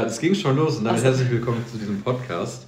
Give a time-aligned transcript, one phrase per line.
[0.00, 2.66] Ja, es ging schon los und damit herzlich willkommen zu diesem Podcast.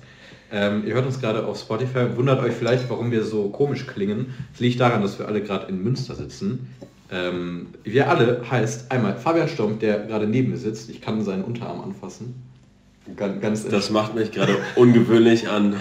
[0.52, 2.14] Ähm, ihr hört uns gerade auf Spotify.
[2.14, 4.34] Wundert euch vielleicht, warum wir so komisch klingen.
[4.52, 6.68] Es liegt daran, dass wir alle gerade in Münster sitzen.
[7.11, 10.90] Ähm, wir alle heißt einmal Fabian Stomp, der gerade neben mir sitzt.
[10.90, 12.34] Ich kann seinen Unterarm anfassen.
[13.16, 15.75] Ganz, ganz das macht mich gerade ungewöhnlich an.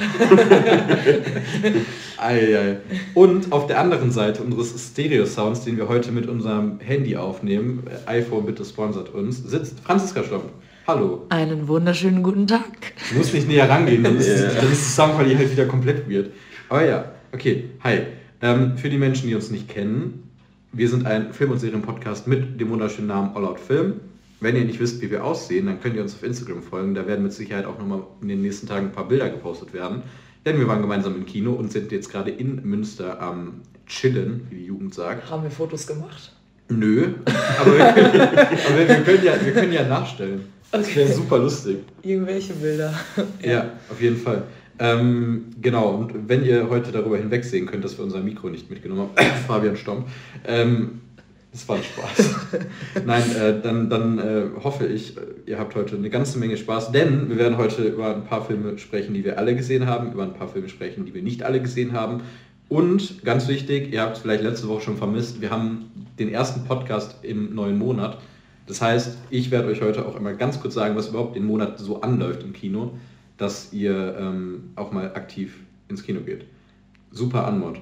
[2.18, 2.78] ei, ei.
[3.14, 8.46] Und auf der anderen Seite unseres Stereo-Sounds, den wir heute mit unserem Handy aufnehmen, iPhone
[8.46, 10.46] bitte sponsert uns, sitzt Franziska Stomp.
[10.94, 11.26] Hallo.
[11.30, 12.66] Einen wunderschönen guten Tag.
[13.12, 14.52] Du musst nicht näher rangehen, dann ist, yeah.
[14.56, 16.32] dann ist die Soundqualität halt wieder komplett weird.
[16.68, 18.00] Aber ja, okay, hi.
[18.42, 20.30] Ähm, für die Menschen, die uns nicht kennen,
[20.74, 24.02] wir sind ein Film- und Serien-Podcast mit dem wunderschönen Namen All Out Film.
[24.42, 26.94] Wenn ihr nicht wisst, wie wir aussehen, dann könnt ihr uns auf Instagram folgen.
[26.94, 30.02] Da werden mit Sicherheit auch nochmal in den nächsten Tagen ein paar Bilder gepostet werden.
[30.46, 34.56] Denn wir waren gemeinsam im Kino und sind jetzt gerade in Münster am Chillen, wie
[34.56, 35.32] die Jugend sagt.
[35.32, 36.34] Haben wir Fotos gemacht?
[36.68, 37.14] Nö,
[37.60, 40.42] aber, wir, aber wir, können ja, wir können ja nachstellen.
[40.72, 40.84] Okay.
[40.84, 41.78] Das wäre super lustig.
[42.02, 42.94] Irgendwelche Bilder.
[43.42, 43.50] ja.
[43.52, 44.44] ja, auf jeden Fall.
[44.80, 49.10] Ähm, genau, und wenn ihr heute darüber hinwegsehen könnt, dass wir unser Mikro nicht mitgenommen
[49.16, 50.08] haben, Fabian Stomp,
[50.48, 51.02] ähm,
[51.52, 52.36] das war ein Spaß.
[53.06, 57.30] Nein, äh, dann, dann äh, hoffe ich, ihr habt heute eine ganze Menge Spaß, denn
[57.30, 60.34] wir werden heute über ein paar Filme sprechen, die wir alle gesehen haben, über ein
[60.34, 62.22] paar Filme sprechen, die wir nicht alle gesehen haben.
[62.70, 66.64] Und ganz wichtig, ihr habt es vielleicht letzte Woche schon vermisst, wir haben den ersten
[66.64, 68.18] Podcast im neuen Monat.
[68.68, 71.80] Das heißt, ich werde euch heute auch einmal ganz kurz sagen, was überhaupt den Monat
[71.80, 72.94] so anläuft im Kino,
[73.38, 76.46] dass ihr ähm, auch mal aktiv ins Kino geht.
[77.12, 77.80] Super Anmod.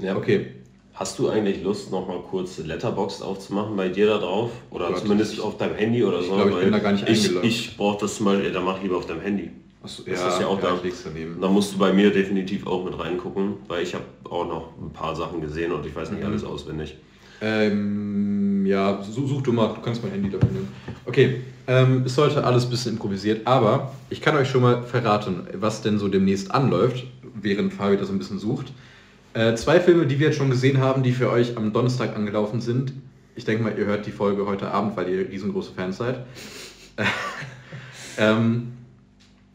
[0.00, 0.16] Ja.
[0.16, 0.48] Okay,
[0.94, 4.50] Hast du eigentlich Lust, noch mal kurz Letterbox aufzumachen bei dir da drauf?
[4.70, 6.28] Oder Gott, zumindest auf deinem Handy oder so?
[6.28, 7.46] Ich glaube, ich bin da gar nicht eingeloggt.
[7.46, 9.50] Ich, ich brauche das Beispiel, dann mach lieber auf deinem Handy.
[9.82, 11.20] Achso, das ja, ist ja auch ja, da.
[11.40, 14.92] Da musst du bei mir definitiv auch mit reingucken, weil ich habe auch noch ein
[14.92, 16.26] paar Sachen gesehen und ich weiß nicht mhm.
[16.26, 16.96] alles auswendig.
[17.40, 20.68] Ähm, ja, such, du mal, du kannst mein Handy dafür nehmen.
[21.04, 25.46] Okay, ähm, ist heute alles ein bisschen improvisiert, aber ich kann euch schon mal verraten,
[25.54, 28.72] was denn so demnächst anläuft, während Fabi das ein bisschen sucht.
[29.34, 32.60] Äh, zwei Filme, die wir jetzt schon gesehen haben, die für euch am Donnerstag angelaufen
[32.60, 32.92] sind.
[33.34, 36.26] Ich denke mal, ihr hört die Folge heute Abend, weil ihr riesengroße Fans seid.
[38.18, 38.72] ähm,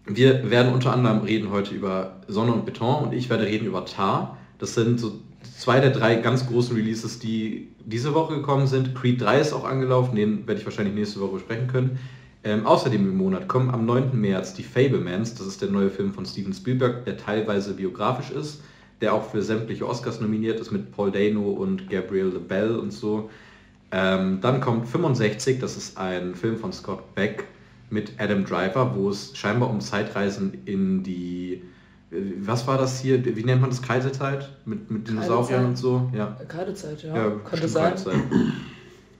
[0.05, 3.85] wir werden unter anderem reden heute über Sonne und Beton und ich werde reden über
[3.85, 4.37] Tar.
[4.59, 5.19] Das sind so
[5.57, 8.95] zwei der drei ganz großen Releases, die diese Woche gekommen sind.
[8.95, 11.99] Creed 3 ist auch angelaufen, den werde ich wahrscheinlich nächste Woche besprechen können.
[12.43, 14.19] Ähm, außerdem im Monat kommen am 9.
[14.19, 18.61] März die Fablemans, das ist der neue Film von Steven Spielberg, der teilweise biografisch ist
[19.01, 23.29] der auch für sämtliche Oscars nominiert ist mit Paul Dano und Gabrielle LaBelle und so.
[23.91, 27.45] Ähm, dann kommt 65, das ist ein Film von Scott Beck
[27.89, 31.61] mit Adam Driver, wo es scheinbar um Zeitreisen in die,
[32.09, 34.49] was war das hier, wie nennt man das, Kaiserzeit?
[34.65, 36.09] Mit, mit Dinosauriern und so?
[36.15, 36.37] Ja.
[36.47, 37.15] Kaiserzeit, ja.
[37.15, 37.93] ja Könnte sein.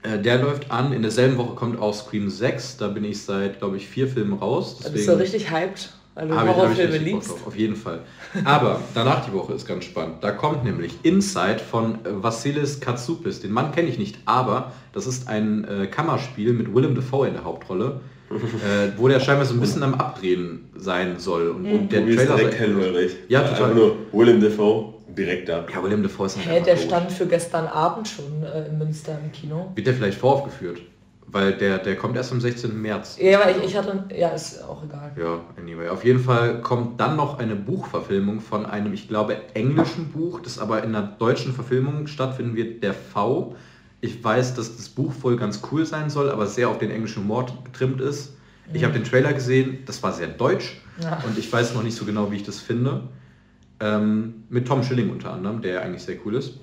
[0.02, 3.58] Äh, der läuft an, in derselben Woche kommt auch Scream 6, da bin ich seit,
[3.58, 4.76] glaube ich, vier Filmen raus.
[4.78, 5.92] Deswegen, bist du richtig hyped?
[6.14, 7.30] Weil du Horrorfilme liebst.
[7.30, 8.00] Auf, auf jeden Fall.
[8.44, 10.16] Aber danach die Woche ist ganz spannend.
[10.20, 13.40] Da kommt nämlich Inside von Vassilis Katsoupis.
[13.40, 17.34] Den Mann kenne ich nicht, aber das ist ein äh, Kammerspiel mit Willem Dafoe in
[17.34, 18.00] der Hauptrolle.
[18.30, 21.48] Äh, wo der scheinbar so ein bisschen am Abdrehen sein soll.
[21.50, 23.16] Und, und der Trailer direkt hellhörig.
[23.28, 23.74] Ja, ja, total.
[23.74, 25.64] nur Willem Dafoe direkt da.
[25.72, 29.18] Ja, Willem Dafoe ist ein Hä, der stand für gestern Abend schon äh, in Münster
[29.22, 29.72] im Kino.
[29.74, 30.80] Wird der vielleicht voraufgeführt?
[31.30, 32.80] Weil der, der kommt erst am 16.
[32.80, 33.18] März.
[33.20, 35.12] Ja, aber ich, ich hatte, ja, ist auch egal.
[35.18, 35.88] Ja, anyway.
[35.88, 40.58] Auf jeden Fall kommt dann noch eine Buchverfilmung von einem, ich glaube, englischen Buch, das
[40.58, 43.54] aber in einer deutschen Verfilmung stattfinden wird, der V.
[44.00, 47.22] Ich weiß, dass das Buch wohl ganz cool sein soll, aber sehr auf den englischen
[47.22, 48.34] Humor getrimmt ist.
[48.72, 49.02] Ich habe mhm.
[49.02, 51.22] den Trailer gesehen, das war sehr deutsch ja.
[51.26, 53.08] und ich weiß noch nicht so genau, wie ich das finde.
[53.80, 56.58] Ähm, mit Tom Schilling unter anderem, der eigentlich sehr cool ist.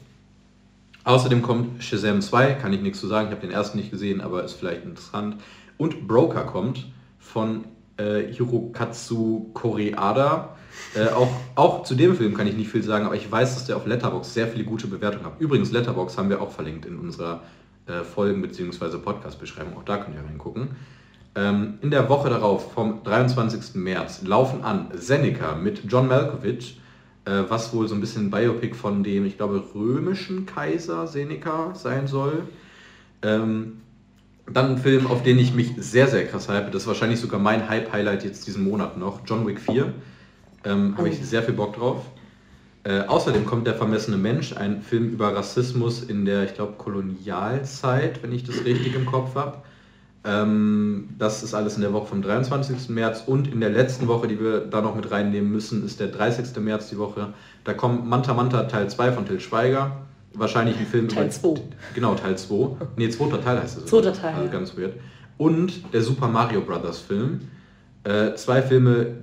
[1.03, 4.21] Außerdem kommt Shazam 2, kann ich nichts zu sagen, ich habe den ersten nicht gesehen,
[4.21, 5.37] aber ist vielleicht interessant.
[5.77, 6.87] Und Broker kommt
[7.19, 7.65] von
[7.97, 10.55] äh, Hirokatsu Koreada.
[10.95, 13.65] Äh, auch, auch zu dem Film kann ich nicht viel sagen, aber ich weiß, dass
[13.65, 15.39] der auf Letterbox sehr viele gute Bewertungen hat.
[15.39, 17.41] Übrigens, Letterbox haben wir auch verlinkt in unserer
[17.87, 18.97] äh, Folgen- bzw.
[18.97, 19.77] Podcast-Beschreibung.
[19.77, 20.69] Auch da könnt ihr reingucken.
[21.35, 23.75] Ähm, in der Woche darauf, vom 23.
[23.75, 26.79] März, laufen an Seneca mit John Malkovich
[27.25, 32.07] äh, was wohl so ein bisschen Biopic von dem, ich glaube, römischen Kaiser Seneca sein
[32.07, 32.43] soll.
[33.21, 33.81] Ähm,
[34.51, 36.71] dann ein Film, auf den ich mich sehr, sehr krass hype.
[36.71, 39.21] Das ist wahrscheinlich sogar mein Hype-Highlight jetzt diesen Monat noch.
[39.25, 39.91] John Wick 4.
[40.65, 41.23] Ähm, Habe ich oh.
[41.23, 42.05] sehr viel Bock drauf.
[42.83, 48.21] Äh, außerdem kommt Der vermessene Mensch, ein Film über Rassismus in der, ich glaube, Kolonialzeit,
[48.21, 49.57] wenn ich das richtig im Kopf habe.
[50.23, 52.89] Ähm, das ist alles in der Woche vom 23.
[52.89, 56.07] März und in der letzten Woche, die wir da noch mit reinnehmen müssen, ist der
[56.07, 56.55] 30.
[56.57, 57.33] März die Woche.
[57.63, 59.97] Da kommt Manta Manta Teil 2 von Til Schweiger.
[60.33, 61.61] Wahrscheinlich ein Film Teil 2.
[61.93, 62.77] Genau, Teil 2.
[62.97, 63.85] Nee, zweiter Teil heißt es.
[63.85, 64.33] Zweiter Teil.
[64.35, 64.93] Also ganz weird.
[65.37, 67.41] Und der Super Mario Brothers Film.
[68.03, 69.15] Äh, zwei Filme,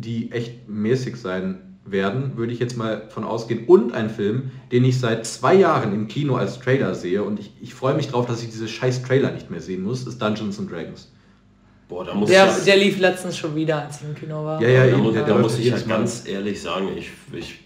[0.00, 3.64] die echt mäßig sein werden, würde ich jetzt mal von ausgehen.
[3.66, 7.52] Und ein Film, den ich seit zwei Jahren im Kino als Trailer sehe und ich,
[7.60, 10.58] ich freue mich drauf, dass ich diese scheiß Trailer nicht mehr sehen muss, ist Dungeons
[10.58, 11.10] and Dragons.
[11.88, 14.60] Boah, da muss der, der lief letztens schon wieder, als ich im Kino war.
[14.60, 17.60] Ja, ja, da, da, da muss ich halt ganz ehrlich sagen, ich, ich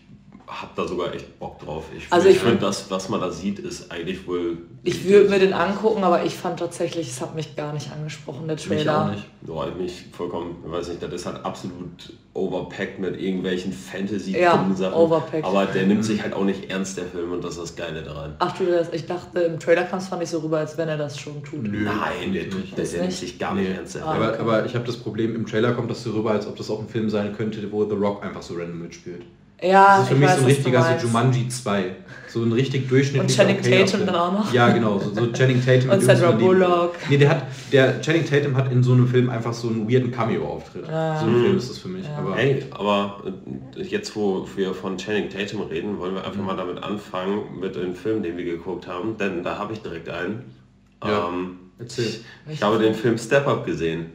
[0.60, 1.84] habe da sogar echt Bock drauf.
[1.96, 4.58] Ich, also ich, ich finde, das, was man da sieht, ist eigentlich wohl...
[4.84, 8.48] Ich würde mir den angucken, aber ich fand tatsächlich, es hat mich gar nicht angesprochen,
[8.48, 9.06] der Trailer.
[9.06, 9.18] Mich
[9.48, 9.70] auch nicht.
[9.70, 14.76] Ja, mich vollkommen, ich weiß nicht, das ist halt absolut overpacked mit irgendwelchen Fantasy-Sachen.
[14.80, 15.44] Ja, overpacked.
[15.44, 18.02] Aber der nimmt sich halt auch nicht ernst, der Film, und das ist das Geile
[18.02, 18.34] daran.
[18.38, 20.88] Ach du, das, ich dachte, im Trailer kam es fand ich so rüber, als wenn
[20.88, 21.62] er das schon tut.
[21.62, 23.74] Nö, Nein, der, tut, der, der nimmt sich gar nicht nee.
[23.76, 23.96] ernst.
[23.96, 24.38] Ah, aber, okay.
[24.40, 26.80] aber ich habe das Problem, im Trailer kommt das so rüber, als ob das auch
[26.80, 29.22] ein Film sein könnte, wo The Rock einfach so random mitspielt.
[29.62, 31.96] Ja, das ist für mich weiß, so ein richtiger so Jumanji 2.
[32.28, 33.42] So ein richtig durchschnittlicher.
[33.44, 34.52] Und Channing okay Tatum dann auch noch.
[34.52, 34.98] Ja, genau.
[34.98, 35.90] So, so Channing Tatum.
[35.90, 36.94] und Sandra Bullock.
[37.10, 40.10] Nee, der hat, der Channing Tatum hat in so einem Film einfach so einen weirden
[40.10, 40.88] Cameo-Auftritt.
[40.88, 41.20] Ja.
[41.20, 42.06] So ein Film ist das für mich.
[42.06, 42.16] Ja.
[42.16, 43.22] Aber hey, aber
[43.76, 46.46] äh, jetzt, wo wir von Channing Tatum reden, wollen wir einfach mhm.
[46.46, 49.18] mal damit anfangen, mit dem Film, den wir geguckt haben.
[49.18, 50.54] Denn da habe ich direkt einen.
[51.04, 51.28] Ja.
[51.28, 52.06] Ähm, Erzähl.
[52.06, 54.06] Ich, ich habe den Film Step Up gesehen.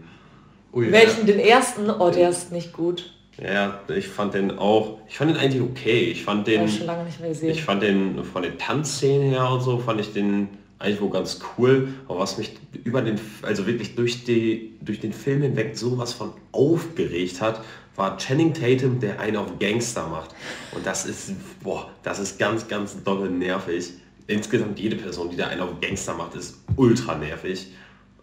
[0.74, 1.26] Ui, Welchen?
[1.26, 1.90] Den ersten?
[1.90, 3.14] Oh, der ist nicht gut.
[3.42, 6.12] Ja, ich fand den auch, ich fand den eigentlich okay.
[6.12, 7.52] Ich fand den, ich schon lange nicht mehr gesehen.
[7.52, 10.50] Ich fand den von den Tanzszenen her und so, fand ich den
[10.80, 11.90] eigentlich wohl ganz cool.
[12.08, 16.34] Aber was mich über den, also wirklich durch, die, durch den Film hinweg sowas von
[16.52, 17.62] aufgeregt hat,
[17.96, 20.32] war Channing Tatum, der einen auf Gangster macht.
[20.74, 21.32] Und das ist,
[21.64, 23.92] boah, das ist ganz, ganz dolle nervig.
[24.28, 27.68] Insgesamt jede Person, die da einen auf Gangster macht, ist ultra nervig.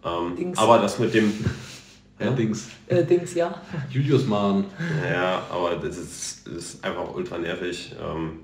[0.05, 1.33] Ähm, aber das mit dem,
[2.19, 2.69] ja, Dings.
[2.87, 3.61] Äh, Dings, ja.
[3.89, 4.65] Julius Mahn.
[5.09, 7.95] Ja, aber das ist, ist einfach ultra nervig.
[8.01, 8.39] Ähm,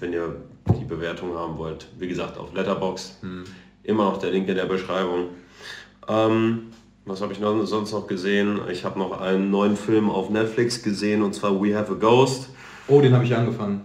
[0.00, 0.36] wenn ihr
[0.78, 3.18] die Bewertung haben wollt, wie gesagt, auf Letterbox.
[3.20, 3.44] Hm.
[3.82, 5.28] Immer noch der Link in der Beschreibung.
[6.08, 6.68] Ähm,
[7.04, 8.60] was habe ich noch, sonst noch gesehen?
[8.70, 12.50] Ich habe noch einen neuen Film auf Netflix gesehen und zwar We Have a Ghost.
[12.88, 13.82] Oh, den habe ich angefangen.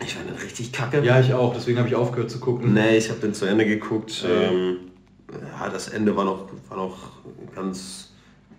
[0.00, 1.02] Ich fand den richtig kacke.
[1.04, 2.74] Ja, ich auch, deswegen habe ich aufgehört zu gucken.
[2.74, 4.24] Nee, ich habe den zu Ende geguckt.
[4.26, 4.78] Ähm,
[5.30, 6.96] ja, das Ende war noch, war noch
[7.54, 8.13] ganz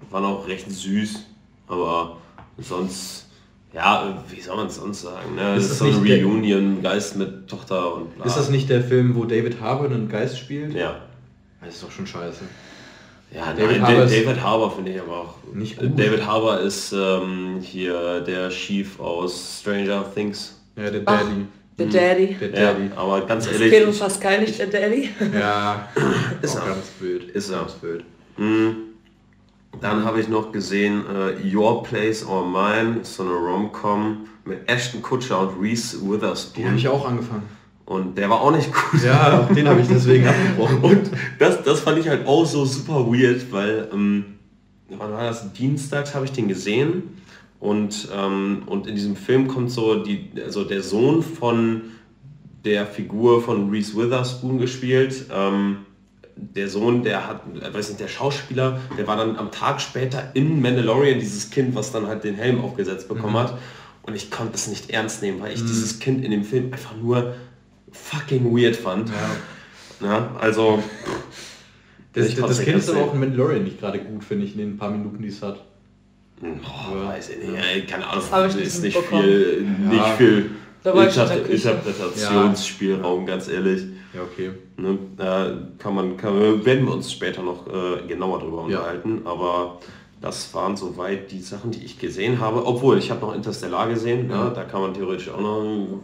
[0.10, 1.26] war noch recht süß,
[1.68, 2.18] aber
[2.58, 3.28] sonst,
[3.74, 5.36] ja, wie soll man es sonst sagen?
[5.36, 5.56] Ne?
[5.56, 8.26] Ist es ist so ein Reunion, Geist mit Tochter und bla.
[8.26, 10.74] Ist das nicht der Film, wo David Harbour einen Geist spielt?
[10.74, 11.02] Ja.
[11.62, 12.44] Das ist doch schon scheiße.
[13.34, 15.34] Ja, David, nein, Harbour, David Harbour finde ich aber auch.
[15.54, 16.00] Nicht gut.
[16.00, 20.62] David Harbour ist ähm, hier der Chief aus Stranger Things.
[20.78, 21.46] Ja, der Daddy.
[21.78, 22.38] Der Daddy.
[22.40, 22.88] Der Daddy.
[22.88, 23.72] Ja, aber ganz ehrlich.
[23.72, 25.10] Pedro Pascal nicht der Daddy?
[25.38, 25.90] Ja,
[26.42, 27.32] ist auch ganz blöd.
[27.32, 28.06] Ist ganz blöd.
[28.38, 28.76] Mhm.
[29.82, 35.02] Dann habe ich noch gesehen uh, Your Place or Mine, so eine Rom-Com mit Ashton
[35.02, 36.64] Kutcher und Reese Witherspoon.
[36.64, 37.44] Die habe ich auch angefangen.
[37.86, 39.04] Und der war auch nicht gut.
[39.04, 40.80] Ja, den habe ich deswegen abgebrochen.
[40.82, 44.26] Und das, das fand ich halt auch so super weird, weil, ähm,
[44.90, 45.54] wann war das?
[45.54, 47.04] Dienstags habe ich den gesehen.
[47.60, 51.82] Und, ähm, und in diesem Film kommt so die, also der Sohn von
[52.64, 55.26] der Figur von Reese Witherspoon gespielt.
[55.32, 55.78] Ähm,
[56.36, 57.42] der Sohn, der hat,
[57.74, 61.92] weiß nicht, der Schauspieler, der war dann am Tag später in Mandalorian dieses Kind, was
[61.92, 63.40] dann halt den Helm aufgesetzt bekommen mhm.
[63.40, 63.58] hat.
[64.04, 65.68] Und ich konnte es nicht ernst nehmen, weil ich mhm.
[65.68, 67.36] dieses Kind in dem Film einfach nur
[67.92, 69.10] fucking weird fand.
[70.02, 70.08] Ja.
[70.08, 70.84] ja also.
[72.14, 74.60] Das, das, das Kind ist aber auch in Mandalorian nicht gerade gut, finde ich, in
[74.60, 75.64] den paar Minuten, die es hat.
[76.42, 77.62] Oh, weiß ich nicht, ja.
[77.90, 80.18] keine Ahnung, das ist nicht viel, nicht ja.
[80.18, 80.52] viel
[80.84, 83.26] Interpretationsspielraum, ja.
[83.26, 83.84] ganz ehrlich.
[84.16, 84.52] Ja, okay.
[84.78, 89.32] Ne, da kann man, kann, werden wir uns später noch äh, genauer darüber unterhalten, ja.
[89.32, 89.80] aber
[90.22, 92.66] das waren soweit die Sachen, die ich gesehen habe.
[92.66, 94.50] Obwohl, ich habe noch Interstellar gesehen, ja.
[94.50, 96.02] da kann man theoretisch auch noch...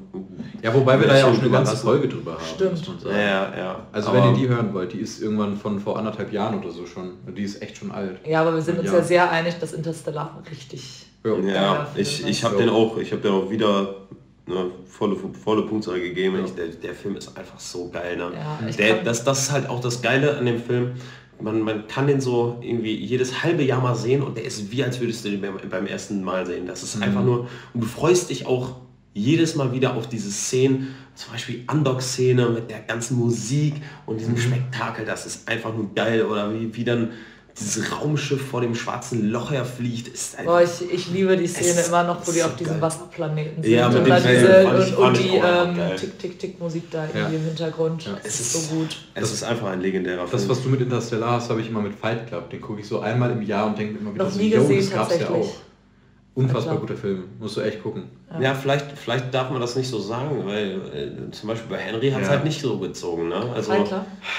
[0.61, 2.43] Ja, wobei wir da ja auch schon eine ganze Folge drüber haben.
[2.43, 2.85] Stimmt.
[3.05, 3.87] Ja, ja.
[3.91, 6.69] Also aber wenn ihr die hören wollt, die ist irgendwann von vor anderthalb Jahren oder
[6.69, 7.13] so schon.
[7.35, 8.19] Die ist echt schon alt.
[8.27, 11.07] Ja, aber wir sind uns ja sehr einig, dass Interstellar richtig...
[11.23, 13.95] Ja, ja ich, ich habe den auch, ich habe den auch wieder
[14.47, 16.37] ne, volle, volle Punktzahl gegeben.
[16.37, 16.45] Ja.
[16.45, 18.17] Ich, der, der Film ist einfach so geil.
[18.17, 18.31] Ne?
[18.33, 20.93] Ja, der, das, das ist halt auch das Geile an dem Film.
[21.39, 24.83] Man, man kann den so irgendwie jedes halbe Jahr mal sehen und der ist wie,
[24.83, 26.67] als würdest du den beim, beim ersten Mal sehen.
[26.67, 27.03] Das ist mhm.
[27.03, 28.75] einfach nur, und du freust dich auch
[29.13, 34.35] jedes Mal wieder auf diese Szenen, zum Beispiel Undock-Szene mit der ganzen Musik und diesem
[34.35, 34.39] mhm.
[34.39, 36.23] Spektakel, das ist einfach nur geil.
[36.23, 37.09] Oder wie, wie dann
[37.59, 41.81] dieses Raumschiff vor dem schwarzen Loch herfliegt, ist einfach, Boah, ich, ich liebe die Szene
[41.81, 43.71] immer noch, wo die auf diesem Wasserplaneten sind.
[43.71, 47.11] Ja, und, dann diese, und, und die ähm, Tick-Tick-Tick-Musik da ja.
[47.13, 48.05] irgendwie im Hintergrund.
[48.05, 48.17] Ja.
[48.23, 48.97] Es ist so gut.
[49.13, 50.31] Es ist einfach ein legendärer Film.
[50.31, 52.49] Das, was du mit Interstellar hast, habe ich immer mit Fight Club.
[52.49, 54.79] Den gucke ich so einmal im Jahr und denke immer wieder noch so, nie gesehen,
[54.79, 55.55] das gab's ja auch.
[56.33, 58.03] Unfassbar guter Film, musst du echt gucken.
[58.31, 61.77] Ja, ja vielleicht, vielleicht darf man das nicht so sagen, weil äh, zum Beispiel bei
[61.77, 62.35] Henry hat es ja.
[62.35, 63.27] halt nicht so gezogen.
[63.27, 63.51] Ne?
[63.53, 63.73] Also,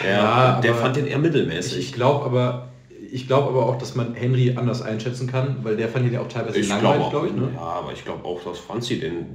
[0.02, 1.78] ja, der fand den eher mittelmäßig.
[1.78, 2.71] Ich, ich glaube aber,
[3.12, 6.20] ich glaube aber auch, dass man Henry anders einschätzen kann, weil der fand ihn ja
[6.20, 7.34] auch teilweise ich langweilig, glaube ich.
[7.34, 7.50] Ne?
[7.54, 9.26] Ja, aber ich glaube auch, dass Franzi den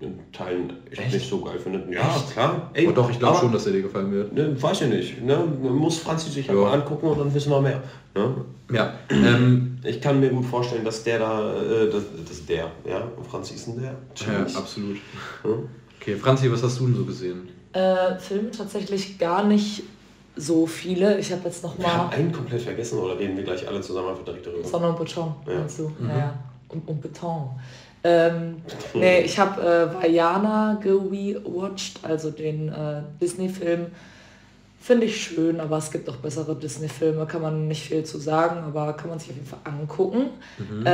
[0.00, 1.92] in Teilen echt, nicht so geil findet.
[1.92, 2.32] Ja, echt?
[2.32, 2.70] klar.
[2.72, 4.32] Ey, oh, doch, ich glaube schon, dass er dir gefallen wird.
[4.32, 5.22] Ne, weiß ich nicht.
[5.22, 5.36] Ne?
[5.36, 6.54] Muss Franzi sich ja.
[6.54, 7.82] mal angucken und dann wissen wir mehr.
[8.14, 8.34] Ne?
[8.72, 8.94] Ja.
[9.10, 13.54] Ähm, ich kann mir gut vorstellen, dass der da, äh, das, das der, ja, Franzi
[13.54, 13.94] ist ein der.
[14.26, 14.96] Ja, absolut.
[15.42, 15.68] Hm?
[16.00, 17.50] Okay, Franzi, was hast du denn so gesehen?
[17.74, 19.82] Äh, Filme tatsächlich gar nicht
[20.40, 21.18] so viele.
[21.18, 21.84] Ich habe jetzt noch mal...
[21.84, 24.66] Wir haben einen komplett vergessen oder reden wir gleich alle zusammen einfach direkt darüber?
[24.66, 25.54] Sonne und Beton, ja.
[25.54, 25.92] meinst du?
[25.98, 26.08] Mhm.
[26.08, 26.34] Ja,
[26.68, 27.50] und, und Beton.
[28.02, 28.62] Ähm,
[28.94, 33.88] nee, ich habe äh, Vajana gewatcht, also den äh, Disney-Film.
[34.82, 38.64] Finde ich schön, aber es gibt auch bessere Disney-Filme, kann man nicht viel zu sagen,
[38.64, 40.30] aber kann man sich auf jeden Fall angucken.
[40.56, 40.86] Mhm.
[40.86, 40.90] Äh,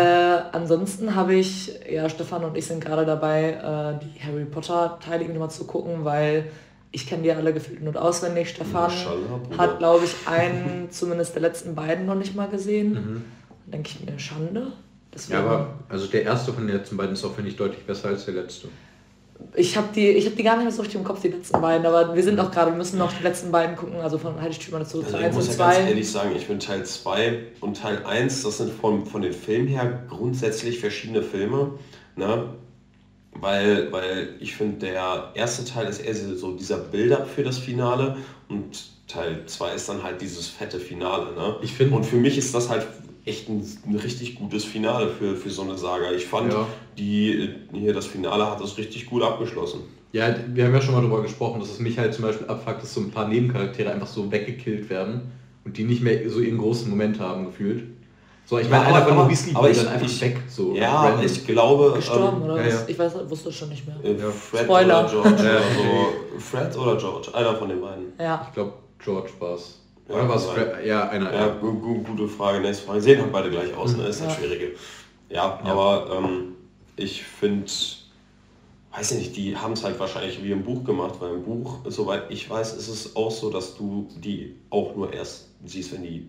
[0.51, 5.49] ansonsten habe ich, ja, Stefan und ich sind gerade dabei, äh, die Harry Potter-Teile mal
[5.51, 6.47] zu gucken, weil
[6.93, 8.51] ich kenne die alle gefühlt nur auswendig.
[8.51, 8.91] Stefan
[9.59, 12.93] hat, glaube ich, einen, zumindest der letzten beiden noch nicht mal gesehen.
[12.93, 13.25] Mhm.
[13.67, 14.73] Denke ich mir, Schande.
[15.29, 18.09] ja, aber also der erste von den letzten beiden ist auch, finde ich, deutlich besser
[18.09, 18.69] als der letzte.
[19.55, 21.87] Ich habe die, hab die gar nicht mehr so richtig im Kopf, die letzten beiden,
[21.87, 24.79] aber wir sind auch gerade, wir müssen noch die letzten beiden gucken, also von Heiligtümer
[24.79, 25.49] dazu also zu 1 und 2.
[25.49, 28.73] Ich muss ja ganz ehrlich sagen, ich finde Teil 2 und Teil 1, das sind
[28.73, 31.73] von, von den Filmen her grundsätzlich verschiedene Filme.
[32.17, 32.55] Ne?
[33.41, 38.17] Weil, weil ich finde, der erste Teil ist eher so dieser Build-up für das Finale
[38.49, 41.35] und Teil 2 ist dann halt dieses fette Finale.
[41.35, 41.57] Ne?
[41.63, 42.87] Ich find, und für mich ist das halt
[43.25, 46.13] echt ein, ein, richtig gutes Finale für, für so eine Saga.
[46.13, 46.67] Ich fand, ja.
[46.97, 49.81] die hier das Finale hat das richtig gut abgeschlossen.
[50.13, 52.83] Ja, wir haben ja schon mal darüber gesprochen, dass es mich halt zum Beispiel abfuckt,
[52.83, 55.33] dass so ein paar Nebencharaktere einfach so weggekillt werden
[55.65, 57.85] und die nicht mehr so ihren großen Moment haben gefühlt.
[58.47, 60.41] So, ich meine, ja, einer von den Weasley aber ich, dann einfach ich, weg.
[60.49, 61.27] So, ja, random.
[61.27, 61.93] ich glaube...
[61.97, 62.85] Gestorben, ähm, oder ja, ja.
[62.87, 63.97] Ich weiß, wusste schon nicht mehr.
[64.05, 65.01] Äh, Fred Spoiler.
[65.01, 66.39] oder George oder so.
[66.39, 68.13] Fred oder George, einer von den beiden.
[68.21, 68.47] Ja.
[68.47, 69.81] Ich glaube, George war es.
[70.09, 70.87] Oder war es Fred?
[70.87, 71.35] Ja, einer.
[71.35, 72.61] Ja, gute Frage.
[72.61, 73.01] Nächste Frage.
[73.01, 74.07] Sehen halt beide gleich aus, ne?
[74.07, 74.77] Ist halt schwierige.
[75.29, 76.53] Ja, aber ähm,
[76.95, 77.67] ich finde
[78.97, 81.81] weiß ich nicht, die haben es halt wahrscheinlich wie im Buch gemacht, weil im Buch,
[81.85, 86.03] soweit ich weiß, ist es auch so, dass du die auch nur erst siehst, wenn
[86.03, 86.29] die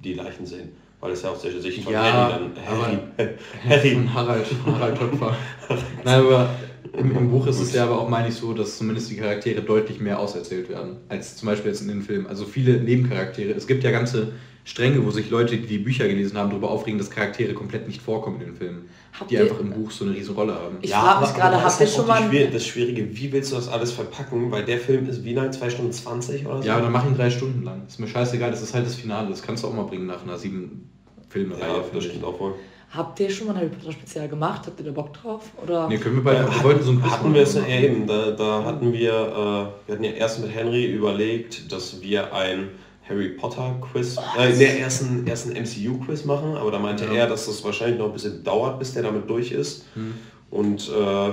[0.00, 2.98] die Leichen sehen weil es ja aus der Sicht von ja, Harry dann Harry,
[3.68, 3.90] Harry.
[3.90, 5.36] von Harald, Harald Töpfer.
[6.04, 6.50] Nein, aber
[6.96, 9.62] im, im, Buch ist es ja aber auch, meine ich, so, dass zumindest die Charaktere
[9.62, 12.28] deutlich mehr auserzählt werden, als zum Beispiel jetzt in den Filmen.
[12.28, 13.50] Also viele Nebencharaktere.
[13.50, 14.32] Es gibt ja ganze
[14.64, 18.00] Stränge, wo sich Leute, die die Bücher gelesen haben, darüber aufregen, dass Charaktere komplett nicht
[18.00, 18.88] vorkommen in den Filmen.
[19.18, 20.78] Habt die ihr, einfach im Buch so eine riesen Rolle haben.
[20.82, 22.30] Ich ja, frage mich gerade, habt ihr schon mal...
[22.52, 24.50] das Schwierige, wie willst du das alles verpacken?
[24.50, 25.52] Weil der Film ist wie lang?
[25.52, 26.68] 2 Stunden 20 oder so?
[26.68, 27.82] Ja, aber dann mach ihn drei Stunden lang.
[27.88, 29.28] Ist mir scheißegal, das ist halt das Finale.
[29.28, 30.88] Das kannst du auch mal bringen nach einer sieben
[31.28, 31.60] Filmreihe.
[31.60, 32.54] Ja, das stimmt auch wohl.
[32.94, 34.66] Habt ihr schon mal ein Harry Potter Spezial gemacht?
[34.66, 35.50] Habt ihr da Bock drauf?
[35.62, 35.88] Oder?
[35.88, 36.46] Nee, können wir beide.
[36.46, 38.06] wir wollten so ein Hatten wir es ja eben.
[38.06, 42.68] Da, da hatten wir, äh, wir hatten ja erst mit Henry überlegt, dass wir ein
[43.12, 47.12] Harry Potter Quiz, äh, der ersten, ersten MCU Quiz machen, aber da meinte ja.
[47.12, 49.84] er, dass das wahrscheinlich noch ein bisschen dauert, bis der damit durch ist.
[49.94, 50.14] Hm.
[50.50, 51.32] Und, äh,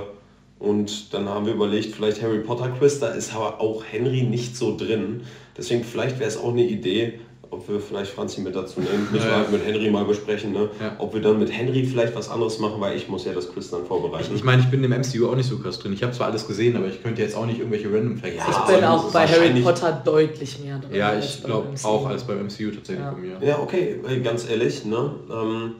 [0.60, 4.58] und dann haben wir überlegt, vielleicht Harry Potter Quiz, da ist aber auch Henry nicht
[4.58, 5.22] so drin.
[5.58, 7.20] Deswegen vielleicht wäre es auch eine Idee,
[7.52, 10.52] ob wir vielleicht Franzi mit dazu nehmen, müssen ja, wir halt mit Henry mal besprechen,
[10.52, 10.70] ne?
[10.80, 10.96] Ja.
[11.00, 13.70] ob wir dann mit Henry vielleicht was anderes machen, weil ich muss ja das Quiz
[13.72, 14.28] dann vorbereiten.
[14.30, 15.94] Ich, ich meine, ich bin im MCU auch nicht so krass drin.
[15.94, 18.66] Ich habe zwar alles gesehen, aber ich könnte jetzt auch nicht irgendwelche random Facts ja,
[18.68, 20.96] Ich bin auch bei Harry Potter deutlich mehr drin.
[20.96, 23.12] Ja, ich glaube auch als beim MCU tatsächlich ja.
[23.12, 23.38] bei mir.
[23.42, 25.12] Ja, okay, ganz ehrlich, ne?
[25.32, 25.76] Ähm,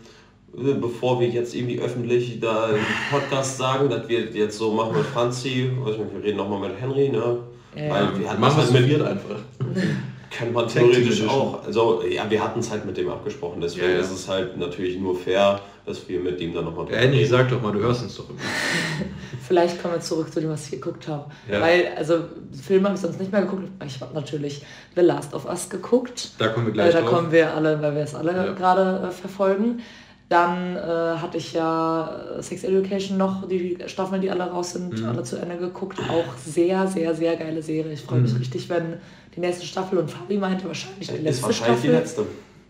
[0.82, 2.80] bevor wir jetzt irgendwie öffentlich da im
[3.12, 6.82] Podcast sagen, dass wir jetzt so machen mit Franzi, weiß nicht, wir reden nochmal mit
[6.82, 7.40] Henry, ne?
[7.76, 7.90] Ja.
[7.90, 9.40] Weil wir hatten machen wir es mit einfach.
[10.30, 11.66] Kann man theoretisch auch.
[11.66, 14.00] Also ja, wir hatten es halt mit dem abgesprochen, deswegen ja, ja.
[14.00, 17.28] ist es halt natürlich nur fair, dass wir mit dem dann nochmal drüber ja, reden.
[17.28, 18.40] sag doch mal, du hörst uns doch immer.
[19.48, 21.26] Vielleicht kommen wir zurück zu dem, was ich geguckt habe.
[21.52, 21.62] Ja.
[21.62, 22.26] Weil, also
[22.62, 23.64] Filme habe ich sonst nicht mehr geguckt.
[23.86, 24.64] Ich habe natürlich
[24.96, 26.32] The Last of Us geguckt.
[26.38, 27.10] Da kommen wir gleich äh, Da drauf.
[27.10, 28.54] kommen wir alle, weil wir es alle ja.
[28.54, 29.82] gerade äh, verfolgen.
[30.30, 35.02] Dann äh, hatte ich ja äh, Sex Education noch, die Staffeln, die alle raus sind,
[35.02, 35.08] mhm.
[35.08, 35.98] alle zu Ende geguckt.
[36.08, 37.94] Auch sehr, sehr, sehr geile Serie.
[37.94, 38.38] Ich freue mich mhm.
[38.38, 38.98] richtig, wenn
[39.40, 41.92] die nächste Staffel und Fabi meinte wahrscheinlich die letzte ist wahrscheinlich Staffel.
[41.92, 42.26] die letzte.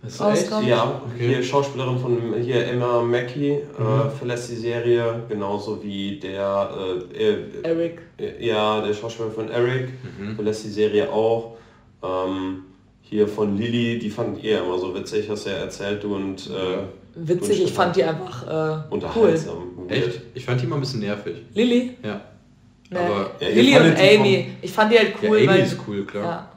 [0.06, 0.68] Ist rauskommt.
[0.68, 1.28] Ja, okay.
[1.28, 4.08] hier Schauspielerin von hier Emma Mackey äh, mhm.
[4.08, 6.70] äh, verlässt die Serie, genauso wie der
[7.14, 8.02] äh, Eric.
[8.18, 10.36] Äh, ja, der Schauspieler von Eric mhm.
[10.36, 11.58] verlässt die Serie auch.
[12.02, 12.64] Ähm,
[13.02, 16.50] hier von Lilly, die fand ihr immer so witzig, hast du ja erzählt, du und
[16.50, 16.84] äh,
[17.16, 19.72] Witzig, ich fand die einfach äh, unterhaltsam.
[19.76, 19.92] Cool.
[19.92, 20.22] Echt?
[20.36, 21.38] Ich fand die immer ein bisschen nervig.
[21.56, 21.98] Lilly?
[22.04, 22.22] Ja.
[22.90, 22.98] Nee.
[22.98, 24.48] Aber ja, Lilly und Amy.
[24.62, 25.40] Ich fand die halt cool.
[25.40, 26.24] Ja, Amy weil, ist cool, klar.
[26.24, 26.49] Ja.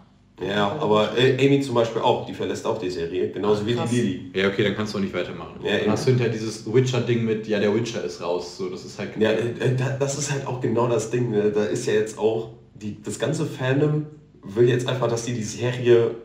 [0.47, 3.75] Ja, aber äh, Amy zum Beispiel auch, die verlässt auch die Serie, genauso Ach, wie
[3.75, 4.31] die Lilly.
[4.35, 5.61] Ja, okay, dann kannst du auch nicht weitermachen.
[5.65, 8.85] Ja, dann hast du hinterher dieses Witcher-Ding mit, ja, der Witcher ist raus, so, das
[8.85, 9.11] ist halt...
[9.19, 9.53] Ja, äh,
[9.99, 11.51] das ist halt auch genau das Ding, ne?
[11.51, 14.07] da ist ja jetzt auch, die, das ganze Fandom
[14.43, 16.17] will jetzt einfach, dass die die Serie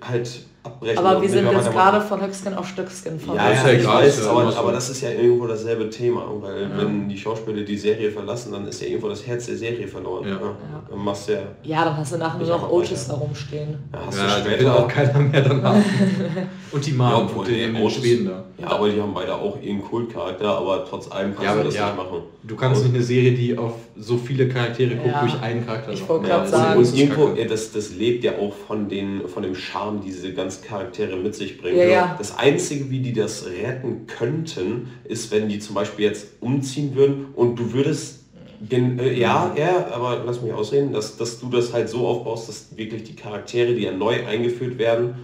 [0.00, 0.98] halt abbrechen.
[0.98, 3.36] Aber und wir sind jetzt gerade von Höchstgen auf Stöcksken von.
[3.36, 6.24] Ja, ist ja, ja ich weiß, ja aber, aber das ist ja irgendwo dasselbe Thema,
[6.40, 9.86] weil wenn die Schauspieler die Serie verlassen, dann ist ja irgendwo das Herz der Serie
[9.88, 10.28] verloren.
[10.28, 10.38] Ja.
[10.90, 13.78] Dann machst du ja, Ja, dann hast du nachher nur noch Otis da rumstehen.
[13.92, 15.84] ja, hast Ja, du später auch keiner mehr dann haben.
[16.70, 18.44] Und die Ja, Mom obwohl, und den, Otis- Schweden da.
[18.58, 21.74] Ja, aber die haben beide auch ihren Kultcharakter, aber trotz allem kannst Ja, du das
[21.74, 22.22] ja, nicht machen.
[22.42, 25.20] du kannst nicht eine Serie, die auf so viele Charaktere guckt, Ja.
[25.22, 28.32] durch einen Charakter Ich wollte grad Das sagen- Und irgendwo, ja, das, das lebt ja
[28.32, 31.78] auch von, den, von dem Charme, die diese ganzen Charaktere mit sich bringen.
[31.78, 32.14] Ja, ja.
[32.18, 37.26] Das Einzige, wie die das retten könnten, ist, wenn die zum Beispiel jetzt umziehen würden
[37.34, 38.24] und du würdest,
[38.68, 42.48] gen, äh, ja, ja, aber lass mich ausreden, dass, dass du das halt so aufbaust,
[42.48, 45.14] dass wirklich die Charaktere, die ja neu eingeführt werden,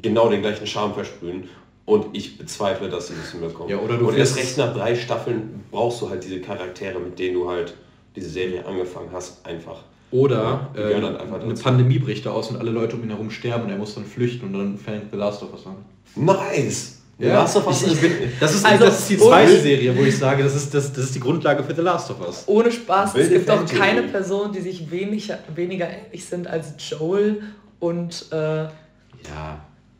[0.00, 1.48] genau den gleichen Charme versprühen.
[1.86, 3.68] Und ich bezweifle, dass sie das hinbekommen.
[3.68, 7.18] Ja, oder du und erst recht nach drei Staffeln brauchst du halt diese Charaktere, mit
[7.18, 7.74] denen du halt
[8.14, 9.82] diese Serie angefangen hast, einfach.
[10.10, 11.54] Oder Die äh, halt einfach eine.
[11.54, 14.04] Pandemie bricht da aus und alle Leute um ihn herum sterben und er muss dann
[14.04, 15.76] flüchten und dann fängt The Last of Us an.
[16.16, 16.96] Nice!
[17.18, 20.02] Last of Us ich, bin, das, ist, Also, das ist die ohne- zweite Serie, wo
[20.02, 22.44] ich sage, das ist, das, das ist die Grundlage für The Last of Us.
[22.46, 23.78] Ohne Spaß, es Wilde gibt doch Fantheorie.
[23.88, 27.42] keine Person, die sich weniger, weniger ähnlich sind als Joel
[27.78, 28.70] und äh, Ja.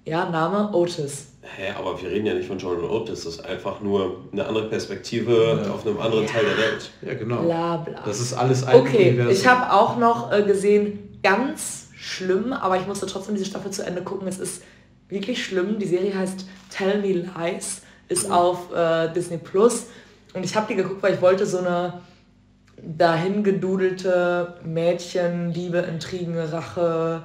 [0.04, 1.26] Ja, Name Otis.
[1.42, 4.68] Hä, aber wir reden ja nicht von Jordan Otis, das ist einfach nur eine andere
[4.68, 5.72] Perspektive Ja.
[5.72, 6.90] auf einem anderen Teil der Welt.
[7.02, 7.42] Ja, genau.
[7.42, 8.02] Bla bla.
[8.04, 9.32] Das ist alles ein Okay, Universum.
[9.32, 13.84] ich habe auch noch äh, gesehen, ganz schlimm, aber ich musste trotzdem diese Staffel zu
[13.84, 14.28] Ende gucken.
[14.28, 14.62] Es ist
[15.08, 15.78] wirklich schlimm.
[15.78, 19.86] Die Serie heißt Tell Me Lies, ist auf äh, Disney Plus.
[20.34, 21.94] Und ich habe die geguckt, weil ich wollte so eine
[23.30, 27.22] dahingedudelte Mädchen, Liebe, Intrigen, Rache,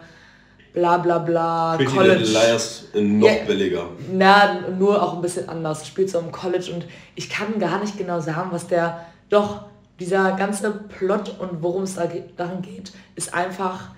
[0.75, 3.43] bla bla bla, Pretty Little Liars noch Ja.
[3.47, 3.85] billiger.
[4.11, 5.87] na, nur auch ein bisschen anders.
[5.87, 8.99] Spielt so im College und ich kann gar nicht genau sagen, was der.
[9.29, 9.63] Doch,
[9.99, 13.95] dieser ganze Plot und worum es da ge- darin geht, ist einfach.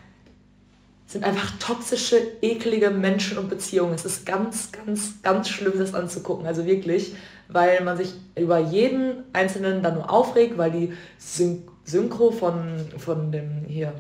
[1.10, 3.94] sind einfach toxische, eklige Menschen und Beziehungen.
[3.94, 6.46] Es ist ganz, ganz, ganz schlimm, das anzugucken.
[6.46, 7.16] Also wirklich,
[7.48, 13.32] weil man sich über jeden Einzelnen dann nur aufregt, weil die Syn Synchro von, von
[13.32, 13.94] dem hier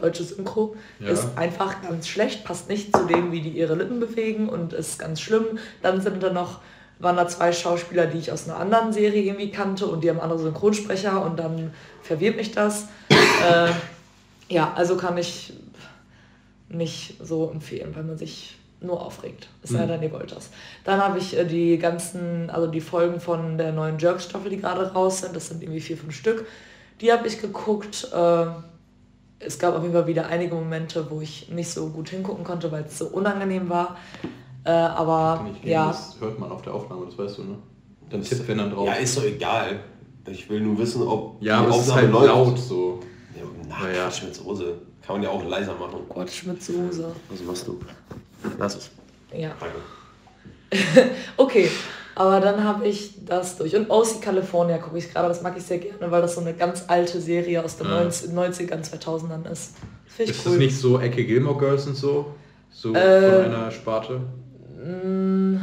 [0.00, 1.08] deutsche Synchro Ja.
[1.10, 4.98] ist einfach ganz schlecht, passt nicht zu dem, wie die ihre Lippen bewegen und ist
[4.98, 5.58] ganz schlimm.
[5.82, 6.60] Dann sind da noch,
[6.98, 10.20] waren da zwei Schauspieler, die ich aus einer anderen Serie irgendwie kannte und die haben
[10.20, 12.86] andere Synchronsprecher und dann verwirrt mich das.
[13.10, 13.70] äh,
[14.48, 15.52] ja, also kann ich
[16.68, 19.48] nicht so empfehlen, weil man sich nur aufregt.
[19.62, 19.88] Es sei Mhm.
[19.88, 20.48] denn, ihr wollt das.
[20.84, 24.92] Dann habe ich äh, die ganzen, also die Folgen von der neuen Jerks-Staffel, die gerade
[24.92, 26.46] raus sind, das sind irgendwie vier, fünf Stück,
[27.00, 28.08] die habe ich geguckt.
[28.12, 28.46] Äh,
[29.40, 32.70] es gab auf jeden Fall wieder einige Momente, wo ich nicht so gut hingucken konnte,
[32.70, 33.96] weil es so unangenehm war.
[34.64, 37.58] Äh, aber gehen, ja, Das hört man auf der Aufnahme, das weißt du, ne?
[38.10, 38.86] Dann tippt wenn dann drauf.
[38.86, 39.80] Ja, ist doch egal.
[40.28, 42.26] Ich will nur wissen, ob Ja, die aber Aufnahme halt läuft.
[42.26, 43.00] laut so.
[43.34, 44.04] Ja, na, Na ja.
[44.04, 44.74] Quatsch mit Soße.
[45.06, 46.00] Kann man ja auch leiser machen.
[46.08, 47.10] Quatsch mit Soße.
[47.30, 47.80] Was machst du?
[48.58, 48.90] Lass es.
[49.34, 49.50] Ja.
[49.58, 49.76] Danke.
[51.36, 51.68] Okay,
[52.20, 53.74] aber dann habe ich das durch.
[53.74, 56.52] Und OC California gucke ich gerade, das mag ich sehr gerne, weil das so eine
[56.52, 58.02] ganz alte Serie aus den Ah.
[58.02, 59.74] 90 90ern, 2000ern ist.
[60.06, 60.52] Finde Ist cool.
[60.52, 62.34] das nicht so Ecke Gilmore Girls und so?
[62.70, 64.20] So Äh, von einer Sparte?
[64.84, 65.56] Mm,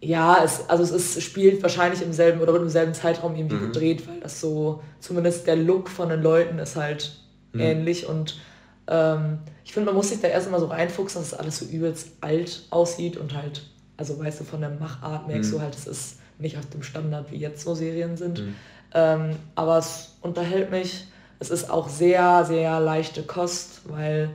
[0.00, 3.56] Ja, es, also es ist, spielt wahrscheinlich im selben oder wird im selben Zeitraum irgendwie
[3.56, 3.66] Mhm.
[3.72, 7.12] gedreht, weil das so, zumindest der Look von den Leuten ist halt
[7.52, 7.60] Mhm.
[7.60, 8.40] ähnlich und
[8.88, 11.66] ähm, ich finde, man muss sich da erst mal so reinfuchsen, dass es alles so
[11.66, 13.62] übelst alt aussieht und halt,
[13.96, 15.56] also weißt du, von der Machart merkst Mhm.
[15.56, 18.40] du halt, es ist nicht auf dem Standard, wie jetzt so Serien sind.
[18.40, 18.54] Mhm.
[18.94, 21.06] Ähm, aber es unterhält mich.
[21.38, 24.30] Es ist auch sehr, sehr leichte Kost, weil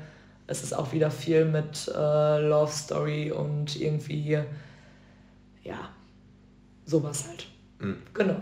[0.48, 4.39] es ist auch wieder viel mit äh, Love Story und irgendwie,
[5.63, 5.89] ja,
[6.86, 7.48] sowas halt.
[7.80, 7.98] Mhm.
[8.13, 8.36] Genau.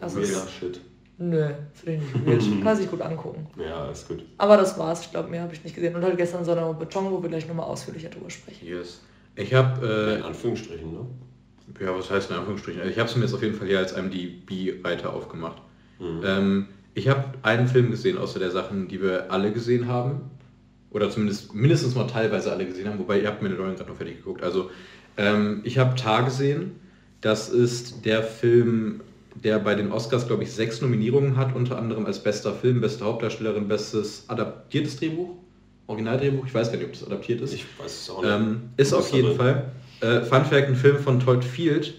[0.00, 0.80] Das Weirder ist, Shit.
[1.18, 2.62] nö, finde ich nicht weird.
[2.64, 3.46] Kann sich gut angucken.
[3.58, 4.24] Ja, ist gut.
[4.38, 5.00] Aber das war's.
[5.02, 5.94] Ich glaube, mehr habe ich nicht gesehen.
[5.96, 8.66] Und halt gestern so eine Beton, wo wir gleich nochmal ausführlicher drüber sprechen.
[8.66, 9.00] Yes.
[9.38, 11.06] Ich habe, In Anführungsstrichen, ne?
[11.78, 12.80] äh, ja, was heißt in Anführungsstrichen?
[12.80, 15.62] Also ich habe es mir jetzt auf jeden Fall hier als IMDb-Reiter aufgemacht.
[16.00, 16.20] Mhm.
[16.24, 20.22] Ähm, ich habe einen Film gesehen, außer der Sachen, die wir alle gesehen haben.
[20.90, 22.98] Oder zumindest mindestens mal teilweise alle gesehen haben.
[22.98, 24.42] Wobei, ihr habt mir den neuen gerade noch fertig geguckt.
[24.42, 24.70] Also,
[25.16, 26.72] ähm, ich habe Tar gesehen.
[27.20, 29.02] Das ist der Film,
[29.34, 31.54] der bei den Oscars, glaube ich, sechs Nominierungen hat.
[31.54, 35.36] Unter anderem als bester Film, beste Hauptdarstellerin, bestes adaptiertes Drehbuch.
[35.88, 36.46] Originaldrehbuch.
[36.46, 37.52] Ich weiß gar nicht, ob das adaptiert ist.
[37.54, 38.30] Ich weiß es auch nicht.
[38.30, 39.34] Ähm, ist auf jeden.
[39.34, 39.72] Fall.
[40.00, 41.94] Äh, Fun Fact, ein Film von Todd Field.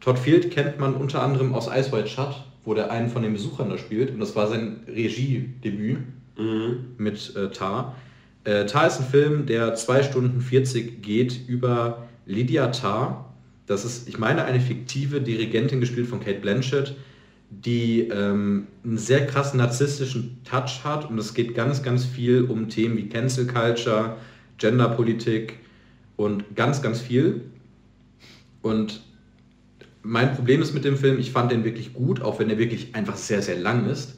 [0.00, 3.32] Todd Field kennt man unter anderem aus Ice White Shut, wo der einen von den
[3.32, 4.10] Besuchern da spielt.
[4.10, 5.98] Und das war sein Regiedebüt
[6.38, 6.76] Mhm.
[6.96, 7.96] mit äh, Tar.
[8.44, 13.34] Äh, Tar ist ein Film, der 2 Stunden 40 geht über Lydia Tar.
[13.66, 16.94] Das ist, ich meine, eine fiktive Dirigentin gespielt von Kate Blanchett,
[17.50, 22.68] die ähm, einen sehr krassen narzisstischen Touch hat und es geht ganz, ganz viel um
[22.68, 24.16] Themen wie Cancel Culture,
[24.58, 25.58] Genderpolitik
[26.16, 27.42] und ganz, ganz viel.
[28.62, 29.02] Und
[30.02, 32.94] mein Problem ist mit dem Film, ich fand den wirklich gut, auch wenn er wirklich
[32.94, 34.14] einfach sehr, sehr lang ist.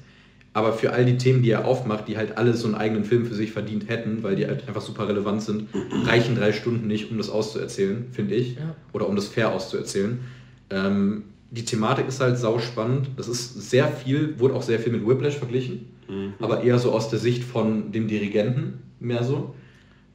[0.55, 3.25] Aber für all die Themen, die er aufmacht, die halt alle so einen eigenen Film
[3.25, 5.69] für sich verdient hätten, weil die halt einfach super relevant sind,
[6.05, 8.57] reichen drei Stunden nicht, um das auszuerzählen, finde ich.
[8.57, 8.77] Ja.
[8.93, 10.21] Oder um das fair auszuerzählen.
[10.69, 13.11] Ähm, die Thematik ist halt sau spannend.
[13.17, 16.33] Das ist sehr viel, wurde auch sehr viel mit Whiplash verglichen, mhm.
[16.41, 19.55] aber eher so aus der Sicht von dem Dirigenten, mehr so.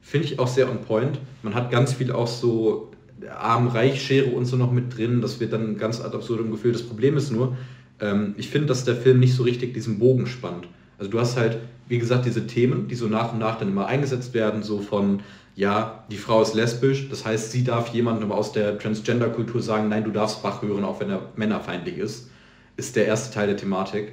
[0.00, 1.20] Finde ich auch sehr on point.
[1.42, 2.90] Man hat ganz viel auch so
[3.28, 5.20] Arm-Reich-Schere und so noch mit drin.
[5.20, 6.74] Das wird dann ganz ad absurdum gefühlt.
[6.74, 7.56] Das Problem ist nur,
[8.00, 10.66] ähm, ich finde, dass der Film nicht so richtig diesen Bogen spannt.
[10.98, 13.86] Also du hast halt, wie gesagt, diese Themen, die so nach und nach dann immer
[13.86, 15.20] eingesetzt werden, so von,
[15.58, 20.04] ja, die Frau ist lesbisch, das heißt, sie darf jemandem aus der Transgender-Kultur sagen, nein,
[20.04, 22.30] du darfst Bach hören, auch wenn er männerfeindlich ist,
[22.76, 24.12] ist der erste Teil der Thematik.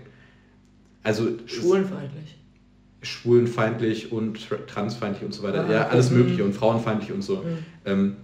[1.03, 2.35] Also schwulenfeindlich.
[3.03, 5.67] Schwulenfeindlich und transfeindlich und so weiter.
[5.67, 7.35] Ah, ja, alles mögliche und frauenfeindlich und so.
[7.35, 7.57] Mhm.
[7.85, 8.15] Ähm,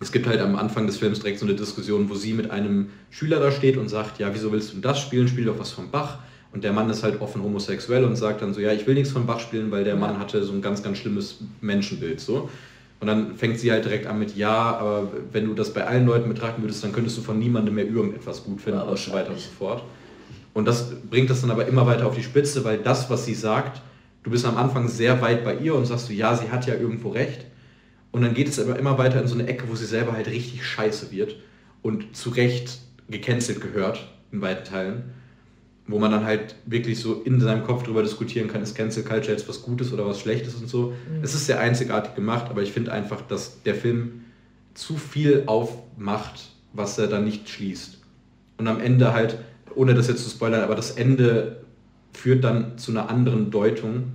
[0.00, 2.88] es gibt halt am Anfang des Films direkt so eine Diskussion, wo sie mit einem
[3.10, 5.28] Schüler da steht und sagt, ja, wieso willst du das spielen?
[5.28, 6.18] Spiel doch was von Bach.
[6.52, 9.12] Und der Mann ist halt offen homosexuell und sagt dann so, ja, ich will nichts
[9.12, 12.20] von Bach spielen, weil der Mann hatte so ein ganz, ganz schlimmes Menschenbild.
[12.20, 12.48] So.
[12.98, 16.06] Und dann fängt sie halt direkt an mit, ja, aber wenn du das bei allen
[16.06, 19.12] Leuten betrachten würdest, dann könntest du von niemandem mehr irgendetwas gut finden ja, und so
[19.12, 19.82] weiter und so fort.
[20.54, 23.34] Und das bringt das dann aber immer weiter auf die Spitze, weil das, was sie
[23.34, 23.82] sagt,
[24.22, 26.74] du bist am Anfang sehr weit bei ihr und sagst du, ja, sie hat ja
[26.74, 27.44] irgendwo recht.
[28.12, 30.28] Und dann geht es aber immer weiter in so eine Ecke, wo sie selber halt
[30.28, 31.36] richtig scheiße wird
[31.82, 32.78] und zu Recht
[33.10, 35.02] gecancelt gehört in weiten Teilen.
[35.88, 39.32] Wo man dann halt wirklich so in seinem Kopf darüber diskutieren kann, ist Cancel Culture
[39.32, 40.88] jetzt was Gutes oder was Schlechtes und so.
[41.10, 41.22] Mhm.
[41.22, 44.24] Es ist sehr einzigartig gemacht, aber ich finde einfach, dass der Film
[44.74, 47.98] zu viel aufmacht, was er dann nicht schließt.
[48.58, 49.38] Und am Ende halt,
[49.74, 51.64] ohne das jetzt zu spoilern, aber das Ende
[52.12, 54.12] führt dann zu einer anderen Deutung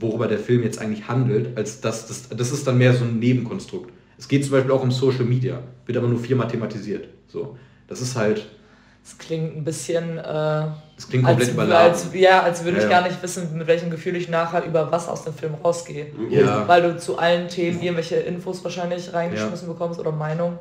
[0.00, 3.18] worüber der Film jetzt eigentlich handelt, als dass das, das ist dann mehr so ein
[3.18, 3.92] Nebenkonstrukt.
[4.18, 7.08] Es geht zum Beispiel auch um Social Media, wird aber nur viermal thematisiert.
[7.28, 7.56] So,
[7.88, 8.46] das ist halt.
[9.04, 10.18] Es klingt ein bisschen.
[10.18, 11.92] Äh, es klingt komplett als, überladen.
[11.92, 14.92] Als, ja, als würde ja, ich gar nicht wissen, mit welchem Gefühl ich nachher über
[14.92, 16.06] was aus dem Film rausgehe.
[16.30, 16.68] Ja.
[16.68, 19.72] Weil du zu allen Themen irgendwelche Infos wahrscheinlich reingeschmissen ja.
[19.72, 20.58] bekommst oder Meinung.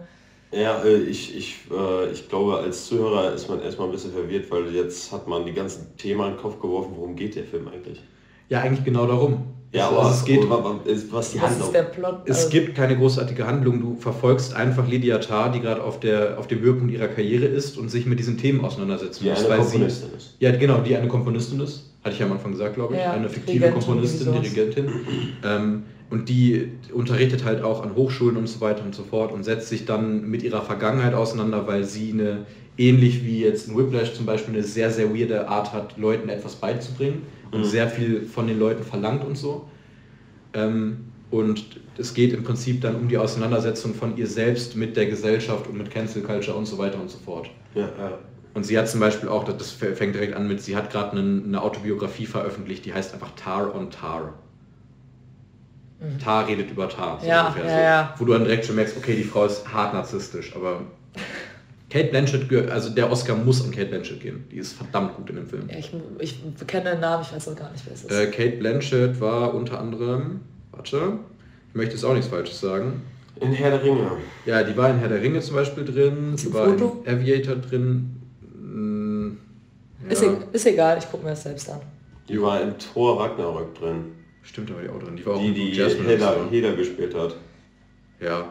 [0.52, 4.50] Ja, äh, ich, ich, äh, ich glaube, als Zuhörer ist man erstmal ein bisschen verwirrt,
[4.52, 7.68] weil jetzt hat man die ganzen Themen in den Kopf geworfen, worum geht der Film
[7.68, 8.04] eigentlich?
[8.50, 9.54] Ja, eigentlich genau darum.
[9.74, 11.68] Ja, also aber es geht, was die Handlung?
[11.68, 12.16] Ist der Plot?
[12.26, 13.82] Es also gibt keine großartige Handlung.
[13.82, 17.78] Du verfolgst einfach Lydia Tarr, die gerade auf, der, auf dem Höhepunkt ihrer Karriere ist
[17.80, 19.46] und sich mit diesen Themen auseinandersetzen die muss.
[19.46, 20.36] Eine Komponistin sie, ist.
[20.40, 21.90] Ja, genau, die eine Komponistin ist.
[22.04, 23.00] Hatte ich ja am Anfang gesagt, glaube ich.
[23.00, 24.92] Ja, eine fiktive Dirigentin, Komponistin, Dirigentin.
[25.44, 29.44] Ähm, und die unterrichtet halt auch an Hochschulen und so weiter und so fort und
[29.44, 32.46] setzt sich dann mit ihrer Vergangenheit auseinander, weil sie eine,
[32.78, 36.56] ähnlich wie jetzt in Whiplash zum Beispiel, eine sehr, sehr weirde Art hat, Leuten etwas
[36.56, 37.66] beizubringen und mhm.
[37.66, 39.68] sehr viel von den Leuten verlangt und so.
[40.54, 41.66] Ähm, und
[41.98, 45.78] es geht im Prinzip dann um die Auseinandersetzung von ihr selbst mit der Gesellschaft und
[45.78, 47.50] mit Cancel Culture und so weiter und so fort.
[47.74, 48.20] Ja, ja.
[48.54, 51.42] Und sie hat zum Beispiel auch, das fängt direkt an mit, sie hat gerade eine,
[51.44, 54.34] eine, Autobiografie veröffentlicht, die heißt einfach Tar on Tar.
[56.00, 56.20] Mhm.
[56.20, 57.82] Tar redet über Tar, so ja, ungefähr ja, so.
[57.82, 58.16] Ja.
[58.20, 60.82] Wo du dann direkt schon merkst, okay, die Frau ist hart narzisstisch, aber
[61.94, 64.46] Kate Blanchett, also der Oscar muss an Kate Blanchett gehen.
[64.52, 65.70] Die ist verdammt gut in dem Film.
[65.70, 68.12] Ja, ich, ich kenne den Namen, ich weiß auch gar nicht, wer es ist.
[68.12, 70.40] Äh, Kate Blanchett war unter anderem,
[70.72, 71.20] warte,
[71.70, 73.04] ich möchte jetzt auch nichts Falsches sagen.
[73.40, 74.10] In Herr der Ringe.
[74.48, 76.36] Ja, die war in Herr der Ringe zum Beispiel drin.
[76.36, 77.04] Die war Foto?
[77.06, 78.22] in Aviator drin.
[78.42, 79.38] Hm,
[80.06, 80.12] ja.
[80.14, 81.82] ist, e ist, egal, ich gucke mir das selbst an.
[82.28, 84.06] Die war in Thor Ragnarök drin.
[84.42, 85.16] Stimmt aber die auch drin.
[85.16, 87.36] Die war auch die, die Hela, Hela gespielt hat.
[88.20, 88.48] Ja.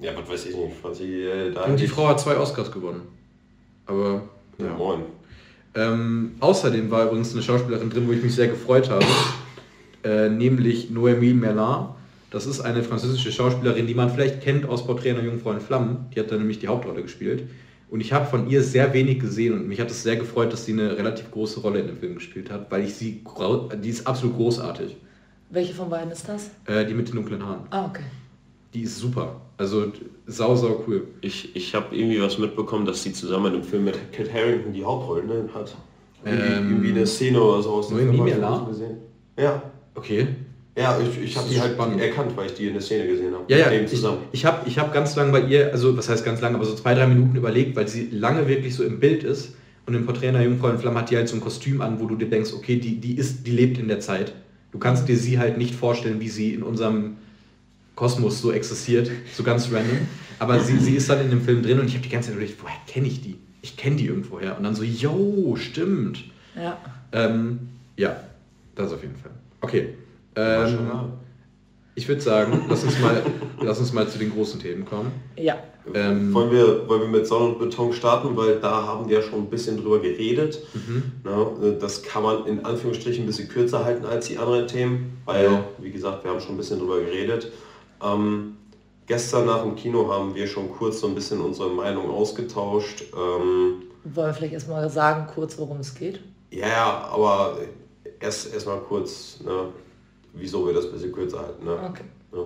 [0.00, 1.64] Ja, was weiß ich nicht, was sie äh, da.
[1.64, 3.02] Und die Frau hat zwei Oscars gewonnen.
[3.86, 4.22] Aber.
[4.58, 5.02] Ja, moin.
[5.74, 9.04] Ähm, außerdem war übrigens eine Schauspielerin drin, wo ich mich sehr gefreut habe,
[10.04, 11.88] äh, nämlich Noémie Merlin.
[12.30, 16.06] Das ist eine französische Schauspielerin, die man vielleicht kennt aus Porträt einer Jungfrau in Flammen.
[16.14, 17.44] Die hat da nämlich die Hauptrolle gespielt.
[17.90, 20.64] Und ich habe von ihr sehr wenig gesehen und mich hat es sehr gefreut, dass
[20.64, 23.22] sie eine relativ große Rolle in dem Film gespielt hat, weil ich sie,
[23.82, 24.96] die ist absolut großartig.
[25.50, 26.50] Welche von beiden ist das?
[26.64, 27.66] Äh, die mit den dunklen Haaren.
[27.70, 28.02] Ah, okay
[28.76, 29.40] die ist super.
[29.58, 29.92] Also
[30.26, 31.06] sau, sau cool.
[31.22, 34.84] Ich, ich habe irgendwie was mitbekommen, dass sie zusammen im Film mit Kit Harington die
[34.84, 35.74] Hauptrolle ne, hat.
[36.24, 38.96] Irgendwie, ähm, irgendwie eine Szene oder so aus dem Film gesehen.
[39.38, 39.62] Ja.
[39.94, 40.28] Okay.
[40.76, 42.02] Ja, ich, ich habe die halt spannend.
[42.02, 43.44] erkannt, weil ich die in der Szene gesehen habe.
[43.48, 43.92] Ja, ja, ich,
[44.32, 46.74] ich habe ich hab ganz lange bei ihr, also was heißt ganz lange, aber so
[46.74, 49.54] zwei, drei Minuten überlegt, weil sie lange wirklich so im Bild ist
[49.86, 52.04] und im Porträt einer Jungfrau in Flamme hat die halt so ein Kostüm an, wo
[52.06, 54.34] du dir denkst, okay, die, die, ist, die lebt in der Zeit.
[54.70, 57.16] Du kannst dir sie halt nicht vorstellen, wie sie in unserem
[57.96, 60.06] Kosmos so existiert, so ganz random.
[60.38, 62.36] Aber sie, sie ist dann in dem Film drin und ich habe die ganze Zeit
[62.36, 63.38] überlegt, woher kenne ich die?
[63.62, 64.56] Ich kenne die irgendwoher.
[64.56, 66.22] Und dann so, yo, stimmt.
[66.54, 66.78] Ja.
[67.12, 68.20] Ähm, ja,
[68.74, 69.32] das auf jeden Fall.
[69.62, 69.94] Okay.
[70.36, 70.78] Ähm,
[71.94, 73.22] Ich würde sagen, lass uns, mal,
[73.62, 75.10] lass uns mal zu den großen Themen kommen.
[75.36, 75.56] Ja.
[75.94, 79.40] Ähm, wollen, wir, wollen wir mit Sonne und Beton starten, weil da haben wir schon
[79.40, 80.58] ein bisschen drüber geredet.
[80.74, 81.02] Mhm.
[81.24, 81.46] Na,
[81.80, 85.64] das kann man in Anführungsstrichen ein bisschen kürzer halten als die anderen Themen, weil, ja.
[85.78, 87.50] wie gesagt, wir haben schon ein bisschen drüber geredet.
[88.02, 88.56] Ähm,
[89.06, 93.04] gestern nach dem Kino haben wir schon kurz so ein bisschen unsere Meinung ausgetauscht.
[93.14, 96.20] Ähm, wollen wir vielleicht erstmal sagen, kurz, worum es geht?
[96.50, 97.58] Ja, aber
[98.20, 99.68] erst erstmal kurz, ne,
[100.32, 101.64] wieso wir das ein bisschen kürzer halten.
[101.64, 101.78] Ne?
[101.90, 102.04] Okay.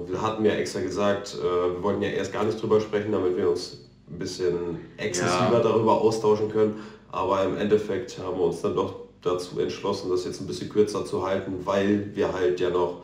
[0.09, 3.37] Wir hatten ja extra gesagt, äh, wir wollten ja erst gar nicht drüber sprechen, damit
[3.37, 5.61] wir uns ein bisschen exzessiver ja.
[5.61, 6.77] darüber austauschen können.
[7.11, 11.05] Aber im Endeffekt haben wir uns dann doch dazu entschlossen, das jetzt ein bisschen kürzer
[11.05, 13.03] zu halten, weil wir halt ja noch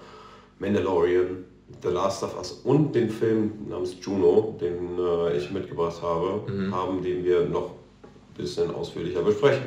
[0.59, 1.44] Mandalorian,
[1.83, 6.74] The Last of Us und den Film namens Juno, den äh, ich mitgebracht habe, mhm.
[6.74, 9.64] haben, den wir noch ein bisschen ausführlicher besprechen.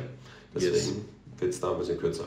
[0.54, 0.94] Deswegen yes.
[1.38, 2.24] wird es da ein bisschen kürzer.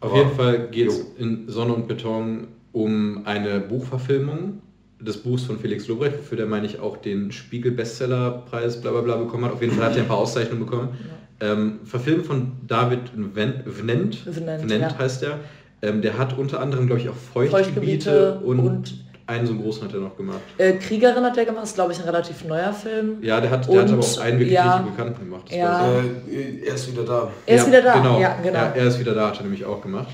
[0.00, 4.62] Auf Aber jeden Fall geht es in Sonne und Beton um eine Buchverfilmung
[4.98, 9.16] des Buchs von Felix Lobrecht, für der meine ich auch den Spiegel-Bestsellerpreis bla bla bla
[9.16, 9.52] bekommen hat.
[9.52, 10.96] Auf jeden Fall hat er ein paar Auszeichnungen bekommen.
[11.40, 11.52] Ja.
[11.52, 14.98] Ähm, verfilmt von David Vnent, Vnent, Vnent ja.
[14.98, 15.40] heißt er.
[15.82, 18.94] Ähm, der hat unter anderem, glaube ich, auch Feuchtgebiete, Feuchtgebiete und, und
[19.26, 20.40] einen so großen hat er noch gemacht.
[20.58, 23.18] Äh, Kriegerin hat er gemacht, ist glaube ich ein relativ neuer Film.
[23.22, 25.50] Ja, der hat, der und, hat aber auch einen wirklich ja, bekannten gemacht.
[25.50, 25.90] Ja.
[26.30, 27.30] Äh, er ist wieder da.
[27.46, 28.20] Er ist wieder da, genau.
[28.20, 28.58] Ja, genau.
[28.58, 30.08] Er, er, ist wieder da, hat er nämlich auch gemacht.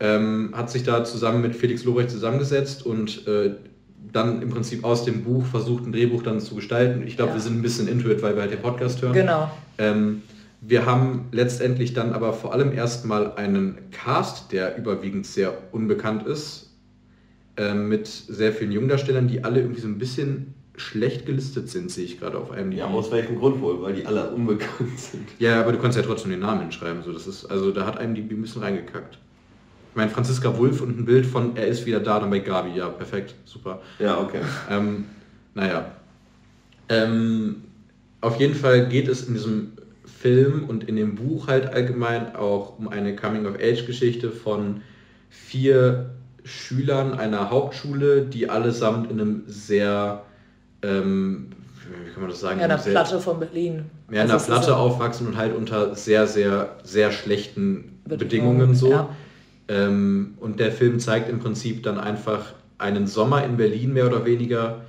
[0.00, 3.52] Ähm, hat sich da zusammen mit Felix Lobrecht zusammengesetzt und äh,
[4.12, 7.06] dann im Prinzip aus dem Buch versucht, ein Drehbuch dann zu gestalten.
[7.06, 7.36] Ich glaube, ja.
[7.36, 9.12] wir sind ein bisschen intuit, weil wir halt den Podcast hören.
[9.12, 9.50] Genau.
[9.78, 10.22] Ähm,
[10.64, 16.70] wir haben letztendlich dann aber vor allem erstmal einen Cast, der überwiegend sehr unbekannt ist
[17.56, 22.04] ähm, mit sehr vielen Jungdarstellern, die alle irgendwie so ein bisschen schlecht gelistet sind, sehe
[22.04, 22.70] ich gerade auf einem.
[22.70, 23.82] Ja, aus welchem Grund wohl?
[23.82, 25.28] Weil die alle unbekannt sind.
[25.40, 27.02] Ja, aber du kannst ja trotzdem den Namen hinschreiben.
[27.02, 29.18] So, das ist, also da hat einem die ein bisschen reingekackt.
[29.90, 32.70] Ich meine, Franziska Wulff und ein Bild von er ist wieder da, dann bei Gabi.
[32.78, 33.82] Ja, perfekt, super.
[33.98, 34.40] Ja, okay.
[34.70, 35.06] Ähm,
[35.54, 35.90] naja.
[36.88, 37.64] Ähm,
[38.20, 39.72] auf jeden Fall geht es in diesem
[40.22, 44.82] Film und in dem Buch halt allgemein auch um eine Coming-of-Age-Geschichte von
[45.28, 46.10] vier
[46.44, 50.22] Schülern einer Hauptschule, die allesamt in einem sehr,
[50.82, 51.48] ähm,
[52.04, 52.60] wie kann man das sagen?
[52.60, 53.86] Ja, in der Platte von Berlin.
[54.12, 58.18] Ja, in der Platte so aufwachsen und halt unter sehr, sehr, sehr schlechten Bedingungen,
[58.58, 58.90] Bedingungen so.
[58.90, 59.08] Ja.
[59.66, 64.24] Ähm, und der Film zeigt im Prinzip dann einfach einen Sommer in Berlin mehr oder
[64.24, 64.82] weniger,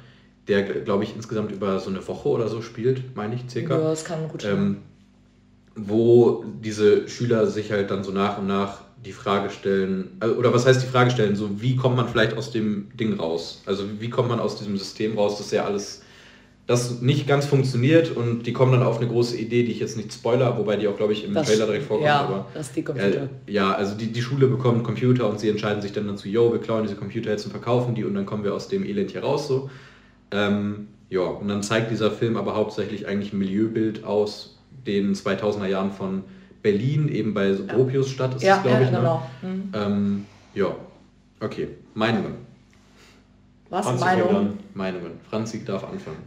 [0.47, 3.79] der, glaube ich, insgesamt über so eine Woche oder so spielt, meine ich, circa.
[3.79, 4.51] Ja, das kann gut sein.
[4.51, 4.77] Ähm,
[5.75, 10.53] wo diese Schüler sich halt dann so nach und nach die Frage stellen, äh, oder
[10.53, 13.61] was heißt die Frage stellen, so wie kommt man vielleicht aus dem Ding raus?
[13.65, 16.01] Also wie kommt man aus diesem System raus, das ja alles,
[16.67, 19.97] das nicht ganz funktioniert und die kommen dann auf eine große Idee, die ich jetzt
[19.97, 22.07] nicht spoiler, wobei die auch, glaube ich, im das, Trailer direkt vorkommt.
[22.07, 23.23] Ja, aber, das ist die Computer.
[23.23, 26.53] Äh, ja, also die, die Schule bekommt Computer und sie entscheiden sich dann dazu, yo,
[26.53, 29.11] wir klauen diese Computer jetzt und verkaufen die und dann kommen wir aus dem Elend
[29.11, 29.69] hier raus so.
[30.31, 34.52] Ähm, ja, und dann zeigt dieser Film aber hauptsächlich eigentlich ein Milieubild aus
[34.85, 36.23] den 2000er Jahren von
[36.61, 38.91] Berlin, eben bei so Gropiusstadt ist ja, das, glaube ja, ich.
[38.91, 38.97] Ne?
[38.97, 39.23] Genau.
[39.41, 39.49] Ne?
[39.49, 39.71] Mhm.
[39.73, 40.75] Ähm, ja,
[41.41, 41.67] okay.
[41.93, 42.35] Meinungen.
[43.69, 43.85] Was?
[43.85, 44.59] Franzi Meinungen?
[44.73, 45.11] Meinungen.
[45.29, 46.23] Franzi darf anfangen.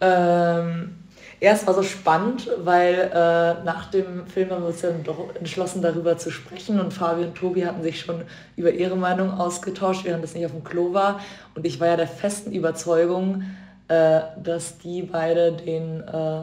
[0.00, 0.94] Ähm,
[1.40, 5.34] ja, es war so spannend, weil äh, nach dem Film haben wir uns dann doch
[5.36, 8.22] entschlossen, darüber zu sprechen und Fabi und Tobi hatten sich schon
[8.56, 11.20] über ihre Meinung ausgetauscht, während es nicht auf dem Klo war.
[11.54, 13.44] Und ich war ja der festen Überzeugung,
[13.88, 16.42] äh, dass die beide den äh,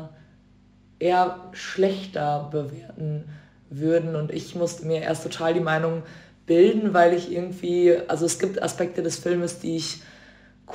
[1.06, 3.26] eher schlechter bewerten
[3.70, 4.16] würden.
[4.16, 6.04] Und ich musste mir erst total die Meinung
[6.46, 10.02] bilden, weil ich irgendwie, also es gibt Aspekte des Filmes, die ich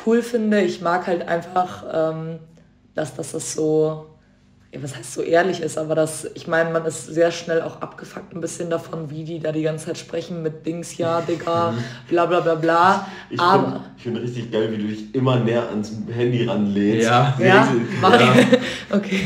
[0.06, 0.60] cool finde.
[0.60, 2.38] Ich mag halt einfach, ähm,
[2.94, 4.06] dass, dass das so
[4.78, 8.32] was heißt so ehrlich ist, aber das, ich meine, man ist sehr schnell auch abgefuckt
[8.32, 11.74] ein bisschen davon, wie die da die ganze Zeit sprechen mit Dings, ja, Digga,
[12.08, 13.08] bla bla bla bla.
[13.30, 17.00] Ich aber finde find richtig geil, wie du dich immer näher ans Handy ranlehnst.
[17.10, 17.68] Ja, ja, ja.
[18.90, 19.20] okay,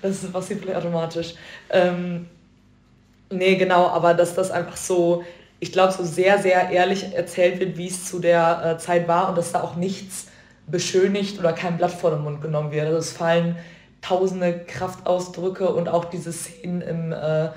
[0.00, 1.34] das passiert vielleicht automatisch.
[1.68, 2.26] Ähm,
[3.30, 5.24] nee, genau, aber dass das einfach so,
[5.60, 9.28] ich glaube, so sehr, sehr ehrlich erzählt wird, wie es zu der äh, Zeit war
[9.28, 10.28] und dass da auch nichts
[10.66, 12.86] beschönigt oder kein Blatt vor den Mund genommen wird.
[12.86, 13.56] Also es fallen
[14.00, 17.48] tausende Kraftausdrücke und auch diese Szenen im äh,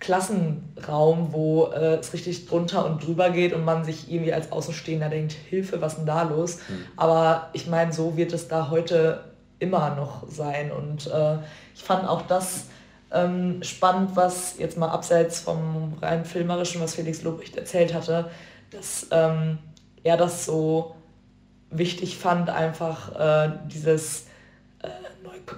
[0.00, 5.08] Klassenraum, wo äh, es richtig drunter und drüber geht und man sich irgendwie als Außenstehender
[5.08, 6.58] denkt, Hilfe, was denn da los?
[6.68, 6.84] Mhm.
[6.96, 9.24] Aber ich meine, so wird es da heute
[9.58, 10.70] immer noch sein.
[10.70, 11.38] Und äh,
[11.74, 12.66] ich fand auch das
[13.12, 18.30] ähm, spannend, was jetzt mal abseits vom rein filmerischen, was Felix Lobrecht erzählt hatte,
[18.70, 19.58] dass ähm,
[20.04, 20.94] er das so
[21.70, 24.26] wichtig fand, einfach äh, dieses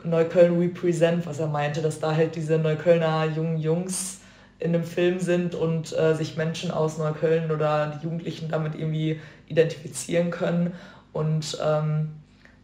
[0.04, 4.20] Neukölln Represent, was er meinte, dass da halt diese Neuköllner jungen Jungs
[4.58, 9.20] in einem Film sind und äh, sich Menschen aus Neukölln oder die Jugendlichen damit irgendwie
[9.48, 10.74] identifizieren können.
[11.12, 12.10] Und ähm,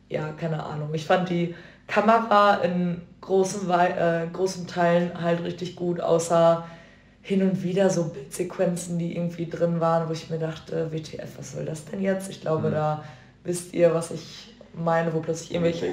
[0.09, 0.91] ja, keine Ahnung.
[0.93, 1.55] Ich fand die
[1.87, 6.67] Kamera in großen, äh, großen Teilen halt richtig gut, außer
[7.23, 11.53] hin und wieder so Bildsequenzen, die irgendwie drin waren, wo ich mir dachte, WTF, was
[11.53, 12.31] soll das denn jetzt?
[12.31, 12.75] Ich glaube, mhm.
[12.75, 13.05] da
[13.43, 15.87] wisst ihr, was ich meine, wo plötzlich irgendwelche,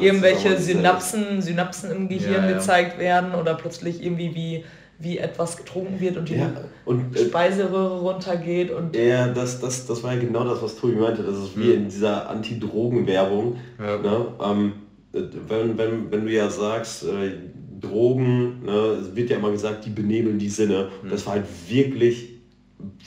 [0.00, 2.56] irgendwelche Synapsen, Synapsen im Gehirn ja, ja.
[2.56, 4.64] gezeigt werden oder plötzlich irgendwie wie
[4.98, 6.50] wie etwas getrunken wird und die ja,
[6.84, 8.70] und, äh, Speiseröhre runtergeht.
[8.70, 11.22] Und ja, das, das, das war ja genau das, was Tobi meinte.
[11.22, 11.74] Das ist wie mhm.
[11.74, 13.56] in dieser Anti-Drogen-Werbung.
[13.78, 13.98] Ja.
[13.98, 14.26] Ne?
[14.42, 14.72] Ähm,
[15.12, 17.32] wenn, wenn, wenn du ja sagst, äh,
[17.78, 18.72] Drogen, ne,
[19.02, 20.88] es wird ja immer gesagt, die benebeln die Sinne.
[21.02, 21.10] Mhm.
[21.10, 22.35] Das war halt wirklich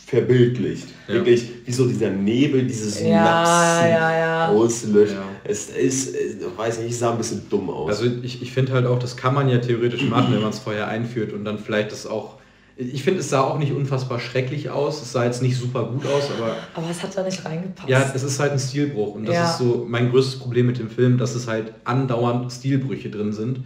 [0.05, 0.87] verbildlicht.
[1.07, 1.15] Ja.
[1.15, 5.15] Wirklich wie so dieser Nebel, dieses Synapsen ja, ja, auslöscht.
[5.43, 7.89] Es ist, ich weiß nicht, ich sah ein bisschen dumm aus.
[7.89, 10.59] Also ich, ich finde halt auch, das kann man ja theoretisch machen, wenn man es
[10.59, 12.39] vorher einführt und dann vielleicht das auch
[12.81, 15.01] ich finde, es sah auch nicht unfassbar schrecklich aus.
[15.01, 16.55] Es sah jetzt nicht super gut aus, aber.
[16.73, 17.89] Aber es hat da nicht reingepasst.
[17.89, 19.15] Ja, es ist halt ein Stilbruch.
[19.15, 19.51] Und das ja.
[19.51, 23.59] ist so mein größtes Problem mit dem Film, dass es halt andauernd Stilbrüche drin sind.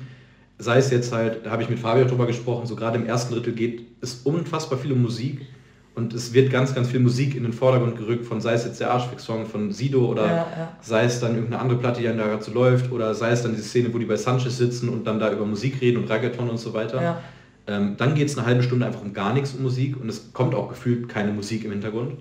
[0.57, 3.35] Sei es jetzt halt, da habe ich mit Fabio drüber gesprochen, so gerade im ersten
[3.35, 5.41] Drittel geht es unfassbar viel um Musik.
[5.95, 8.79] Und es wird ganz, ganz viel Musik in den Vordergrund gerückt, von sei es jetzt
[8.79, 10.77] der Arschfix-Song von Sido oder ja, ja.
[10.81, 13.53] sei es dann irgendeine andere Platte, die da gerade so läuft oder sei es dann
[13.53, 16.49] diese Szene, wo die bei Sanchez sitzen und dann da über Musik reden und Reggaeton
[16.49, 17.01] und so weiter.
[17.01, 17.21] Ja.
[17.67, 20.33] Ähm, dann geht es eine halbe Stunde einfach um gar nichts um Musik und es
[20.33, 22.13] kommt auch gefühlt keine Musik im Hintergrund.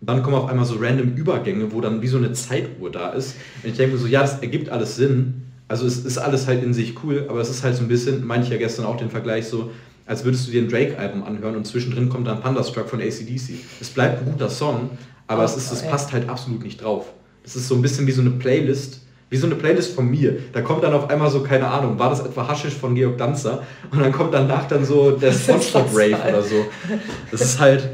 [0.00, 3.36] dann kommen auf einmal so random Übergänge, wo dann wie so eine Zeituhr da ist.
[3.62, 5.44] Und ich denke mir so, ja, das ergibt alles Sinn.
[5.68, 8.26] Also es ist alles halt in sich cool, aber es ist halt so ein bisschen,
[8.26, 9.70] meine ich ja gestern auch den Vergleich so,
[10.06, 13.58] als würdest du dir ein Drake-Album anhören und zwischendrin kommt dann Thunderstruck von ACDC.
[13.80, 14.90] Es bleibt ein guter Song,
[15.26, 17.06] aber oh, es, ist, es passt halt absolut nicht drauf.
[17.44, 20.38] Es ist so ein bisschen wie so eine Playlist, wie so eine Playlist von mir.
[20.52, 23.62] Da kommt dann auf einmal so, keine Ahnung, war das etwa Haschisch von Georg Danzer?
[23.90, 26.66] Und dann kommt danach dann so der Spongebob Rave oder so.
[27.30, 27.88] Das ist halt...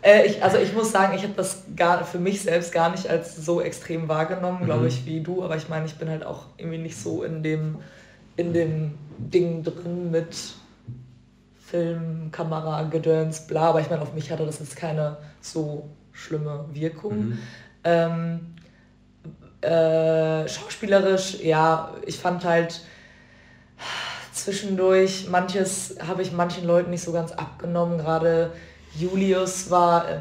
[0.00, 3.08] Äh, ich, also ich muss sagen, ich habe das gar für mich selbst gar nicht
[3.08, 4.88] als so extrem wahrgenommen, glaube mhm.
[4.88, 5.44] ich, wie du.
[5.44, 7.76] Aber ich meine, ich bin halt auch irgendwie nicht so in dem,
[8.36, 10.34] in dem Ding drin mit
[11.72, 13.70] Film, Kamera, Gedöns, bla.
[13.70, 17.28] Aber ich meine, auf mich hatte das jetzt keine so schlimme Wirkung.
[17.28, 17.38] Mhm.
[17.84, 18.40] Ähm,
[19.62, 22.82] äh, schauspielerisch, ja, ich fand halt
[24.34, 28.52] zwischendurch, manches habe ich manchen Leuten nicht so ganz abgenommen, gerade
[28.94, 30.18] Julius war, äh,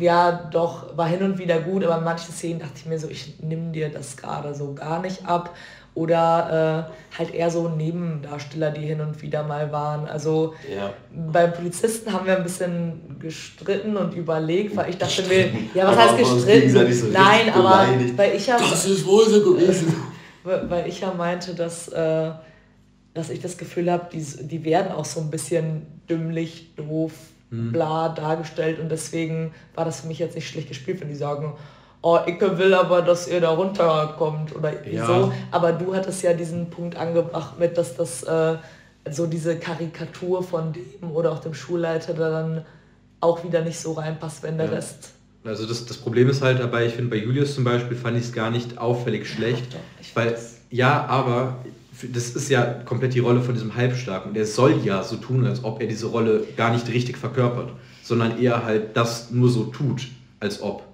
[0.00, 3.08] ja doch, war hin und wieder gut, aber in manchen Szenen dachte ich mir so,
[3.08, 5.54] ich nimm dir das gerade so gar nicht ab
[5.98, 10.06] oder äh, halt eher so Nebendarsteller, die hin und wieder mal waren.
[10.06, 10.92] Also ja.
[11.12, 15.96] beim Polizisten haben wir ein bisschen gestritten und überlegt, weil ich dachte mir, ja, was
[15.96, 16.94] aber heißt gestritten?
[16.94, 18.56] So Nein, aber weil ich ja...
[18.58, 19.92] Das ist wohl so gewesen.
[20.44, 22.30] weil ich ja meinte, dass, äh,
[23.12, 27.12] dass ich das Gefühl habe, die, die werden auch so ein bisschen dümmlich, doof,
[27.50, 27.72] hm.
[27.72, 31.54] bla dargestellt und deswegen war das für mich jetzt nicht schlecht gespielt, wenn die sagen,
[32.02, 35.06] oh, ich will aber, dass ihr da runterkommt oder ja.
[35.06, 35.32] so.
[35.50, 38.56] Aber du hattest ja diesen Punkt angebracht mit, dass das äh,
[39.10, 42.64] so diese Karikatur von dem oder auch dem Schulleiter dann
[43.20, 44.72] auch wieder nicht so reinpasst, wenn der ja.
[44.72, 45.12] Rest.
[45.44, 48.24] Also das, das Problem ist halt dabei, ich finde bei Julius zum Beispiel fand ich
[48.24, 49.78] es gar nicht auffällig schlecht, ja,
[50.14, 50.36] weil
[50.70, 51.58] ja, aber
[52.12, 54.34] das ist ja komplett die Rolle von diesem Halbstarken.
[54.34, 58.40] Der soll ja so tun, als ob er diese Rolle gar nicht richtig verkörpert, sondern
[58.40, 60.08] eher halt das nur so tut,
[60.38, 60.84] als ob.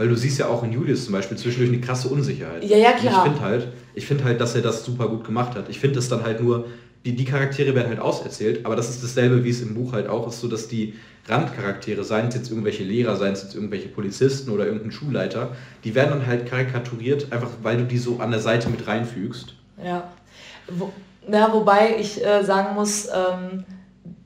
[0.00, 2.64] Weil du siehst ja auch in Julius zum Beispiel zwischendurch eine krasse Unsicherheit.
[2.64, 3.22] Ja, ja, klar.
[3.22, 5.68] Und ich finde halt, ich finde halt, dass er das super gut gemacht hat.
[5.68, 6.68] Ich finde es dann halt nur,
[7.04, 10.08] die, die Charaktere werden halt auserzählt, aber das ist dasselbe, wie es im Buch halt
[10.08, 10.94] auch ist, so dass die
[11.28, 15.94] Randcharaktere, seien es jetzt irgendwelche Lehrer, seien es jetzt irgendwelche Polizisten oder irgendein Schulleiter, die
[15.94, 19.52] werden dann halt karikaturiert, einfach weil du die so an der Seite mit reinfügst.
[19.84, 20.04] Ja.
[20.66, 20.94] Wo,
[21.30, 23.64] ja, wobei ich äh, sagen muss, ähm,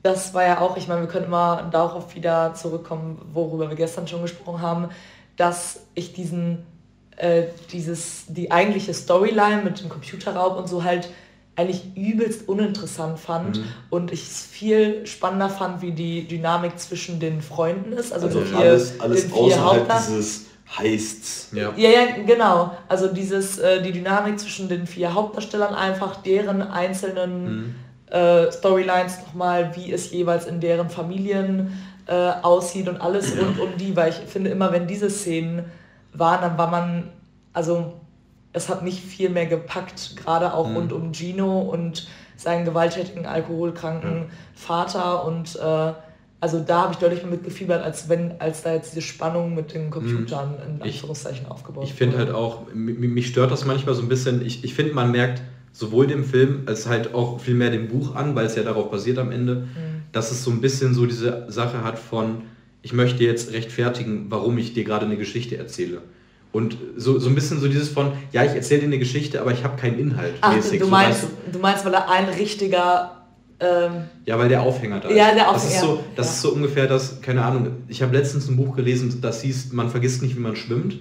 [0.03, 4.07] das war ja auch, ich meine, wir können immer darauf wieder zurückkommen, worüber wir gestern
[4.07, 4.87] schon gesprochen haben
[5.37, 6.65] dass ich diesen,
[7.17, 11.09] äh, dieses, die eigentliche Storyline mit dem Computerraub und so halt
[11.55, 13.63] eigentlich übelst uninteressant fand mhm.
[13.89, 18.11] und ich es viel spannender fand, wie die Dynamik zwischen den Freunden ist.
[18.11, 20.45] Also, also vier, alles, alles außerhalb dieses
[20.77, 21.49] Heists.
[21.53, 21.71] Ja.
[21.77, 22.75] ja, ja, genau.
[22.89, 27.75] Also dieses, äh, die Dynamik zwischen den vier Hauptdarstellern einfach, deren einzelnen mhm.
[28.11, 31.71] äh, Storylines nochmal, wie es jeweils in deren Familien
[32.07, 35.65] äh, aussieht und alles rund um die, weil ich finde immer, wenn diese Szenen
[36.13, 37.09] waren, dann war man,
[37.53, 37.93] also
[38.53, 40.75] es hat mich viel mehr gepackt, gerade auch mhm.
[40.75, 44.29] rund um Gino und seinen gewalttätigen, alkoholkranken mhm.
[44.53, 45.93] Vater und äh,
[46.41, 49.73] also da habe ich deutlich mehr mitgefiebert, als wenn, als da jetzt diese Spannung mit
[49.73, 50.75] den Computern mhm.
[50.75, 54.45] in Anführungszeichen ich, aufgebaut Ich finde halt auch, mich stört das manchmal so ein bisschen,
[54.45, 55.41] ich, ich finde, man merkt
[55.71, 58.91] sowohl dem Film als halt auch viel mehr dem Buch an, weil es ja darauf
[58.91, 62.43] basiert am Ende, mhm dass es so ein bisschen so diese Sache hat von,
[62.81, 66.01] ich möchte jetzt rechtfertigen, warum ich dir gerade eine Geschichte erzähle.
[66.51, 69.51] Und so, so ein bisschen so dieses von, ja, ich erzähle dir eine Geschichte, aber
[69.51, 70.35] ich habe keinen Inhalt.
[70.41, 70.79] Ach, mäßig.
[70.79, 73.25] du meinst, du meinst, weil er ein richtiger
[73.59, 75.35] ähm, Ja, weil der Aufhänger da Ja, ist.
[75.35, 76.31] der Das ist Aufhänger, so, das ja.
[76.33, 79.89] ist so ungefähr das, keine Ahnung, ich habe letztens ein Buch gelesen, das hieß, man
[79.89, 80.97] vergisst nicht, wie man schwimmt.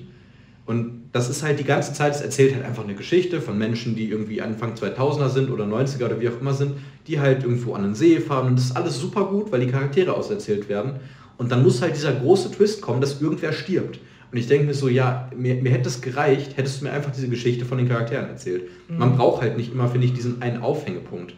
[0.66, 3.94] Und das ist halt die ganze Zeit, es erzählt halt einfach eine Geschichte von Menschen,
[3.96, 6.72] die irgendwie Anfang 2000er sind oder 90er oder wie auch immer sind,
[7.06, 9.70] die halt irgendwo an den See fahren und das ist alles super gut, weil die
[9.70, 10.94] Charaktere auserzählt werden.
[11.36, 14.00] Und dann muss halt dieser große Twist kommen, dass irgendwer stirbt.
[14.32, 17.12] Und ich denke mir so, ja, mir, mir hätte es gereicht, hättest du mir einfach
[17.12, 18.64] diese Geschichte von den Charakteren erzählt.
[18.88, 21.34] Man braucht halt nicht immer, finde ich, diesen einen Aufhängepunkt.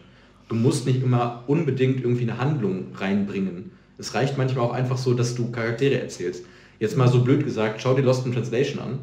[0.49, 3.71] Du musst nicht immer unbedingt irgendwie eine Handlung reinbringen.
[3.97, 6.45] Es reicht manchmal auch einfach so, dass du Charaktere erzählst.
[6.79, 8.99] Jetzt mal so blöd gesagt, schau dir Lost in Translation an.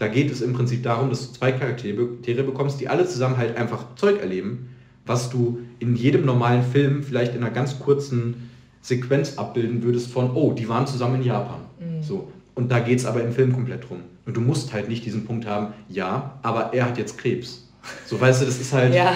[0.00, 3.58] Da geht es im Prinzip darum, dass du zwei Charaktere bekommst, die alle zusammen halt
[3.58, 4.70] einfach Zeug erleben,
[5.04, 10.30] was du in jedem normalen Film vielleicht in einer ganz kurzen Sequenz abbilden würdest von,
[10.34, 11.60] oh, die waren zusammen in Japan.
[12.00, 12.32] So.
[12.54, 13.98] Und da geht es aber im Film komplett drum.
[14.24, 17.68] Und du musst halt nicht diesen Punkt haben, ja, aber er hat jetzt Krebs.
[18.06, 18.94] So weißt du, das ist halt.
[18.94, 19.14] ja.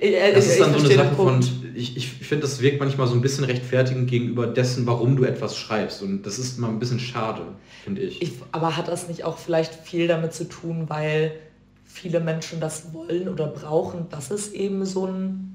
[0.00, 1.40] Äh, Das ich- ist dann so eine Sache von,
[1.74, 5.56] ich, ich finde, das wirkt manchmal so ein bisschen rechtfertigend gegenüber dessen, warum du etwas
[5.56, 6.02] schreibst.
[6.02, 7.42] Und das ist mal ein bisschen schade,
[7.84, 8.22] finde ich.
[8.22, 11.32] Ich, aber hat das nicht auch vielleicht viel damit zu tun, weil
[11.84, 15.46] viele Menschen das wollen oder brauchen, dass es eben so ein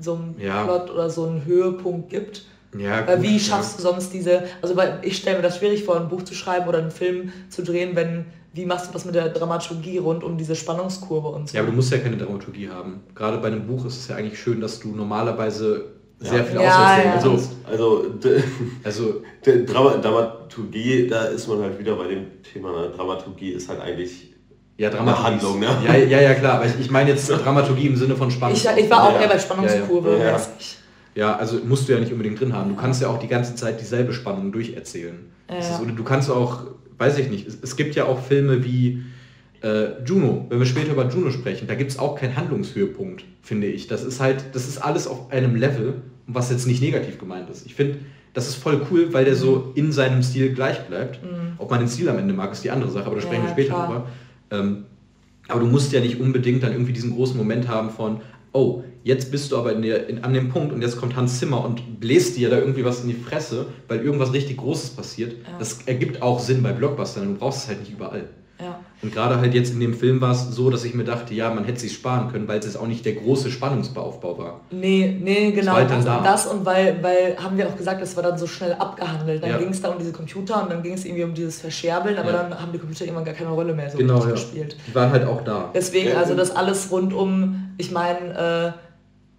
[0.00, 0.64] so ein Ja.
[0.64, 2.46] Plot oder so einen Höhepunkt gibt?
[2.76, 3.38] ja, Weil gut, wie ja.
[3.38, 6.34] schaffst du sonst diese, also weil ich stelle mir das schwierig vor, ein Buch zu
[6.34, 8.24] schreiben oder einen Film zu drehen, wenn,
[8.54, 11.56] wie machst du das mit der Dramaturgie rund um diese Spannungskurve und so?
[11.56, 13.00] Ja, aber du musst ja keine Dramaturgie haben.
[13.14, 15.86] Gerade bei einem Buch ist es ja eigentlich schön, dass du normalerweise
[16.20, 16.44] sehr Ja.
[16.44, 17.10] viel Ja, ja.
[17.20, 17.26] kannst.
[17.70, 18.42] Also, also,
[18.84, 19.22] Also,
[19.66, 22.70] Drama, Dramaturgie, da ist man halt wieder bei dem Thema.
[22.72, 22.90] Ne?
[22.96, 24.30] Dramaturgie ist halt eigentlich
[24.76, 25.24] ja, Eine Dramaturgie.
[25.30, 25.66] Handlung, ne?
[25.86, 26.54] Ja, ja, ja, klar.
[26.56, 28.56] Aber ich, ich meine jetzt Dramaturgie im Sinne von Spannung.
[28.56, 29.40] ich, ich war auch Ja, eher bei ja.
[29.40, 30.18] Spannungskurve.
[30.18, 30.40] Ja,
[31.14, 31.36] ja.
[31.36, 32.70] also musst du ja nicht unbedingt drin haben.
[32.70, 35.30] Du kannst ja auch die ganze Zeit dieselbe Spannung durcherzählen.
[35.46, 35.74] Das Ja.
[35.76, 36.62] ist, oder du kannst auch,
[36.98, 39.02] weiß ich nicht, es, es gibt ja auch Filme wie
[39.62, 43.66] äh, Juno, wenn wir später über Juno sprechen, da gibt es auch keinen Handlungshöhepunkt, finde
[43.66, 43.86] ich.
[43.86, 47.66] Das ist halt, das ist alles auf einem Level, was jetzt nicht negativ gemeint ist.
[47.66, 47.98] Ich finde,
[48.34, 51.20] das ist voll cool, weil der so in seinem Stil gleich bleibt.
[51.58, 53.48] Ob man den Stil am Ende mag, ist die andere Sache, aber da sprechen Mhm.
[53.48, 53.86] Ja, wir später klar.
[53.86, 54.08] drüber.
[54.50, 54.84] Ähm,
[55.48, 58.20] aber du musst ja nicht unbedingt dann irgendwie diesen großen Moment haben von,
[58.54, 61.38] oh, jetzt bist du aber in der, in, an dem Punkt und jetzt kommt Hans
[61.38, 65.32] Zimmer und bläst dir da irgendwie was in die Fresse, weil irgendwas richtig Großes passiert.
[65.32, 65.58] Ja.
[65.58, 68.28] Das ergibt auch Sinn bei Blockbustern, du brauchst es halt nicht überall.
[69.04, 71.52] Und gerade halt jetzt in dem Film war es so, dass ich mir dachte, ja,
[71.52, 74.60] man hätte sich sparen können, weil es jetzt auch nicht der große Spannungsaufbau war.
[74.70, 75.72] Nee, nee, genau.
[75.72, 76.20] war halt dann Das, da.
[76.22, 79.42] das und weil, weil, haben wir auch gesagt, das war dann so schnell abgehandelt.
[79.42, 79.58] Dann Ja.
[79.58, 82.30] ging es da um diese Computer und dann ging es irgendwie um dieses Verscherbeln, aber
[82.32, 82.42] Ja.
[82.44, 84.34] dann haben die Computer irgendwann gar keine Rolle mehr so Genau, richtig ja.
[84.36, 84.76] gespielt.
[84.88, 85.70] Die waren halt auch da.
[85.74, 88.74] Deswegen, Ja, also das alles rund um, ich meine,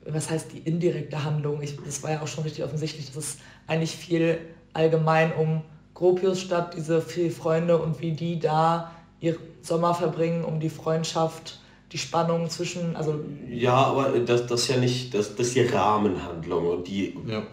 [0.08, 1.64] äh, was heißt die indirekte Handlung?
[1.64, 4.38] Ich, das war ja auch schon richtig offensichtlich, dass es eigentlich viel
[4.74, 5.62] allgemein um
[5.96, 8.92] Gropius statt, diese vier Freunde und wie die da
[9.22, 11.60] ihren Sommer verbringen, um die Freundschaft,
[11.92, 13.16] die Spannung zwischen, also
[13.50, 17.44] Ja, aber das, das ist ja nicht, das, das ist die Rahmenhandlung und die, Ja.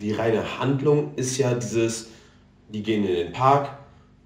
[0.00, 2.08] die reine Handlung ist ja dieses,
[2.68, 3.70] die gehen in den Park,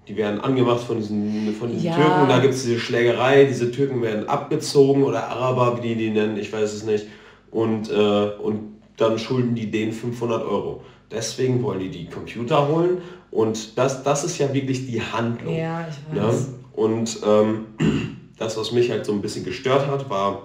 [0.07, 1.95] die werden angemacht von diesen, von diesen Ja.
[1.95, 6.09] Türken, da gibt es diese Schlägerei, diese Türken werden abgezogen oder Araber, wie die die
[6.09, 7.05] nennen, ich weiß es nicht,
[7.51, 7.93] und, äh,
[8.41, 10.81] und dann schulden die denen 500 Euro.
[11.09, 12.97] Deswegen wollen die die Computer holen
[13.31, 15.55] und das, das ist ja wirklich die Handlung.
[15.55, 16.33] ja, ich Ne?
[16.73, 17.65] Und ähm,
[18.37, 20.43] das, was mich halt so ein bisschen gestört hat, war,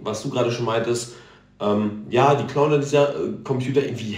[0.00, 1.14] was du gerade schon meintest,
[1.60, 4.16] ähm, ja, die klauen dann dieser äh, Computer irgendwie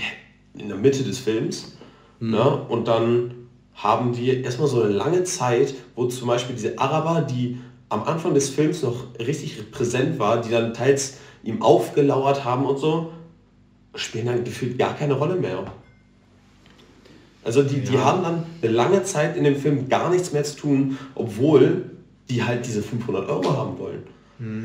[0.54, 1.76] in der Mitte des Films.
[2.20, 2.66] Ne?
[2.68, 7.58] Und dann haben wir erstmal so eine lange Zeit, wo zum Beispiel diese Araber, die
[7.88, 12.78] am Anfang des Films noch richtig präsent war, die dann teils ihm aufgelauert haben und
[12.78, 13.10] so,
[13.94, 15.64] spielen dann gefühlt gar keine Rolle mehr.
[17.44, 18.04] Also die, die Ja.
[18.04, 21.90] haben dann eine lange Zeit in dem Film gar nichts mehr zu tun, obwohl
[22.28, 24.02] die halt diese 500 Euro haben wollen.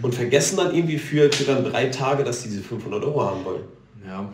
[0.01, 3.43] Und vergessen dann irgendwie für, für dann drei Tage, dass die diese 500 Euro haben
[3.43, 3.63] wollen.
[4.07, 4.29] Ja.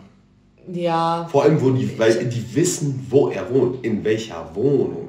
[0.72, 5.08] Ja, Vor allem, wo die, weil die wissen, wo er wohnt, in welcher Wohnung.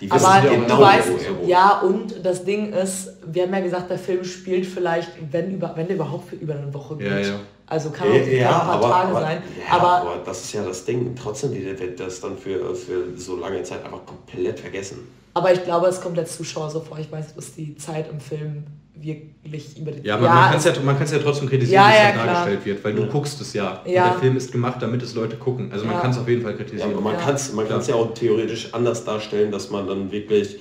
[0.00, 1.48] Die wissen aber ja du genau, weißt, wo er wohnt.
[1.48, 5.72] ja und das Ding ist, wir haben ja gesagt, der Film spielt vielleicht, wenn, über,
[5.74, 7.08] wenn der überhaupt für über eine Woche geht.
[7.10, 7.40] Ja, ja.
[7.72, 9.42] Also kann auch Ja, ja, auch ein paar aber, Tage aber, sein.
[9.66, 11.14] ja, aber aber das ist ja das Ding.
[11.20, 14.98] Trotzdem wird das dann für, für so lange Zeit einfach komplett vergessen.
[15.32, 16.98] Aber ich glaube, es kommt der Zuschauer so vor.
[16.98, 18.64] Ich weiß dass die Zeit im Film
[18.94, 21.96] wirklich über die Ja, man, man kann es ja, man kann's ja trotzdem kritisieren, es
[21.96, 22.26] ja, dann klar.
[22.26, 23.80] dargestellt wird, weil du guckst es ja.
[23.86, 25.70] Der Film ist gemacht, damit es Leute gucken.
[25.72, 26.92] Also man kann es auf jeden Fall Ja, kritisieren.
[26.92, 27.20] aber man Ja.
[27.20, 27.78] kann es man Klar.
[27.78, 30.58] kann's ja auch theoretisch anders darstellen, dass man dann wirklich,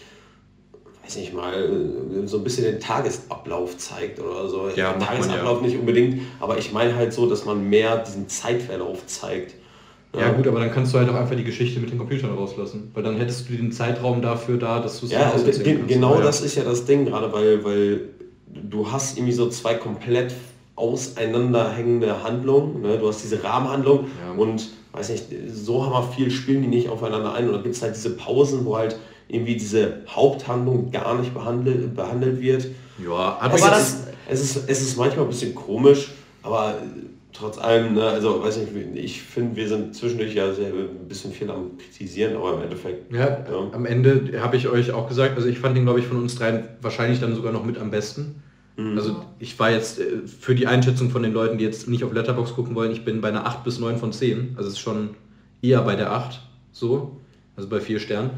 [1.11, 4.69] weiß nicht mal, äh, so ein bisschen den Tagesablauf zeigt oder so.
[4.75, 5.67] Ja, Tagesablauf ja.
[5.67, 9.55] nicht unbedingt, aber ich meine halt so, dass man mehr diesen Zeitverlauf zeigt.
[10.17, 12.91] Ja gut, aber dann kannst du halt auch einfach die Geschichte mit den Computern rauslassen.
[12.93, 16.15] Weil dann hättest du den Zeitraum dafür da, dass du es Ja, also ge genau
[16.15, 16.21] ja.
[16.21, 18.01] das ist ja das Ding, gerade weil, weil
[18.47, 20.33] du hast irgendwie so zwei komplett
[20.75, 22.81] auseinanderhängende Handlungen.
[22.81, 22.97] Ne?
[22.97, 24.37] Du hast diese Rahmenhandlung Ja.
[24.37, 27.47] und weiß nicht, so haben wir viel spielen die nicht aufeinander ein.
[27.47, 28.97] Und dann gibt es halt diese Pausen, wo halt
[29.31, 32.67] irgendwie diese Haupthandlung gar nicht behandelt, behandelt wird.
[33.03, 36.11] Ja, Aber es, das- ist, es, ist, es ist manchmal ein bisschen komisch,
[36.43, 36.75] aber
[37.33, 41.31] trotz allem, ne, also weiß nicht, ich finde, wir sind zwischendurch ja sehr, ein bisschen
[41.31, 43.13] viel am Kritisieren, aber im Endeffekt.
[43.13, 46.17] Ja, am Ende habe ich euch auch gesagt, also ich fand den, glaube ich, von
[46.17, 48.43] uns dreien wahrscheinlich dann sogar noch mit am besten.
[48.95, 52.13] Also ich war jetzt äh, für die Einschätzung von den Leuten, die jetzt nicht auf
[52.13, 54.55] Letterbox gucken wollen, ich bin bei einer 8 bis 9 von 10.
[54.57, 55.09] Also es ist schon
[55.61, 56.39] eher bei der 8
[56.71, 57.17] so,
[57.55, 58.31] also bei 4 Sternen.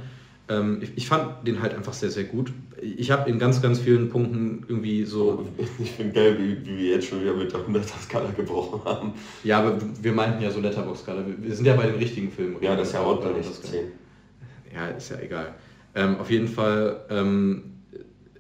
[0.59, 2.51] Ähm, ich, ich fand den halt einfach sehr, sehr gut.
[2.81, 5.45] Ich habe in ganz, ganz vielen Punkten irgendwie so,
[5.79, 9.13] Ich finde geil, wie, wie wir jetzt schon wieder mit der 100er-Skala gebrochen haben.
[9.43, 11.23] ja, aber wir meinten ja so Letterbox-Skala.
[11.39, 12.57] Wir- sind ja bei den richtigen Filmen.
[12.61, 13.71] Ja, das ist ja auch dann nicht Skala.
[13.71, 13.85] 10.
[14.73, 15.53] Ja, ist ja egal.
[15.95, 17.63] Ähm, auf jeden Fall ähm,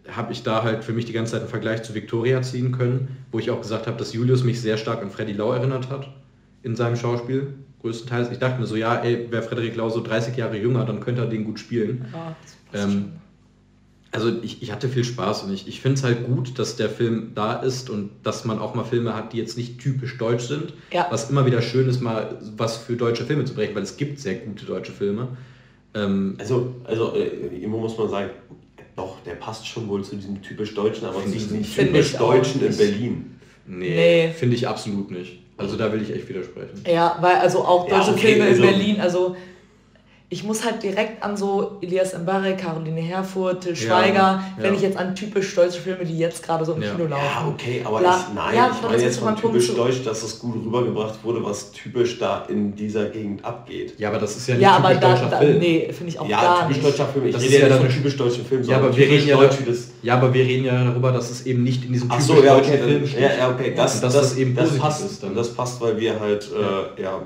[0.09, 3.07] habe ich da halt für mich die ganze Zeit einen Vergleich zu Victoria ziehen können,
[3.31, 6.09] wo ich auch gesagt habe, dass Julius mich sehr stark an Freddy Lau erinnert hat
[6.63, 7.53] in seinem Schauspiel,
[7.83, 8.31] größtenteils.
[8.31, 11.21] Ich dachte mir so, ja, ey, wäre Frederik Lau so 30 Jahre jünger, dann könnte
[11.21, 12.05] er den gut spielen.
[12.11, 13.11] Passt Ähm.
[14.15, 16.87] Also ich, ich hatte viel Spaß und ich, ich finde es halt gut, dass der
[16.87, 20.43] Film da ist und dass man auch mal Filme hat, die jetzt nicht typisch deutsch
[20.43, 20.75] sind.
[20.91, 21.07] Ja.
[21.09, 24.19] Was immer wieder schön ist, mal was für deutsche Filme zu brechen, weil es gibt
[24.19, 25.29] sehr gute deutsche Filme.
[25.95, 27.25] Ähm, Also, also äh,
[27.63, 28.29] immer muss man sagen,
[28.95, 31.49] doch, der passt schon wohl zu diesem typisch Deutschen, aber nicht.
[31.75, 32.77] Typisch Deutschen in.
[32.77, 33.39] Berlin.
[33.65, 34.33] Nee, Nee.
[34.33, 35.39] finde ich absolut nicht.
[35.63, 36.83] Also da will ich echt widersprechen.
[36.87, 39.35] Ja, weil also auch Ja, deutsche okay, Filme also- in Berlin, also
[40.33, 44.77] ich muss halt direkt an so Elias Mbarek, Caroline Herfurth, Till Schweiger, wenn ja.
[44.77, 46.89] ich jetzt an typisch deutsche Filme, die jetzt gerade so im Ja.
[46.91, 47.23] Kino laufen.
[47.23, 48.25] Ja, okay, aber Klar.
[48.27, 50.55] ich, nein, Ja, ich aber meine jetzt von Punkt typisch zu- Deutsch, dass es gut
[50.55, 53.93] rübergebracht wurde, was typisch da in dieser Gegend abgeht.
[53.99, 55.59] Ja, aber das ist ja nicht Ja, aber typisch da, deutscher da Film.
[55.59, 57.25] nee, finde ich auch Ja, gar typisch deutscher Film.
[57.27, 59.37] Ich Das rede ist ja nicht von typisch deutschen Film, Ja, aber wir reden ja,
[59.37, 59.55] deutsch,
[60.01, 62.55] ja, aber wir reden ja darüber, dass es eben nicht in diesem typisch so, ja,
[62.55, 63.21] deutschen okay, Film dann, steht.
[63.21, 65.35] ja, ja, okay, das, das, das eben das passt, ist dann.
[65.35, 66.49] Das passt, weil wir halt,
[66.97, 67.21] äh, ja,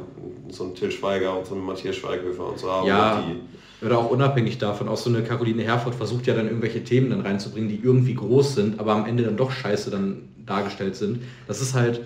[0.50, 2.88] so einen Till Schweiger und so einen Matthias Schweighöfer und so haben.
[2.88, 6.84] Ja, die, oder auch unabhängig davon, auch so eine Caroline Herfurth versucht ja dann irgendwelche
[6.84, 10.96] Themen dann reinzubringen, die irgendwie groß sind, aber am Ende dann doch scheiße dann dargestellt
[10.96, 11.22] sind.
[11.48, 12.02] Das ist halt,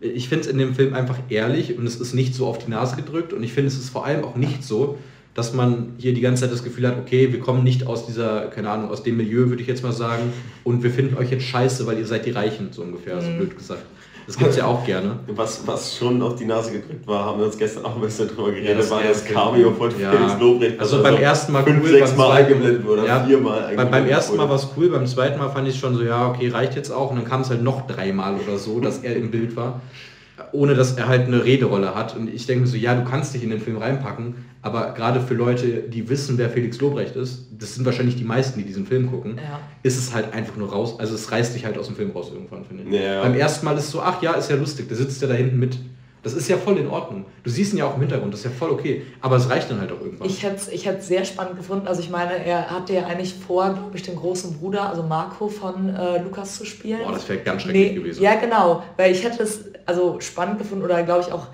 [0.00, 2.70] ich finde es in dem Film einfach ehrlich und es ist nicht so auf die
[2.70, 4.98] Nase gedrückt und ich finde es ist vor allem auch nicht so,
[5.34, 8.46] dass man hier die ganze Zeit das Gefühl hat, okay, wir kommen nicht aus dieser,
[8.46, 10.32] keine Ahnung, aus dem Milieu, würde ich jetzt mal sagen,
[10.64, 13.56] und wir finden euch jetzt scheiße, weil ihr seid die Reichen, so ungefähr, so blöd
[13.56, 13.82] gesagt.
[14.28, 15.18] Das gibt es ja auch gerne.
[15.28, 18.28] was, was schon auf die Nase gedrückt war, haben wir uns gestern auch ein bisschen
[18.28, 20.12] drüber geredet, das war das Cameo von Ja.
[20.12, 20.78] Felix Lobrecht.
[20.78, 23.52] Also das beim ersten Mal fünf, cool, sechs beim Mal zweiten- eingeblendet wurde, Ja, viermal
[23.60, 26.02] Bei, beim eingeblendet ersten Mal war es cool, beim zweiten Mal fand ich schon so,
[26.04, 27.08] ja, okay, reicht jetzt auch.
[27.10, 29.80] Und dann kam es halt noch dreimal oder so, dass er im Bild war,
[30.52, 32.16] ohne dass er halt eine Rederolle hat.
[32.16, 35.20] Und ich denke mir so, ja, du kannst dich in den Film reinpacken, aber gerade
[35.20, 38.86] für Leute, die wissen, wer Felix Lobrecht ist, das sind wahrscheinlich die meisten, die diesen
[38.86, 39.60] Film gucken, Ja.
[39.82, 42.30] ist es halt einfach nur raus, also es reißt dich halt aus dem Film raus
[42.32, 42.90] irgendwann, finde ich.
[43.02, 43.22] Ja.
[43.22, 45.34] Beim ersten Mal ist es so, ach ja, ist ja lustig, der sitzt ja da
[45.34, 45.78] hinten mit.
[46.28, 47.24] Das ist ja voll in Ordnung.
[47.42, 49.02] Du siehst ihn ja auch im Hintergrund, das ist ja voll okay.
[49.20, 50.28] Aber es reicht dann halt auch irgendwann.
[50.28, 51.86] Ich hätte es ich hätt's sehr spannend gefunden.
[51.86, 55.48] Also ich meine, er hatte ja eigentlich vor, glaube ich, den großen Bruder, also Marco
[55.48, 57.00] von äh, Lukas zu spielen.
[57.04, 58.22] Boah, das wäre ganz schrecklich Nee, gewesen.
[58.22, 58.82] Ja, genau.
[58.96, 61.46] Weil ich hätte es also spannend gefunden oder glaube ich auch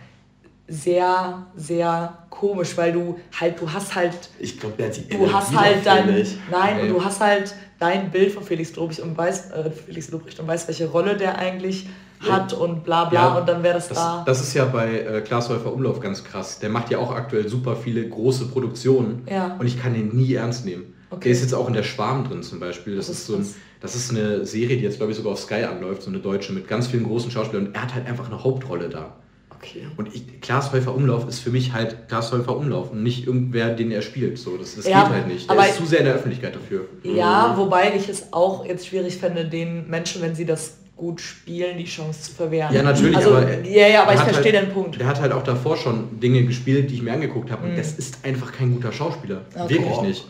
[0.67, 5.31] sehr, sehr komisch, weil du halt, du hast halt, Ich glaube, der hat die du
[5.33, 6.39] hast halt dein, nicht.
[6.51, 10.41] nein, und du hast halt dein Bild von Felix Lobrecht und weißt, äh, Felix Lobrecht
[10.41, 11.87] und weißt, welche Rolle der eigentlich
[12.31, 14.23] hat und bla bla Ja, und dann wäre das, Das, da.
[14.27, 16.59] das ist ja bei äh, Klaas Häufer Umlauf ganz krass.
[16.59, 19.57] Der macht ja auch aktuell super viele große Produktionen Ja.
[19.59, 20.95] und ich kann den nie ernst nehmen.
[21.11, 21.25] Okay.
[21.25, 22.97] Der ist jetzt auch in der Schwarm drin zum Beispiel.
[22.97, 23.47] Das, Das ist, so ein,
[23.81, 26.53] das ist eine Serie, die jetzt glaube ich sogar auf Sky anläuft, so eine deutsche
[26.53, 29.15] mit ganz vielen großen Schauspielern und er hat halt einfach eine Hauptrolle da.
[29.55, 29.87] okay.
[29.97, 33.71] Und ich, Klaas Häufer Umlauf ist für mich halt Klaas Häufer Umlauf und nicht irgendwer,
[33.71, 34.39] den er spielt.
[34.39, 35.49] So, das das Ja, geht halt nicht.
[35.49, 36.87] Der aber ist zu sehr in der Öffentlichkeit dafür.
[37.05, 41.77] Ja, wobei ich es auch jetzt schwierig fände, den Menschen, wenn sie das gut spielen,
[41.79, 42.73] die Chance zu verwehren.
[42.75, 45.01] Ja, natürlich, also, aber er- Ja, ja, aber er ich verstehe halt, den Punkt.
[45.01, 47.67] Der hat halt auch davor schon Dinge gespielt, die ich mir angeguckt habe.
[47.69, 49.43] Und das ist einfach kein guter Schauspieler.
[49.55, 49.75] Okay.
[49.75, 50.25] Wirklich nicht.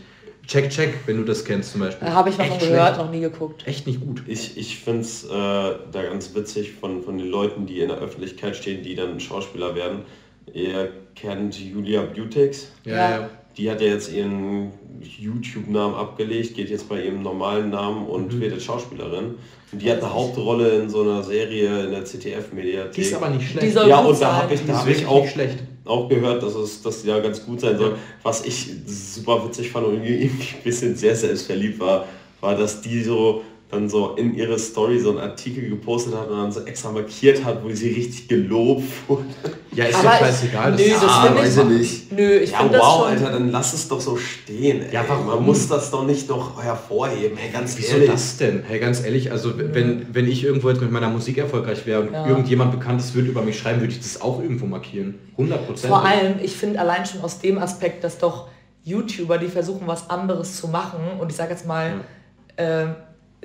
[0.47, 2.09] Check, check, wenn du das kennst zum Beispiel.
[2.09, 2.99] Habe ich Echt gehört, schlecht.
[2.99, 3.67] noch nie geguckt.
[3.67, 4.23] Echt nicht gut.
[4.27, 7.97] Ich, ich finde es äh, da ganz witzig von, von den Leuten, die in der
[7.99, 10.01] Öffentlichkeit stehen, die dann Schauspieler werden.
[10.53, 12.69] Ihr kennt Julia Butex.
[12.85, 13.11] Ja, Ja.
[13.11, 13.31] ja.
[13.57, 18.41] Die hat ja jetzt ihren YouTube-Namen abgelegt, geht jetzt bei ihrem normalen Namen und Mhm.
[18.41, 19.37] wird jetzt Schauspielerin.
[19.75, 22.93] Und die hat eine Hauptrolle in so einer Serie in der ZDF-Mediathek.
[22.93, 23.67] Die ist aber nicht schlecht.
[23.67, 25.27] Die soll ja, gut und da habe ich, Die da hab ich wirklich auch
[25.85, 27.97] auch gehört, dass es das ja ganz gut sein soll.
[28.23, 32.07] Was ich super witzig fand und irgendwie ein bisschen sehr selbstverliebt war,
[32.41, 36.37] war, dass die so dann so in ihre Story so einen Artikel gepostet hat und
[36.37, 39.25] dann so extra markiert hat, wo sie richtig gelobt wurde.
[39.73, 40.73] Ja, ist doch scheißegal.
[40.73, 42.13] Nö, das Ah, finde weiß ich, ich nicht.
[42.13, 43.27] Nö, ich Ja, finde wow, das schon.
[43.27, 44.83] Alter, dann lass es doch so stehen.
[44.83, 44.95] Ey.
[44.95, 45.27] Ja, warum?
[45.27, 47.37] Man muss das doch nicht noch hervorheben.
[47.37, 48.11] Hey, ganz Wieso ehrlich.
[48.11, 48.63] das denn?
[48.69, 52.13] Hey, ganz ehrlich, also wenn, wenn ich irgendwo jetzt mit meiner Musik erfolgreich wäre und
[52.13, 52.29] Ja.
[52.29, 55.19] irgendjemand Bekanntes würde über mich schreiben, würde ich das auch irgendwo markieren.
[55.33, 55.89] 100 Prozent.
[55.93, 58.49] Vor allem, ich finde allein schon aus dem Aspekt, dass doch
[58.85, 62.03] YouTuber, die versuchen, was anderes zu machen, und ich sage jetzt mal,
[62.57, 62.85] äh,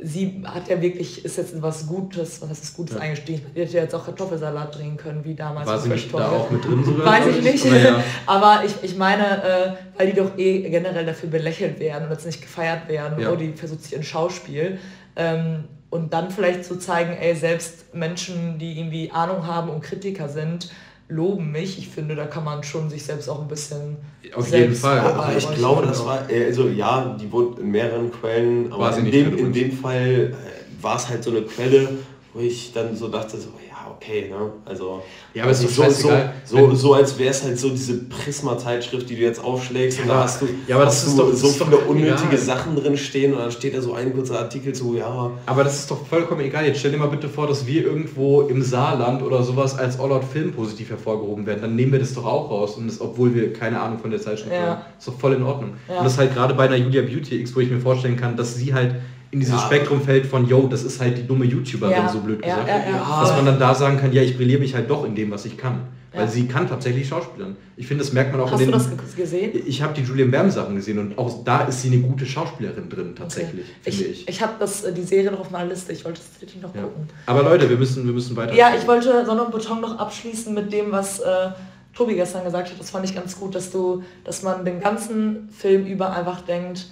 [0.04, 3.84] sie hat ja wirklich, ist jetzt was Gutes, was ist Gutes eingestiegen, sie hätte ja
[3.84, 5.68] jetzt auch Kartoffelsalat drehen können, wie damals.
[5.68, 7.06] War sie nicht da auch mit drin sogar?
[7.06, 7.66] Weiß ich nicht.
[7.66, 8.04] Aber ja.
[8.26, 12.26] Aber ich, ich meine, äh, weil die doch eh generell dafür belächelt werden und jetzt
[12.26, 13.32] nicht gefeiert werden, Ja.
[13.32, 14.80] oh, die versucht sich in Schauspiel.
[15.16, 20.30] Ähm, und dann vielleicht zu zeigen, ey, selbst Menschen, die irgendwie Ahnung haben und Kritiker
[20.30, 20.70] sind,
[21.10, 21.78] loben mich.
[21.78, 23.97] Ich finde, da kann man schon sich selbst auch ein bisschen
[24.34, 24.99] Auf jeden selbst Fall.
[24.99, 25.55] Aber ich beweihräuchern.
[25.55, 29.51] glaube, das war, äh, also ja, die wurde in mehreren Quellen, aber in dem, in
[29.51, 31.89] dem Fall äh, war es halt so eine Quelle,
[32.34, 33.69] wo ich dann so dachte, so, ja,
[34.02, 34.52] okay, ne?
[34.66, 35.02] Also,
[35.34, 36.10] Ja, aber es ist so, so,
[36.45, 40.24] so, so als wäre es halt so diese Prisma-Zeitschrift, die du jetzt aufschlägst und da
[40.24, 42.28] hast du, ja, aber das hast ist du doch- das so ist doch viele unnötige
[42.30, 42.38] egal.
[42.38, 45.80] Sachen drin stehen und dann steht da so ein kurzer Artikel zu, ja, Aber das
[45.80, 46.66] ist doch vollkommen egal.
[46.66, 50.12] Jetzt stell dir mal bitte vor, dass wir irgendwo im Saarland oder sowas als All
[50.12, 51.62] Out Film positiv hervorgehoben werden.
[51.62, 52.78] Dann nehmen wir das doch auch raus.
[52.78, 54.62] Und das, obwohl wir keine Ahnung von der Zeitschrift Ja.
[54.62, 54.82] haben.
[54.97, 55.72] Ist doch voll in Ordnung.
[55.88, 55.97] Ja.
[56.00, 58.56] Und das halt gerade bei einer Julia Beauty X, wo ich mir vorstellen kann, dass
[58.56, 58.95] sie halt
[59.32, 59.60] in dieses Ja.
[59.68, 62.10] Spektrum fällt von, yo, das ist halt die dumme YouTuberin, Ja.
[62.10, 62.68] so blöd gesagt.
[62.68, 63.22] ja, ja.
[63.22, 65.46] Dass man dann da sagen kann, ja, ich brilliere mich halt doch in dem, was
[65.46, 65.82] ich kann.
[66.12, 67.56] Weil sie kann tatsächlich Schauspielern.
[67.78, 68.80] Ich finde, das merkt man auch Hast in du den...
[68.80, 69.62] das ge- gesehen?
[69.68, 72.90] ich habe die Julian Bam Sachen gesehen und auch da ist sie eine gute Schauspielerin
[72.90, 74.28] drin, tatsächlich, Ich, finde ich, ich.
[74.28, 75.94] ich habe das äh, die Serie noch auf meiner Liste.
[75.94, 77.08] Ich wollte das wirklich noch gucken.
[77.28, 78.56] Aber Leute, wir müssen, wir müssen weiter.
[78.56, 81.50] Ja, ich wollte Sonne und Beton noch abschließen mit dem, was äh,
[81.94, 82.80] Tobi gestern gesagt hat.
[82.80, 86.88] Das fand ich ganz gut, dass du, dass man den ganzen Film über einfach denkt,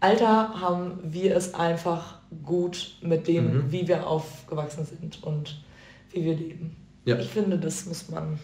[0.00, 3.64] Alter, haben wir es einfach gut mit dem, Mhm.
[3.72, 5.62] wie wir aufgewachsen sind und
[6.12, 6.76] wie wir leben.
[7.04, 7.18] Ja.
[7.18, 8.38] Ich finde, das muss man.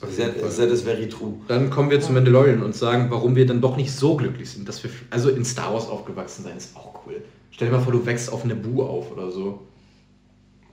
[0.00, 1.34] that, that is very true.
[1.48, 4.68] Dann kommen wir zu Mandalorian und sagen, warum wir dann doch nicht so glücklich sind,
[4.68, 7.22] dass wir, also in Star Wars aufgewachsen sein, ist auch cool.
[7.50, 9.60] Stell dir mal vor, du wächst auf eine Bu auf oder so.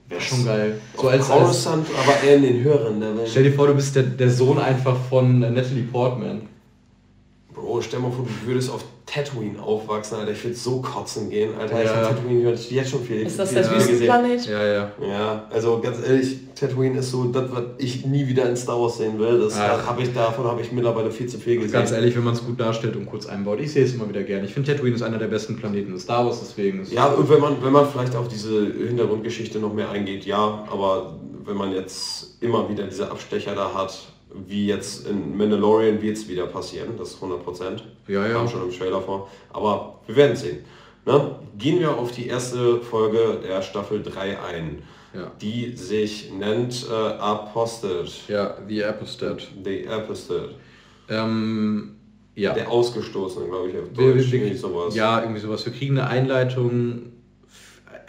[0.08, 0.78] Wäre schon geil.
[0.96, 3.26] So als, als, aber eher in den höheren Leveln.
[3.26, 6.42] stell dir vor, du bist der, der Sohn einfach von Natalie Portman.
[7.54, 10.32] Bro, stell mal vor, du würdest auf Tatooine aufwachsen, Alter.
[10.32, 11.80] Ich würde so kotzen gehen, Alter.
[11.82, 11.94] Ich Ja.
[12.04, 13.26] finde Tatooine hört jetzt schon viel.
[13.26, 13.70] Ist das viel der.
[13.72, 14.46] Wüstenplanet?
[14.46, 14.92] Ja, ja.
[15.06, 18.98] Ja, also ganz ehrlich, Tatooine ist so das, was ich nie wieder in Star Wars
[18.98, 19.40] sehen will.
[19.40, 21.72] Das, das hab ich, davon habe ich mittlerweile viel zu viel gesehen.
[21.72, 23.58] Ganz ehrlich, wenn man es gut darstellt und kurz einbaut.
[23.60, 24.46] Ich sehe es immer wieder gerne.
[24.46, 27.28] Ich finde Tatooine ist einer der besten Planeten in Star Wars, deswegen ist Ja, und
[27.28, 31.72] wenn man, wenn man vielleicht auf diese Hintergrundgeschichte noch mehr eingeht, ja, aber wenn man
[31.72, 33.98] jetzt immer wieder diese Abstecher da hat,
[34.46, 37.84] wie jetzt in Mandalorian wird es wieder passieren, das ist 100 Prozent.
[38.08, 38.32] Ja, ja.
[38.34, 39.28] Kam schon im Trailer vor.
[39.52, 40.58] Aber wir werden sehen.
[41.04, 41.36] Ne?
[41.58, 44.82] Gehen wir auf die erste Folge der Staffel 3 ein,
[45.14, 45.30] Ja.
[45.40, 48.06] die sich nennt äh, Apostate.
[48.28, 49.44] Ja, The Apostate.
[49.64, 50.54] The Apostate.
[51.08, 51.96] Ähm,
[52.34, 52.54] ja.
[52.54, 53.96] Der Ausgestoßene, glaube ich, auf Deutsch.
[53.98, 54.94] wir, irgendwie wir, sowas.
[54.94, 55.64] Ja, irgendwie sowas.
[55.66, 57.12] Wir kriegen eine Einleitung.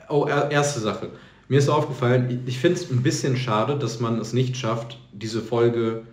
[0.09, 1.09] Oh, er- erste Sache.
[1.49, 5.41] Mir ist aufgefallen, ich finde es ein bisschen schade, dass man es nicht schafft, diese
[5.41, 6.03] Folge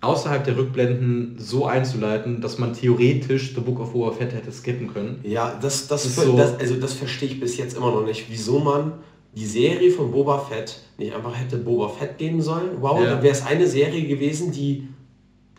[0.00, 4.92] außerhalb der Rückblenden so einzuleiten, dass man theoretisch The Book of Boba Fett hätte skippen
[4.92, 5.18] können.
[5.24, 8.04] Ja, das, das, Das ist das, so- also das verstehe ich bis jetzt immer noch
[8.04, 8.92] nicht, wieso man
[9.34, 12.70] die Serie von Boba Fett nicht einfach hätte Boba Fett geben sollen.
[12.80, 13.10] Wow, Ja.
[13.14, 14.88] dann wäre es eine Serie gewesen, die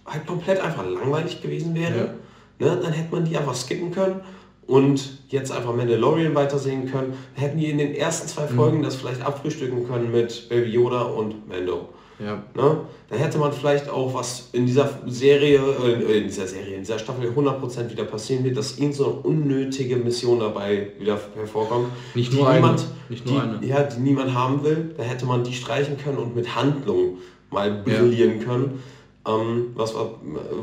[0.06, 2.16] halt komplett einfach langweilig gewesen wäre.
[2.60, 2.80] Ne?
[2.82, 4.22] Dann hätte man die einfach skippen können
[4.68, 7.14] und jetzt einfach Mandalorian weitersehen können.
[7.36, 8.56] Dann hätten die in den ersten zwei Mhm.
[8.56, 11.90] Folgen das vielleicht abfrühstücken können mit Baby Yoda und Mando.
[12.20, 12.44] Ja.
[12.54, 12.82] Ne?
[13.10, 17.00] Da hätte man vielleicht auch was in dieser Serie, äh, in dieser Serie, in dieser
[17.00, 21.88] Staffel 100% wieder passieren wird, dass irgend so eine unnötige Mission dabei wieder hervorkommt.
[22.14, 23.66] Nicht die nur eine, niemand, nicht nur die, eine.
[23.66, 24.94] Ja, die niemand haben will.
[24.98, 27.18] Da hätte man die streichen können und mit Handlung
[27.50, 28.84] mal brillieren können.
[29.26, 29.94] Ähm, was,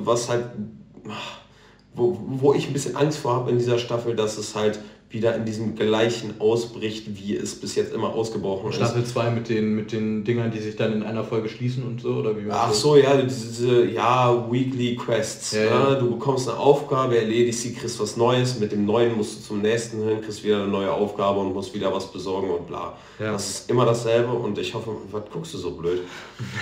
[0.04, 0.44] was halt,
[1.94, 4.78] wo, wo ich ein bisschen Angst vor habe in dieser Staffel, dass es halt
[5.16, 8.76] wieder in diesem gleichen ausbricht, wie es bis jetzt immer ausgebrochen ist.
[8.76, 12.02] Staffel 2 mit den, mit den Dingern, die sich dann in einer Folge schließen und
[12.02, 15.52] so, oder wie Ach so, ja, diese, ja, Weekly Quests.
[15.52, 15.66] Ja, ne?
[15.66, 15.94] ja.
[15.94, 19.62] Du bekommst eine Aufgabe, erledigst sie, kriegst was Neues, mit dem Neuen musst du zum
[19.62, 22.96] nächsten hin, kriegst wieder eine neue Aufgabe und musst wieder was besorgen und bla.
[23.18, 23.32] Ja.
[23.32, 26.00] Das ist immer dasselbe und ich hoffe, was guckst du so blöd?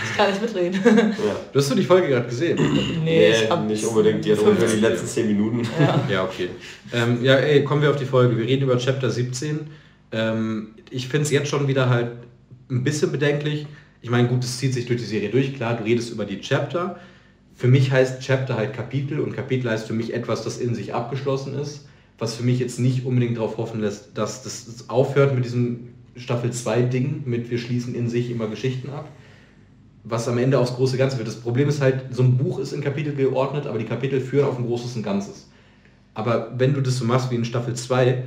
[0.05, 0.81] Ich kann nicht mitreden.
[0.85, 1.15] Ja.
[1.53, 2.59] Du hast du die Folge gerade gesehen?
[3.05, 4.91] nee, ich hab nicht unbedingt, die hat ungefähr die 15.
[4.91, 5.63] letzten 10 Minuten.
[6.11, 6.51] Ja, okay.
[6.93, 8.44] Ähm, ja, ey, kommen wir auf die Folge.
[8.45, 9.61] Wir reden über Chapter 17.
[10.13, 12.13] Ähm, ich finde es jetzt schon wieder halt
[12.71, 13.67] ein bisschen bedenklich.
[14.03, 15.55] Ich meine, gut, es zieht sich durch die Serie durch.
[15.55, 17.01] Klar, du redest über die Chapter.
[17.55, 20.93] Für mich heißt Chapter halt Kapitel und Kapitel heißt für mich etwas, das in sich
[20.93, 21.87] abgeschlossen ist.
[22.19, 26.53] was für mich jetzt nicht unbedingt darauf hoffen lässt, dass das aufhört mit diesem Staffel
[26.53, 29.09] 2 Ding, mit wir schließen in sich immer Geschichten ab,
[30.05, 31.27] was am Ende aufs große Ganze wird.
[31.27, 34.45] Das Problem ist halt, so ein Buch ist in Kapitel geordnet, aber die Kapitel führen
[34.45, 35.44] auf ein großes und Ganzes.
[36.15, 38.25] Aber wenn du das so machst wie in Staffel 2,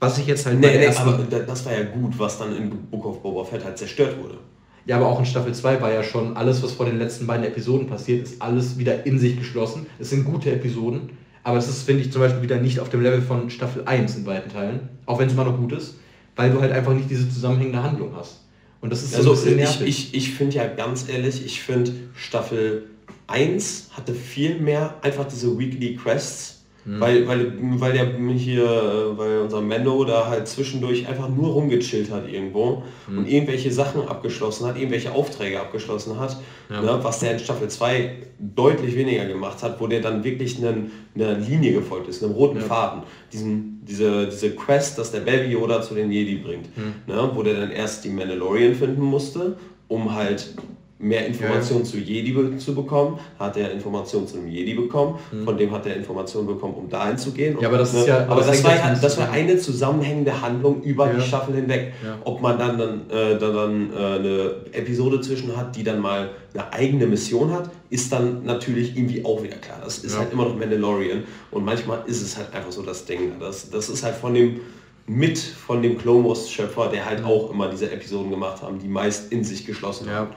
[0.00, 3.04] was ich jetzt halt nee, nee, aber das war ja gut, was dann in Book
[3.04, 4.38] of Boba Fett halt zerstört wurde.
[4.86, 7.44] Ja, aber auch in Staffel 2 war ja schon alles, was vor den letzten beiden
[7.44, 9.86] Episoden passiert, ist alles wieder in sich geschlossen.
[9.98, 11.10] Es sind gute Episoden,
[11.44, 14.16] aber es ist, finde ich, zum Beispiel wieder nicht auf dem Level von Staffel 1
[14.16, 15.96] in weiten Teilen, auch wenn es immer noch gut ist,
[16.36, 18.40] weil du halt einfach nicht diese zusammenhängende Handlung hast.
[18.80, 19.88] Und das ist also, so ein bisschen nervig.
[19.88, 22.84] Ich, ich, ich finde ja ganz ehrlich, ich finde Staffel
[23.26, 26.57] 1 hatte viel mehr einfach diese Weekly Quests
[26.88, 27.00] Mhm.
[27.00, 32.26] Weil, weil, weil der hier, weil unser Mendo da halt zwischendurch einfach nur rumgechillt hat
[32.26, 33.18] irgendwo mhm.
[33.18, 36.38] und irgendwelche Sachen abgeschlossen hat, irgendwelche Aufträge abgeschlossen hat,
[36.70, 36.80] ja.
[36.80, 40.90] ne, was der in Staffel 2 deutlich weniger gemacht hat, wo der dann wirklich einen,
[41.14, 42.64] einer Linie gefolgt ist, einem roten ja.
[42.64, 43.02] Faden.
[43.34, 46.94] Diesen, diese, diese Quest, dass der Baby Yoda zu den Jedi bringt, mhm.
[47.06, 49.58] ne, wo der dann erst die Mandalorian finden musste,
[49.88, 50.54] um halt
[51.00, 51.90] mehr Informationen ja.
[51.90, 55.44] zu Jedi zu bekommen, hat er Informationen zu einem Jedi bekommen, mhm.
[55.44, 57.56] von dem hat er Informationen bekommen, um dahin zu gehen.
[57.60, 61.06] Ja, aber das ist ja, aber das, war, ja, das war eine zusammenhängende Handlung über
[61.06, 61.14] ja.
[61.14, 61.92] die Staffel hinweg.
[62.04, 62.18] Ja.
[62.24, 66.30] Ob man dann, dann, äh, dann, dann äh, eine Episode zwischen hat, die dann mal
[66.52, 69.78] eine eigene Mission hat, ist dann natürlich irgendwie auch wieder klar.
[69.84, 71.22] Das ist halt immer noch Mandalorian
[71.52, 73.32] und manchmal ist es halt einfach so das Ding.
[73.38, 74.60] Das, das ist halt von dem
[75.06, 78.88] mit von dem Clone Wars Schöpfer, der halt auch immer diese Episoden gemacht haben, die
[78.88, 80.30] meist in sich geschlossen haben.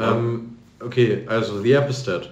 [0.00, 2.28] Ähm, okay, also The Episode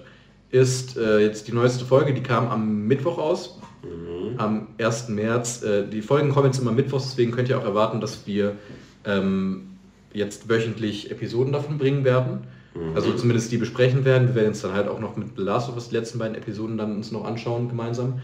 [0.50, 4.38] ist äh, jetzt die neueste Folge, die kam am Mittwoch aus, mhm.
[4.38, 5.08] am 1.
[5.08, 5.62] März.
[5.62, 8.56] Äh, die Folgen kommen jetzt immer mittwochs, deswegen könnt ihr auch erwarten, dass wir
[9.04, 9.76] ähm,
[10.12, 12.46] jetzt wöchentlich Episoden davon bringen werden.
[12.74, 12.94] Mhm.
[12.94, 14.28] Also zumindest die besprechen werden.
[14.28, 16.36] Wir werden uns dann halt auch noch mit The Last of Us die letzten beiden
[16.36, 18.20] Episoden dann uns noch anschauen gemeinsam.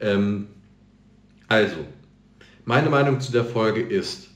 [0.00, 0.48] Ähm,
[1.48, 1.76] also,
[2.64, 4.28] meine Meinung zu der Folge ist,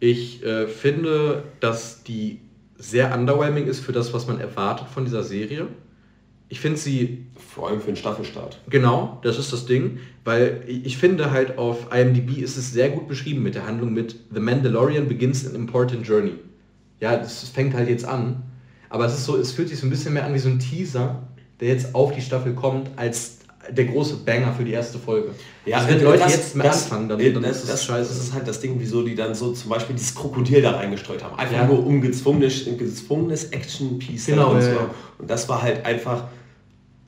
[0.00, 2.40] ich äh, finde, dass die
[2.76, 5.68] sehr underwhelming ist für das, was man erwartet von dieser Serie.
[6.48, 7.26] Ich finde sie...
[7.54, 8.60] Vor allem für den Staffelstart.
[8.68, 13.08] Genau, das ist das Ding, weil ich finde halt auf IMDb ist es sehr gut
[13.08, 16.34] beschrieben mit der Handlung mit The Mandalorian begins an important journey.
[17.00, 18.42] Ja, das fängt halt jetzt an,
[18.88, 20.58] aber es ist so, es fühlt sich so ein bisschen mehr an wie so ein
[20.58, 21.28] Teaser,
[21.60, 23.38] der jetzt auf die Staffel kommt, als
[23.70, 25.30] der große Banger für die erste Folge.
[25.64, 28.08] Ja, also wenn Leute das, jetzt mehr das, anfangen, dann, dann das, ist das scheiße.
[28.08, 31.22] Das ist halt das Ding, wieso die dann so zum Beispiel dieses Krokodil da reingestreut
[31.22, 31.38] haben.
[31.38, 31.66] Einfach ja.
[31.66, 34.90] nur um gezwungenes, gezwungenes Action-Piece genau, ja, ja.
[35.18, 36.24] Und das war halt einfach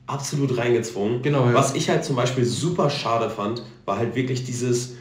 [0.07, 1.21] absolut reingezwungen.
[1.21, 4.95] Genau, Was ich halt zum Beispiel super schade fand, war halt wirklich dieses,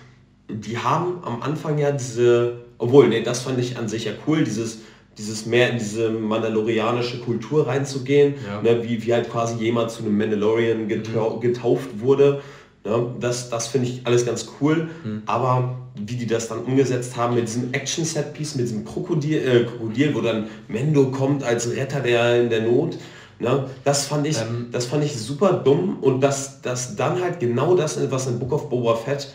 [0.48, 4.44] die haben am Anfang ja diese, obwohl, nee, das fand ich an sich ja cool,
[4.44, 4.80] dieses
[5.18, 8.62] dieses mehr in diese mandalorianische Kultur reinzugehen, ja.
[8.62, 11.40] ne, wie, wie halt quasi jemand zu einem Mandalorian getau mhm.
[11.40, 12.42] getauft wurde.
[12.84, 15.22] Ne, das das finde ich alles ganz cool, mhm.
[15.26, 20.14] aber wie die das dann umgesetzt haben mit diesem Action-Set-Piece, mit diesem Krokodil, äh, Krokodil,
[20.14, 22.98] wo dann Mendo kommt als Retter der in der Not,
[23.38, 23.66] Ne?
[23.84, 27.76] Das, fand ich, ähm, das fand ich super dumm und dass, dass dann halt genau
[27.76, 29.28] das, was in Book of Boba Fett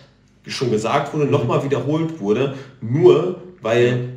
[0.48, 4.14] schon gesagt wurde, nochmal wiederholt wurde, nur weil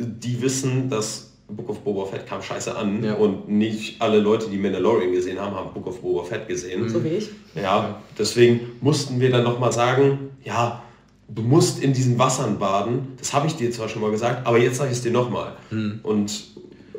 [0.00, 3.14] die wissen, dass Book of Boba Fett kam scheiße an ja.
[3.14, 6.88] und nicht alle Leute, die Mandalorian gesehen haben, haben Book of Boba Fett gesehen.
[6.88, 7.30] So wie ich.
[7.54, 10.82] Ja, deswegen mussten wir dann nochmal sagen, ja,
[11.28, 13.12] du musst in diesen Wassern baden.
[13.18, 15.56] Das habe ich dir zwar schon mal gesagt, aber jetzt sage ich es dir nochmal.
[15.70, 16.00] Hm.
[16.02, 16.44] Und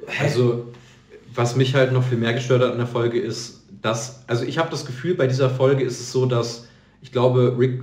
[0.07, 0.23] hä?
[0.23, 0.65] also,
[1.33, 4.57] was mich halt noch viel mehr gestört hat in der Folge ist, dass, also ich
[4.57, 6.67] habe das Gefühl, bei dieser Folge ist es so, dass
[7.01, 7.81] ich glaube, Rick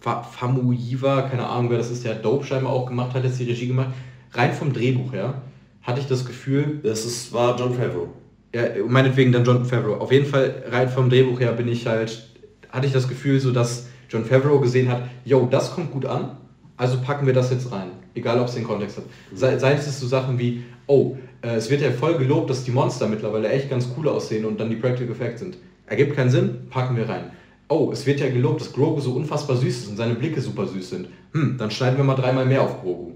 [0.00, 3.68] Famuyiwa, keine Ahnung wer das ist, der Dope scheinbar auch gemacht hat, jetzt die Regie
[3.68, 3.90] gemacht,
[4.36, 5.42] rein vom Drehbuch her,
[5.82, 6.80] hatte ich das Gefühl...
[6.82, 8.08] Das ist, war John Favreau.
[8.54, 9.94] Ja, meinetwegen dann John Favreau.
[9.94, 12.28] Auf jeden Fall rein vom Drehbuch her bin ich halt,
[12.70, 16.36] hatte ich das Gefühl so, dass John Favreau gesehen hat, yo, das kommt gut an,
[16.76, 17.90] also packen wir das jetzt rein.
[18.14, 19.04] Egal, ob es den Kontext hat.
[19.34, 22.70] Sei, sei es so Sachen wie, oh, äh, es wird ja voll gelobt, dass die
[22.70, 25.58] Monster mittlerweile echt ganz cool aussehen und dann die Practical Effects sind.
[25.86, 27.30] Ergibt keinen Sinn, packen wir rein.
[27.68, 30.66] Oh, es wird ja gelobt, dass Grogu so unfassbar süß ist und seine Blicke super
[30.66, 31.08] süß sind.
[31.32, 33.12] Hm, dann schneiden wir mal dreimal mehr auf Grogu.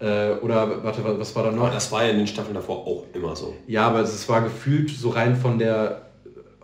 [0.00, 1.64] Äh, oder warte, was war da noch?
[1.64, 3.54] Aber das war ja in den Staffeln davor auch immer so.
[3.66, 6.02] Ja, aber es war gefühlt so rein von der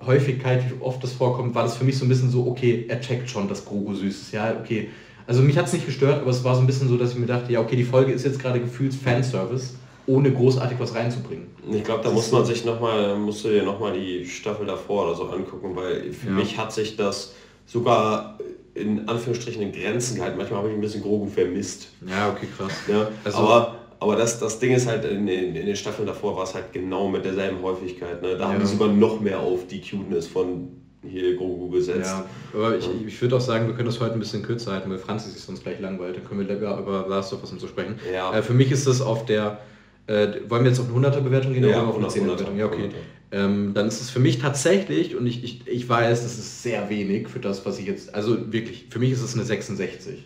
[0.05, 3.01] Häufigkeit, wie oft das vorkommt, war das für mich so ein bisschen so, okay, er
[3.01, 4.33] checkt schon, dass Grogu süß ist.
[4.33, 4.89] Ja, okay.
[5.27, 7.19] Also mich hat es nicht gestört, aber es war so ein bisschen so, dass ich
[7.19, 9.75] mir dachte, ja, okay, die Folge ist jetzt gerade gefühlt Fanservice,
[10.07, 11.47] ohne großartig was reinzubringen.
[11.73, 15.15] Ich glaube, da muss man sich nochmal, musst du dir nochmal die Staffel davor oder
[15.15, 16.35] so angucken, weil für ja.
[16.35, 17.33] mich hat sich das
[17.67, 18.39] sogar
[18.75, 20.37] in Anführungsstrichen in Grenzen gehalten.
[20.37, 21.89] Manchmal habe ich ein bisschen Grogu vermisst.
[22.07, 22.73] Ja, okay, krass.
[22.89, 26.37] Ja, also, aber aber das, das Ding ist halt, in, in, in den Staffeln davor
[26.37, 28.21] war es halt genau mit derselben Häufigkeit.
[28.21, 28.37] Ne?
[28.37, 28.49] Da ja.
[28.53, 30.69] haben die sogar noch mehr auf die Cuteness von
[31.03, 32.13] hier Grogu gesetzt.
[32.13, 34.91] Ja, aber ich, ich würde auch sagen, wir können das heute ein bisschen kürzer halten,
[34.91, 36.17] weil Franzi sich sonst gleich langweilt.
[36.17, 37.99] Dann können wir lieber über Last of Us und so sprechen.
[38.13, 38.35] Ja.
[38.35, 39.61] Äh, für mich ist das auf der,
[40.07, 42.35] äh, wollen wir jetzt auf eine 100er Bewertung gehen Ja, oder auf eine 100er 10er
[42.35, 42.59] Bewertung?
[42.59, 42.91] Ja, okay.
[43.33, 46.89] Ähm, dann ist es für mich tatsächlich, und ich, ich, ich weiß, das ist sehr
[46.89, 50.25] wenig für das, was ich jetzt, also wirklich, für mich ist es eine 66.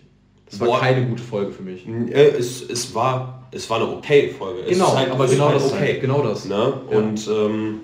[0.50, 0.80] Das war Boah.
[0.80, 1.86] keine gute Folge für mich.
[1.86, 4.60] Äh, Es, es, war, es war eine okay Folge.
[4.62, 6.44] Es Genau, halt- aber genau das, halt, genau das.
[6.46, 6.54] Ne?
[6.90, 6.98] Ja.
[6.98, 7.80] Und ähm,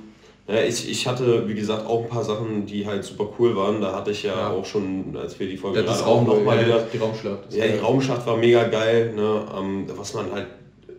[0.46, 3.80] ja, ich, ich hatte, wie gesagt, auch ein paar Sachen, die halt super cool waren.
[3.80, 4.50] Da hatte ich ja, Ja.
[4.50, 6.86] auch schon, als wir die Folge Das, gerade auch Raum, noch mal ja, wieder...
[6.92, 7.50] die Raumschlacht.
[7.54, 9.46] Ja, die war- Raumschacht war mega geil, ne?
[9.58, 10.46] ähm, was man halt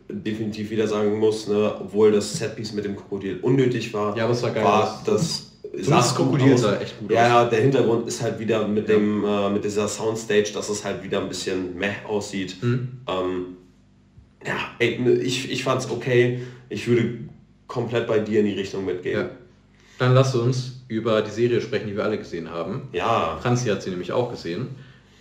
[0.09, 1.75] definitiv wieder sagen muss, ne?
[1.79, 5.51] obwohl das Setpiece mit dem Krokodil unnötig war, Ja, es war geil war das
[5.83, 7.29] Zumindest das Krokodil sah echt gut ja, aus.
[7.29, 11.03] Ja, der Hintergrund ist halt wieder mit dem äh, mit dieser Soundstage, dass es halt
[11.03, 12.61] wieder ein bisschen meh aussieht.
[12.61, 12.99] Mhm.
[13.07, 13.57] Ähm,
[14.45, 16.41] ja, ey, ne, ich, ich fand's okay.
[16.69, 17.19] Ich würde
[17.67, 19.19] komplett bei dir in die Richtung mitgehen.
[19.19, 19.29] Ja.
[19.97, 22.89] Dann lass uns über die Serie sprechen, die wir alle gesehen haben.
[22.91, 24.69] Ja, Franzi hat sie nämlich auch gesehen.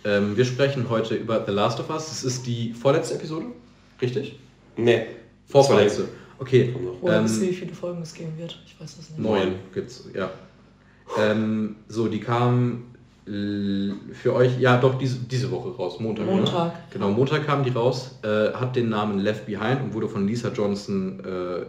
[0.03, 2.07] Ähm, wir sprechen heute über The Last of Us.
[2.09, 3.47] Das ist die vorletzte Episode,
[4.01, 4.37] richtig?
[4.77, 5.05] Ne.
[5.47, 6.07] Vorvorletzte.
[6.39, 6.71] Okay.
[6.73, 7.01] Kommt noch.
[7.01, 8.59] Oder Ähm, wie viele Folgen es geben wird?
[8.65, 9.19] Ich weiß das nicht.
[9.19, 10.29] Neun gibt's, ja.
[11.19, 12.83] Ähm, so, die kam
[13.27, 16.25] l- für euch, ja doch, diese, diese Woche raus, Montag.
[16.25, 16.33] Ne?
[16.33, 16.91] Montag.
[16.91, 20.49] Genau, Montag kam die raus, äh, hat den Namen Left Behind und wurde von Lisa
[20.49, 21.65] Johnson äh,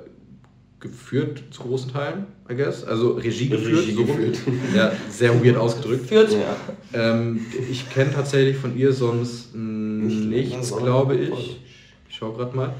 [0.80, 2.82] geführt, zu großen Teilen, I guess.
[2.84, 3.78] Also Regie geführt.
[3.82, 4.06] Regie so rum.
[4.08, 4.38] geführt.
[4.74, 6.06] Ja, sehr weird ausgedrückt.
[6.08, 6.32] Führt.
[6.32, 6.56] Ja.
[6.92, 11.60] Ähm, ich kenne tatsächlich von ihr sonst nichts, glaube ich.
[12.08, 12.74] Ich schaue gerade mal.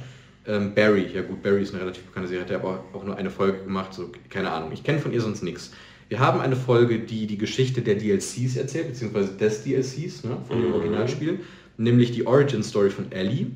[0.49, 3.17] Ähm, Barry, ja gut, Barry ist eine relativ bekannte Serie, hat ja aber auch nur
[3.17, 4.71] eine Folge gemacht, so keine Ahnung.
[4.73, 5.73] Ich kenne von ihr sonst nichts.
[6.09, 10.59] Wir haben eine Folge, die die Geschichte der DLCs erzählt, beziehungsweise des DLCs, ne, von
[10.61, 10.75] dem Mhm.
[10.75, 11.41] Originalspiel,
[11.79, 13.47] nämlich die Origin Story von Ellie.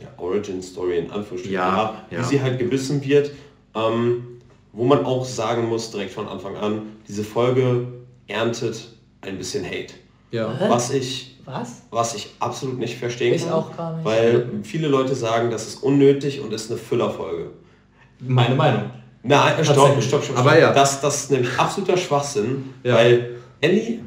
[0.00, 2.24] ja, Origin Story in Anführungsstrichen, Ja, aber wie ja.
[2.24, 3.30] sie halt gebissen wird,
[3.76, 4.24] ähm,
[4.72, 7.86] wo man auch sagen muss, direkt von Anfang an, diese Folge
[8.26, 8.88] erntet
[9.20, 9.94] ein bisschen Hate.
[10.30, 10.54] Ja.
[10.68, 11.82] Was ich, Was?
[11.90, 13.52] was ich absolut nicht verstehen Ich kann.
[13.52, 14.04] auch gar nicht.
[14.04, 17.50] Weil viele Leute sagen, das ist unnötig und ist eine Füllerfolge.
[18.20, 18.90] Meine Meinung.
[19.22, 20.04] Nein, stopp, Tatsächlich.
[20.06, 20.38] stopp, stopp.
[20.38, 20.60] Aber stopp.
[20.62, 20.72] ja.
[20.72, 22.94] Das, das ist nämlich absoluter Schwachsinn, Ja.
[22.96, 24.00] weil Ellie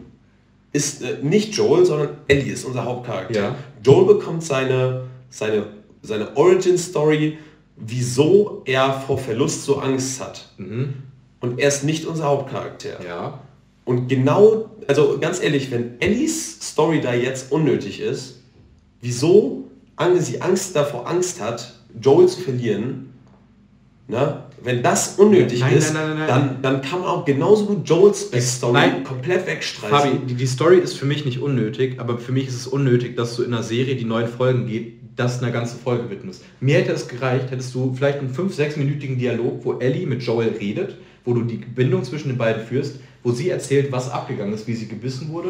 [0.74, 3.40] ist äh, nicht Joel, sondern Ellie ist unser Hauptcharakter.
[3.42, 3.56] Ja.
[3.84, 5.66] Joel bekommt seine, seine,
[6.02, 7.38] seine Origin-Story,
[7.76, 10.48] wieso er vor Verlust so Angst hat.
[10.58, 10.94] Mhm.
[11.42, 13.04] Und er ist nicht unser Hauptcharakter.
[13.06, 13.40] Ja.
[13.86, 18.42] Und genau, also ganz ehrlich, wenn Ellies Story da jetzt unnötig ist,
[19.02, 19.68] wieso
[20.20, 23.14] sie Angst davor Angst hat, Joel zu verlieren,
[24.08, 24.44] ne?
[24.64, 28.30] wenn das unnötig Nein, ist, nein, nein, Dann, dann kann man auch genauso gut Joels
[28.30, 29.04] Backstory Nein.
[29.04, 30.28] komplett Fabi, wegstreichen.
[30.28, 33.36] die, die Story ist für mich nicht unnötig, aber für mich ist es unnötig, dass
[33.36, 36.44] du in einer Serie, die neun Folgen geht, das eine ganze Folge widmest.
[36.60, 40.50] Mir hätte es gereicht, hättest du vielleicht einen 5-, 6-minütigen Dialog, wo Ellie mit Joel
[40.60, 44.68] redet, wo du die Bindung zwischen den beiden führst, wo sie erzählt, was abgegangen ist,
[44.68, 45.50] wie sie gebissen wurde,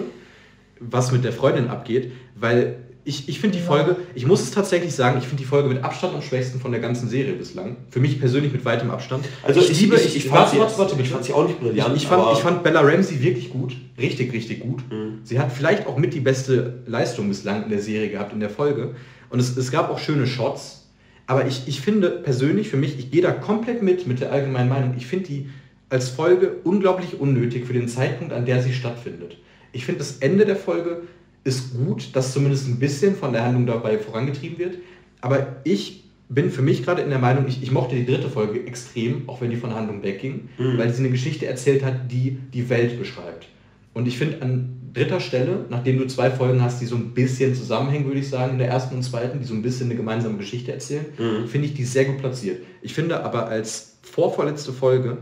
[0.80, 3.64] was mit der Freundin abgeht, weil ich, ich finde die.
[3.64, 6.72] Folge, ich muss es tatsächlich sagen, ich finde die Folge mit Abstand am schwächsten von
[6.72, 7.78] der ganzen Serie bislang.
[7.90, 9.26] Für mich persönlich mit weitem Abstand.
[9.44, 11.96] Also ich, liebe, ich, ich, fand sie, warte, warte, ich fand sie auch nicht brillant,
[11.96, 14.84] Ich, ich, fand, aber ich fand Bella Ramsey wirklich gut, richtig, richtig gut.
[14.92, 15.20] Mhm.
[15.24, 18.50] Sie hat vielleicht auch mit die beste Leistung bislang in der Serie gehabt, in der
[18.50, 18.94] Folge.
[19.30, 20.88] Und es, es gab auch schöne Shots.
[21.26, 24.70] Aber ich, ich finde persönlich, für mich, ich gehe da komplett mit, mit der allgemeinen
[24.70, 25.50] Meinung, ich finde die
[25.92, 29.38] als Folge unglaublich unnötig für den Zeitpunkt, an der sie stattfindet.
[29.74, 31.04] Ich finde, das Ende der Folge
[31.44, 34.78] ist gut, dass zumindest ein bisschen von der Handlung dabei vorangetrieben wird.
[35.22, 38.66] Aber ich bin für mich gerade in der Meinung, ich, ich mochte die dritte Folge
[38.66, 40.78] extrem, auch wenn die von der Handlung wegging, Mhm.
[40.78, 43.48] weil sie eine Geschichte erzählt hat, die die Welt beschreibt.
[43.94, 47.54] Und ich finde an dritter Stelle, nachdem du zwei Folgen hast, die so ein bisschen
[47.56, 50.38] zusammenhängen, würde ich sagen, in der ersten und zweiten, die so ein bisschen eine gemeinsame
[50.38, 51.48] Geschichte erzählen, Mhm.
[51.48, 52.60] finde ich die sehr gut platziert.
[52.82, 55.18] Ich finde aber als vorvorletzte Folge,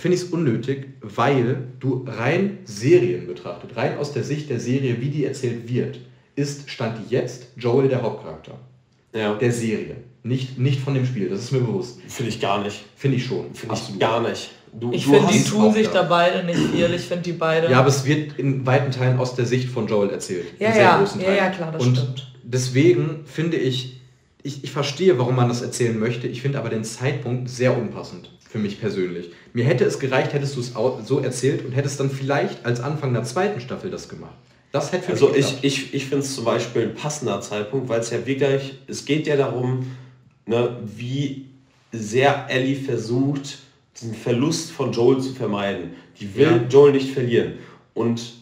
[0.00, 5.00] finde ich es unnötig, weil du rein Serien betrachtet, rein aus der Sicht der Serie,
[5.00, 6.00] wie die erzählt wird,
[6.36, 8.58] ist Stand jetzt Joel der Hauptcharakter
[9.12, 9.96] ja, der Serie.
[10.22, 11.98] Nicht, nicht von dem Spiel, das ist mir bewusst.
[12.08, 12.84] finde ich gar nicht.
[12.94, 13.54] Finde ich schon.
[13.54, 14.50] Finde ich gar nicht.
[14.72, 16.02] Du, Ich finde, die tun sich da.
[16.02, 16.92] beide nicht viel.
[16.94, 17.70] Ich finde die beide.
[17.70, 20.46] Ja, aber es wird in weiten Teilen aus der Sicht von Joel erzählt.
[20.58, 21.38] Ja, in sehr ja, großen ja, Teilen.
[21.38, 22.32] ja, klar, das Und stimmt.
[22.44, 24.00] deswegen finde ich,
[24.42, 26.28] ich, ich verstehe, warum man das erzählen möchte.
[26.28, 28.30] Ich finde aber den Zeitpunkt sehr unpassend.
[28.50, 29.30] Für mich persönlich.
[29.52, 30.72] Mir hätte es gereicht, hättest du es
[31.06, 34.34] so erzählt und hättest dann vielleicht als Anfang der zweiten Staffel das gemacht.
[34.72, 37.88] Das hätte für Also mich ich, ich, ich finde es zum Beispiel ein passender Zeitpunkt,
[37.88, 39.86] weil es ja wirklich, es geht ja darum,
[40.46, 41.46] ne, wie
[41.92, 43.58] sehr Ellie versucht,
[44.00, 45.92] diesen Verlust von Joel zu vermeiden.
[46.20, 46.64] Die will Ja.
[46.68, 47.54] Joel nicht verlieren.
[47.94, 48.32] Und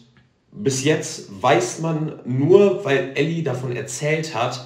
[0.51, 4.65] bis jetzt weiß man nur, weil Ellie davon erzählt hat,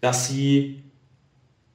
[0.00, 0.80] dass sie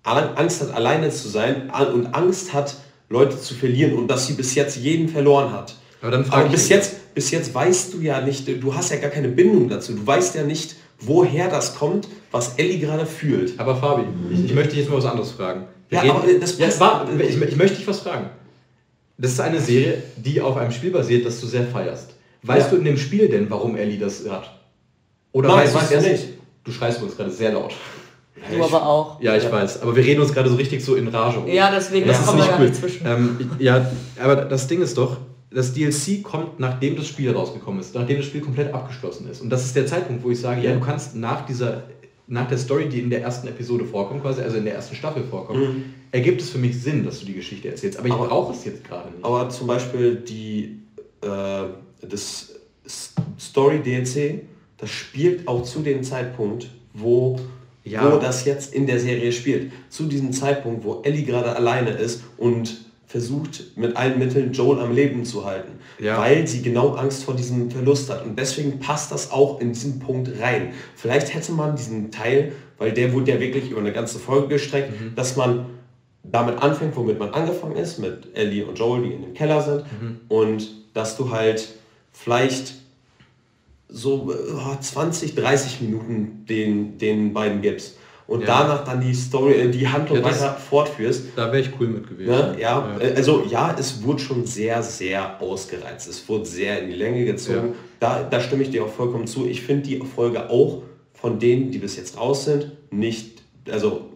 [0.03, 2.76] Ang- Angst hat, alleine zu sein und Angst hat,
[3.12, 5.76] Leute zu verlieren und dass sie bis jetzt jeden verloren hat.
[6.01, 9.12] Aber, dann Aber bis, jetzt, bis jetzt weißt du ja nicht, du hast ja gar
[9.12, 9.93] keine Bindung dazu.
[9.93, 13.59] Du weißt ja nicht, woher das kommt, was Ellie gerade fühlt.
[13.59, 15.66] Aber Fabi, ich, ich möchte dich jetzt mal was anderes fragen.
[15.89, 18.30] Wir ja, aber das ja, war, ich, ich möchte dich was fragen.
[19.18, 22.16] Das ist eine Serie, die auf einem Spiel basiert, das du sehr feierst.
[22.43, 22.72] Weißt ja.
[22.72, 24.57] du in dem Spiel denn, warum Ellie das hat?
[25.32, 26.28] Oder Nein, weißt, weißt du es nicht?
[26.64, 27.74] Du schreist uns gerade sehr laut.
[28.36, 29.21] Du ich, aber auch.
[29.21, 29.51] Ja, ich ja.
[29.51, 29.82] weiß.
[29.82, 31.47] Aber wir reden uns gerade so richtig so in Rage um.
[31.47, 32.71] Ja, deswegen das ist nicht cool.
[32.71, 33.05] zwischen.
[33.05, 35.17] Ähm, ja, aber das Ding ist doch,
[35.51, 39.41] das DLC kommt, nachdem das Spiel rausgekommen ist, nachdem das Spiel komplett abgeschlossen ist.
[39.41, 41.84] Und das ist der Zeitpunkt, wo ich sage, ja, du kannst nach dieser,
[42.27, 45.23] nach der Story, die in der ersten Episode vorkommt, quasi, also in der ersten Staffel
[45.23, 45.84] vorkommt, mhm.
[46.11, 47.99] ergibt es für mich Sinn, dass du die Geschichte erzählst.
[47.99, 49.25] Aber ich brauche es jetzt gerade nicht.
[49.25, 50.79] Aber zum Beispiel die,
[51.21, 51.65] äh,
[52.07, 52.55] das
[53.38, 54.43] Story DLC,
[54.77, 57.38] das spielt auch zu dem Zeitpunkt, wo
[57.84, 58.11] ja.
[58.11, 59.71] wo das jetzt in der Serie spielt.
[59.89, 64.95] Zu diesem Zeitpunkt, wo Ellie gerade alleine ist und versucht mit allen Mitteln Joel am
[64.95, 66.17] Leben zu halten, ja.
[66.17, 68.25] weil sie genau Angst vor diesem Verlust hat.
[68.25, 70.73] Und deswegen passt das auch in diesen Punkt rein.
[70.95, 74.91] Vielleicht hätte man diesen Teil, weil der wurde ja wirklich über eine ganze Folge gestreckt,
[74.91, 75.15] mhm.
[75.15, 75.65] dass man
[76.23, 79.84] damit anfängt, womit man angefangen ist, mit Ellie und Joel, die in dem Keller sind,
[80.01, 80.19] mhm.
[80.29, 81.67] und dass du halt
[82.13, 82.75] vielleicht
[83.91, 84.33] so
[84.79, 87.97] 20, äh, 30 Minuten den, den beiden gibst
[88.31, 88.47] und ja.
[88.47, 91.25] danach dann die Story, äh, die Handlung ja, weiter fortführst.
[91.35, 92.31] Da wäre ich cool mit gewesen.
[92.31, 92.55] Ne?
[92.59, 96.07] Ja, ja, also ja, es wurde schon sehr, sehr ausgereizt.
[96.07, 97.75] Es wurde sehr in die Länge gezogen.
[97.99, 99.45] Da, da stimme ich dir auch vollkommen zu.
[99.45, 100.83] Ich finde die Folge auch
[101.13, 104.09] von denen, die bis jetzt raus sind, nicht, also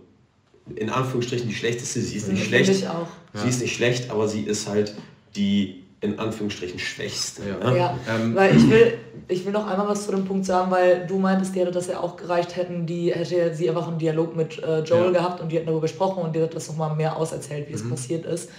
[0.76, 2.00] in Anführungsstrichen die schlechteste.
[2.00, 2.70] Sie ist nicht schlecht.
[2.70, 3.08] Ich auch.
[3.34, 4.96] Sie ist nicht schlecht, aber sie ist halt
[5.36, 7.42] die in Anführungsstrichen schwächste.
[7.50, 7.78] Ja, ne?
[7.78, 8.98] ja ähm, weil ich will,
[9.28, 11.88] ich will noch einmal was zu dem Punkt sagen, weil du meintest, die hätte das
[11.88, 15.20] ja auch gereicht, hätten die, hätte sie einfach einen Dialog mit äh, Joel ja.
[15.20, 17.80] gehabt und die hätten darüber gesprochen und die hat das nochmal mehr auserzählt, wie mhm.
[17.80, 18.50] es passiert ist.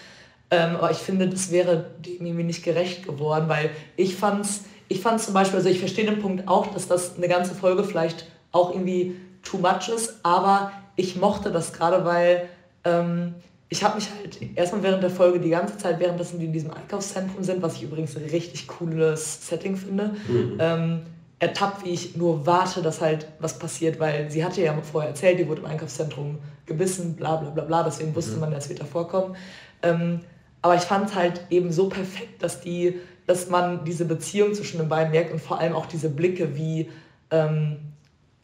[0.51, 5.01] Ähm, aber ich finde, das wäre dem irgendwie nicht gerecht geworden, weil ich fand's, ich
[5.01, 8.27] fand zum Beispiel, also ich verstehe den Punkt auch, dass das eine ganze Folge vielleicht
[8.53, 12.49] auch irgendwie too much ist, aber ich mochte das gerade, weil
[12.85, 13.35] ähm,
[13.69, 16.71] ich habe mich halt erstmal während der Folge die ganze Zeit, währenddessen die in diesem
[16.71, 20.57] Einkaufszentrum sind, was ich übrigens ein richtig cooles Setting finde, mhm.
[20.61, 21.03] ähm,
[21.39, 25.39] ertappt, wie ich nur warte, dass halt was passiert, weil sie hatte ja vorher erzählt,
[25.39, 28.41] die wurde im Einkaufszentrum gebissen, bla bla bla bla, deswegen wusste mhm.
[28.41, 29.37] man, das wird da vorkommen.
[29.83, 30.21] Ähm,
[30.63, 34.79] aber ich fand es halt eben so perfekt, dass die, dass man diese Beziehung zwischen
[34.79, 36.89] den beiden merkt und vor allem auch diese Blicke, wie
[37.31, 37.86] ähm,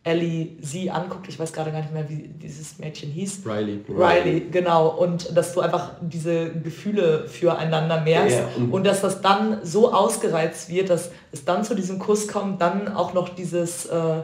[0.04, 3.42] Ellie sie anguckt, ich weiß gerade gar nicht mehr, wie dieses Mädchen hieß.
[3.46, 3.84] Riley.
[3.88, 4.88] Riley, genau.
[4.88, 9.92] Und dass du einfach diese Gefühle füreinander merkst ja, und, und, dass das dann so
[9.92, 14.22] ausgereizt wird, dass es dann zu diesem Kuss kommt, dann auch noch dieses, äh,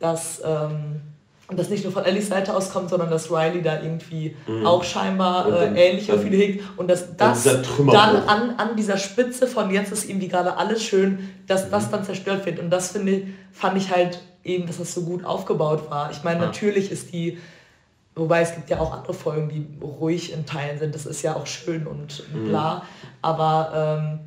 [0.00, 1.00] dass ähm,
[1.54, 4.66] das nicht nur von Ellies Seite aus kommt, sondern dass Riley da irgendwie mhm.
[4.66, 9.70] auch scheinbar äh, ähnliche Gefühle hegt und dass das dann an, an dieser Spitze von
[9.70, 11.70] jetzt ist irgendwie gerade alles schön, dass mhm.
[11.70, 12.58] das dann zerstört wird.
[12.58, 16.10] Und das finde fand ich halt eben, dass das so gut aufgebaut war.
[16.10, 16.46] Ich meine, ja.
[16.46, 17.38] natürlich ist die,
[18.14, 21.36] wobei es gibt ja auch andere Folgen, die ruhig in Teilen sind, das ist ja
[21.36, 22.48] auch schön und mhm.
[22.48, 22.82] bla,
[23.22, 24.20] aber ähm,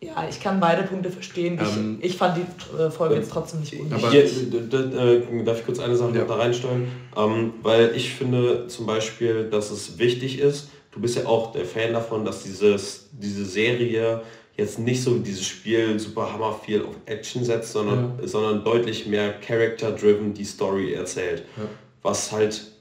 [0.00, 1.58] ja, ich kann beide Punkte verstehen.
[1.60, 3.92] Ich, ähm, ich fand die äh, Folge jetzt trotzdem nicht gut.
[3.92, 6.24] Aber Hier, äh, darf ich kurz eine Sache ja.
[6.24, 6.86] da reinstellen?
[7.16, 11.64] Ähm, weil ich finde zum Beispiel, dass es wichtig ist, du bist ja auch der
[11.64, 14.22] Fan davon, dass dieses, diese Serie
[14.58, 18.26] jetzt nicht so wie dieses Spiel super hammer viel auf Action setzt, sondern, ja.
[18.26, 21.44] sondern deutlich mehr character-driven die Story erzählt.
[21.56, 21.62] Ja.
[22.02, 22.72] Was halt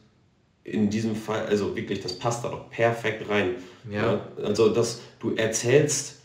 [0.63, 3.55] in diesem Fall, also wirklich, das passt da doch perfekt rein.
[3.89, 4.21] Ja.
[4.43, 6.15] Also, dass du erzählst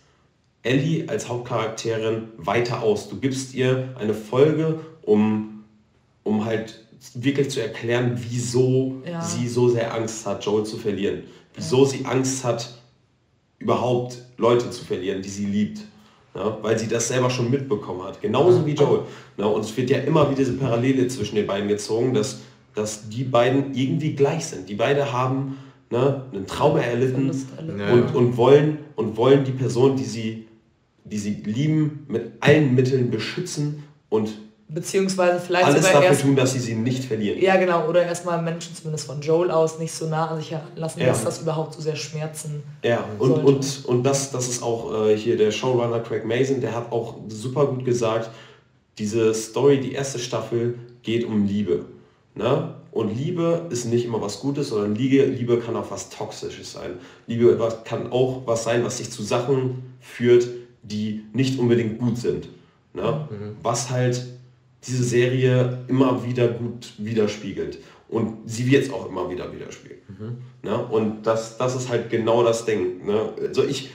[0.62, 3.08] Ellie als Hauptcharakterin weiter aus.
[3.08, 5.64] Du gibst ihr eine Folge, um,
[6.22, 6.82] um halt
[7.14, 9.20] wirklich zu erklären, wieso ja.
[9.20, 11.24] sie so sehr Angst hat, Joel zu verlieren.
[11.54, 12.81] Wieso sie Angst hat,
[13.62, 15.80] überhaupt Leute zu verlieren, die sie liebt.
[16.34, 18.22] Ja, weil sie das selber schon mitbekommen hat.
[18.22, 19.00] Genauso wie Joel.
[19.36, 22.40] Ja, und es wird ja immer wieder diese Parallele zwischen den beiden gezogen, dass,
[22.74, 24.66] dass die beiden irgendwie gleich sind.
[24.66, 25.58] Die beiden haben
[25.90, 30.48] ne, einen Traum erlitten und, und, wollen, und wollen die Person, die sie,
[31.04, 34.30] die sie lieben, mit allen Mitteln beschützen und
[34.72, 37.40] beziehungsweise vielleicht alles sogar dafür tun, dass sie sie nicht verlieren.
[37.40, 37.86] Ja, genau.
[37.88, 41.08] Oder erstmal Menschen, zumindest von Joel aus, nicht so nah an sich heranlassen, ja.
[41.08, 45.16] dass das überhaupt so sehr schmerzen Ja, und, und, und das, das ist auch äh,
[45.16, 48.30] hier der Showrunner Craig Mason, der hat auch super gut gesagt,
[48.98, 51.86] diese Story, die erste Staffel, geht um Liebe.
[52.34, 52.74] Ne?
[52.92, 56.92] Und Liebe ist nicht immer was Gutes, sondern Liebe, Liebe kann auch was Toxisches sein.
[57.26, 60.46] Liebe kann auch was sein, was sich zu Sachen führt,
[60.82, 62.48] die nicht unbedingt gut sind.
[62.94, 63.28] Ne?
[63.30, 63.56] Mhm.
[63.62, 64.26] Was halt
[64.86, 67.78] diese Serie immer wieder gut widerspiegelt.
[68.08, 70.00] Und sie wird es auch immer wieder widerspiegeln.
[70.08, 70.68] Mhm.
[70.68, 70.76] Ne?
[70.86, 73.06] Und das, das ist halt genau das Ding.
[73.06, 73.32] Ne?
[73.40, 73.90] Also ich,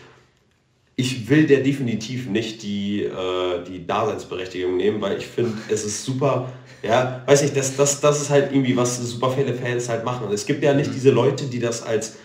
[0.96, 6.04] ich will der definitiv nicht die, äh, die Daseinsberechtigung nehmen, weil ich finde, es ist
[6.04, 10.04] super, ja, weiß nicht, das, das, das ist halt irgendwie, was super viele Fans halt
[10.04, 10.26] machen.
[10.26, 12.18] Und es gibt ja nicht diese Leute, die das als,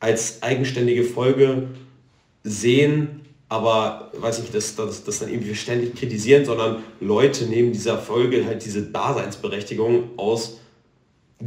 [0.00, 1.68] als eigenständige Folge
[2.42, 7.98] sehen, aber weiß ich, das, das, das dann irgendwie ständig kritisieren, sondern Leute nehmen dieser
[7.98, 10.58] Folge halt diese Daseinsberechtigung aus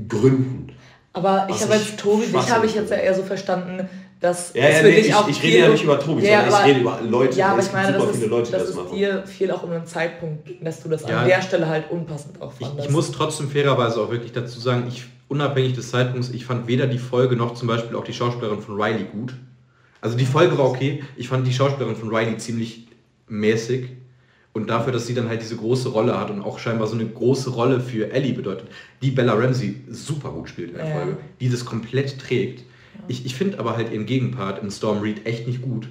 [0.07, 0.73] Gründen.
[1.13, 3.89] Aber ich habe jetzt Tobi, dich habe ich jetzt ja eher so verstanden,
[4.19, 6.69] dass ja, ja, nee, ich, ich rede ja nicht über Tobi, ja, sondern aber, ich
[6.69, 7.37] rede über Leute.
[7.37, 9.85] Ja, aber ich meine, das ist, Leute, das, das ist dir viel auch um einen
[9.85, 12.79] Zeitpunkt, dass du das ja, an der Stelle halt unpassend auch fandest.
[12.79, 16.67] Ich, ich muss trotzdem fairerweise auch wirklich dazu sagen, ich unabhängig des Zeitpunkts, ich fand
[16.67, 19.33] weder die Folge noch zum Beispiel auch die Schauspielerin von Riley gut.
[20.01, 22.87] Also die Folge war okay, ich fand die Schauspielerin von Riley ziemlich
[23.27, 23.89] mäßig.
[24.51, 27.05] Und dafür, dass sie dann halt diese große Rolle hat und auch scheinbar so eine
[27.05, 28.67] große Rolle für Ellie bedeutet,
[29.01, 30.95] die Bella Ramsey super gut spielt in der ja.
[30.95, 32.63] Folge, die das komplett trägt.
[33.07, 35.87] Ich, ich finde aber halt ihren Gegenpart in Storm Reed echt nicht gut.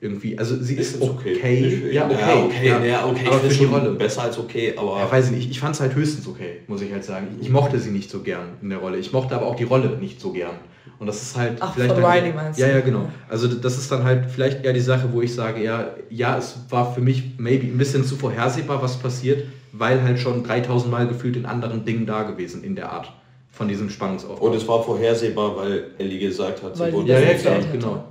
[0.00, 0.38] Irgendwie.
[0.38, 1.36] Also sie ist, ist okay.
[1.38, 1.92] okay.
[1.92, 2.18] Ja, okay.
[2.20, 2.68] Ja, okay.
[2.68, 3.26] Ja, ja, okay.
[3.26, 3.90] Aber für die Rolle.
[3.92, 4.98] Besser als okay, aber.
[4.98, 5.50] Ja, weiß ich nicht.
[5.50, 7.28] Ich fand es halt höchstens okay, muss ich halt sagen.
[7.40, 8.98] Ich mochte sie nicht so gern in der Rolle.
[8.98, 10.56] Ich mochte aber auch die Rolle nicht so gern.
[10.98, 11.94] Und das ist halt Ach, vielleicht.
[11.94, 13.08] Von Riley meinst ja, ja, genau.
[13.28, 16.56] Also das ist dann halt vielleicht eher die Sache, wo ich sage, ja, ja, es
[16.70, 21.08] war für mich maybe ein bisschen zu vorhersehbar, was passiert, weil halt schon 3000 Mal
[21.08, 23.12] gefühlt in anderen Dingen da gewesen in der Art
[23.50, 24.46] von diesem Spannungsaufbau.
[24.46, 28.04] Und es war vorhersehbar, weil Ellie gesagt hat, weil sie wurde ja, ja, klar, genau.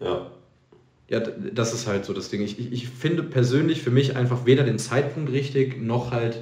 [0.00, 0.26] Ja.
[1.08, 2.40] Ja, das ist halt so das Ding.
[2.40, 6.38] Ich, ich, ich finde persönlich für mich einfach weder den Zeitpunkt richtig, noch halt,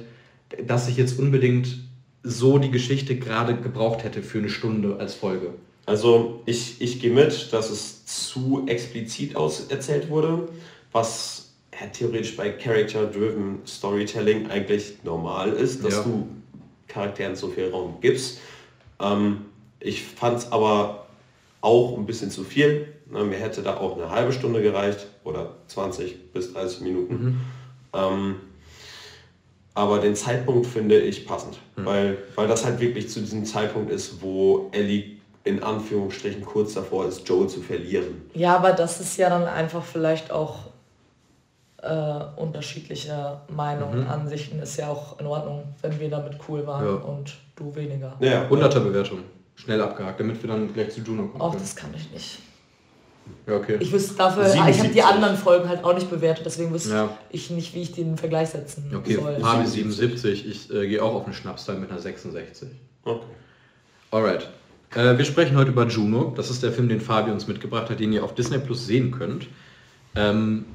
[0.65, 1.79] dass ich jetzt unbedingt
[2.21, 5.53] so die Geschichte gerade gebraucht hätte für eine Stunde als Folge.
[5.89, 10.47] Also ich, ich gehe mit, dass es zu explizit aus erzählt wurde,
[10.91, 16.03] was ja, theoretisch bei Character-Driven Storytelling eigentlich normal ist, dass ja.
[16.03, 16.27] du
[16.87, 18.39] Charakteren so viel Raum gibst.
[18.99, 19.45] Ähm,
[19.79, 21.07] ich fand es aber
[21.61, 22.93] auch ein bisschen zu viel.
[23.09, 27.15] Ne, mir hätte da auch eine halbe Stunde gereicht oder 20 bis 30 Minuten.
[27.15, 27.39] Mhm.
[27.93, 28.35] Ähm,
[29.73, 31.85] aber den Zeitpunkt finde ich passend, mhm.
[31.85, 37.07] weil, weil das halt wirklich zu diesem Zeitpunkt ist, wo Ellie in Anführungsstrichen kurz davor
[37.07, 38.29] ist, Joel zu verlieren.
[38.33, 40.69] Ja, aber das ist ja dann einfach vielleicht auch
[41.81, 44.09] äh, unterschiedliche Meinungen, mhm.
[44.09, 46.93] Ansichten ist ja auch in Ordnung, wenn wir damit cool waren ja.
[46.93, 48.15] und du weniger.
[48.19, 49.19] Ja, 100er Bewertung.
[49.55, 51.41] Schnell abgehakt, damit wir dann gleich zu Juno kommen.
[51.41, 52.39] Auch das kann ich nicht.
[53.45, 53.77] Ja, okay.
[53.79, 54.75] Ich wüsste dafür, 77.
[54.75, 57.17] ich habe die anderen Folgen halt auch nicht bewertet, deswegen wüsste ja.
[57.29, 59.15] ich nicht, wie ich den Vergleich setzen okay.
[59.15, 59.33] soll.
[59.33, 62.69] Okay, Harvey 77, ich äh, gehe auch auf einen Schnapstein mit einer 66.
[63.03, 63.25] Okay.
[64.11, 64.49] Alright.
[64.95, 66.33] Äh, wir sprechen heute über Juno.
[66.35, 69.11] Das ist der Film, den Fabi uns mitgebracht hat, den ihr auf Disney Plus sehen
[69.11, 69.47] könnt.
[70.15, 70.65] Ähm,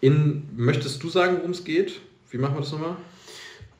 [0.00, 2.00] in, möchtest du sagen, worum es geht?
[2.30, 2.96] Wie machen wir das nochmal?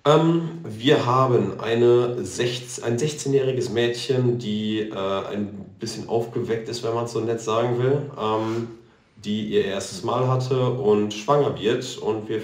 [0.06, 5.48] Ähm, wir haben eine 16, ein 16-jähriges Mädchen, die äh, ein
[5.78, 8.68] bisschen aufgeweckt ist, wenn man es so nett sagen will, ähm,
[9.22, 11.98] die ihr erstes Mal hatte und schwanger wird.
[11.98, 12.40] Und wir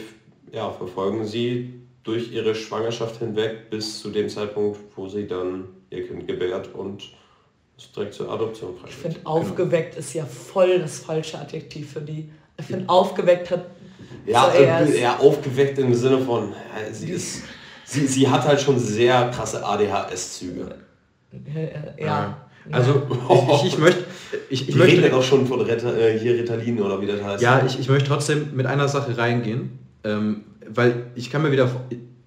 [0.52, 6.06] ja, verfolgen sie durch ihre Schwangerschaft hinweg bis zu dem Zeitpunkt, wo sie dann ihr
[6.06, 7.02] Kind gebärt und
[7.78, 10.00] es direkt zur Adoption Ich finde, aufgeweckt genau.
[10.00, 12.30] ist ja voll das falsche Adjektiv für die.
[12.58, 13.66] Ich finde, aufgeweckt hat.
[14.24, 17.42] Ja, äh, ja, aufgeweckt im Sinne von, ja, sie ist.
[17.84, 20.74] Sie, sie hat halt schon sehr krasse ADHS-Züge.
[21.96, 22.04] Ja.
[22.04, 22.46] ja.
[22.72, 24.04] Also ich, ich, ich möchte,
[24.50, 27.42] ich, ich Die möchte auch schon von Reta, äh, hier Ritalin oder wie das heißt.
[27.42, 31.70] Ja, ich, ich möchte trotzdem mit einer Sache reingehen, ähm, weil ich kann mir wieder,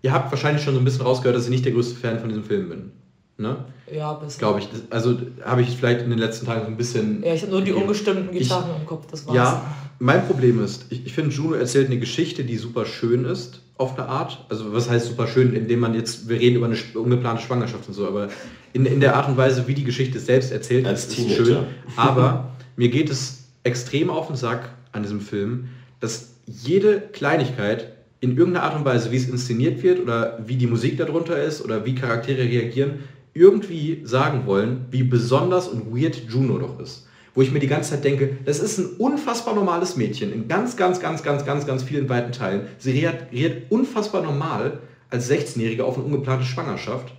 [0.01, 2.29] ihr habt wahrscheinlich schon so ein bisschen rausgehört, dass ich nicht der größte Fan von
[2.29, 2.91] diesem Film bin.
[3.39, 3.55] Ne?
[3.91, 4.67] Ja, bis Glaube ich.
[4.89, 7.23] Also habe ich vielleicht in den letzten Tagen so ein bisschen.
[7.23, 9.35] Ja, ich habe nur die ungestimmten Gitarren ich, im Kopf, das war's.
[9.35, 9.65] Ja,
[9.99, 13.97] mein Problem ist, ich, ich finde, Juno erzählt eine Geschichte, die super schön ist, auf
[13.97, 14.45] eine Art.
[14.49, 17.93] Also was heißt super schön, indem man jetzt, wir reden über eine ungeplante Schwangerschaft und
[17.93, 18.27] so, aber
[18.73, 21.59] in, in der Art und Weise, wie die Geschichte selbst erzählt Als ist, ist schön.
[21.95, 25.69] Aber mir geht es extrem auf den Sack an diesem Film,
[26.01, 30.67] dass jede Kleinigkeit in irgendeiner Art und Weise, wie es inszeniert wird oder wie die
[30.67, 32.99] Musik darunter ist oder wie Charaktere reagieren,
[33.39, 37.07] irgendwie sagen wollen, wie besonders und weird Juno doch ist.
[37.33, 40.75] Wo ich mir die ganze Zeit denke, das ist ein unfassbar normales Mädchen in ganz,
[40.75, 42.67] ganz, ganz, ganz, ganz, ganz vielen weiten Teilen.
[42.79, 44.79] Sie reagiert unfassbar normal
[45.09, 47.13] als 16-Jährige auf eine ungeplante Schwangerschaft.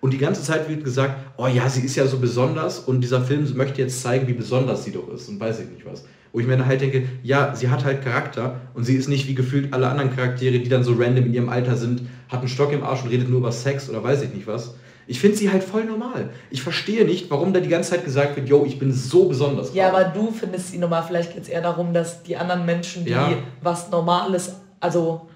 [0.00, 3.20] Und die ganze Zeit wird gesagt, oh ja, sie ist ja so besonders und dieser
[3.20, 6.04] Film möchte jetzt zeigen, wie besonders sie doch ist und weiß ich nicht was.
[6.32, 9.28] Wo ich mir dann halt denke, ja, sie hat halt Charakter und sie ist nicht
[9.28, 12.48] wie gefühlt alle anderen Charaktere, die dann so random in ihrem Alter sind, hat einen
[12.48, 14.74] Stock im Arsch und redet nur über Sex oder weiß ich nicht was.
[15.08, 16.30] Ich finde sie halt voll normal.
[16.50, 19.72] Ich verstehe nicht, warum da die ganze Zeit gesagt wird, yo, ich bin so besonders.
[19.72, 21.04] Ja, aber du findest sie normal.
[21.06, 23.30] Vielleicht geht es eher darum, dass die anderen Menschen, die ja.
[23.62, 25.28] was Normales, also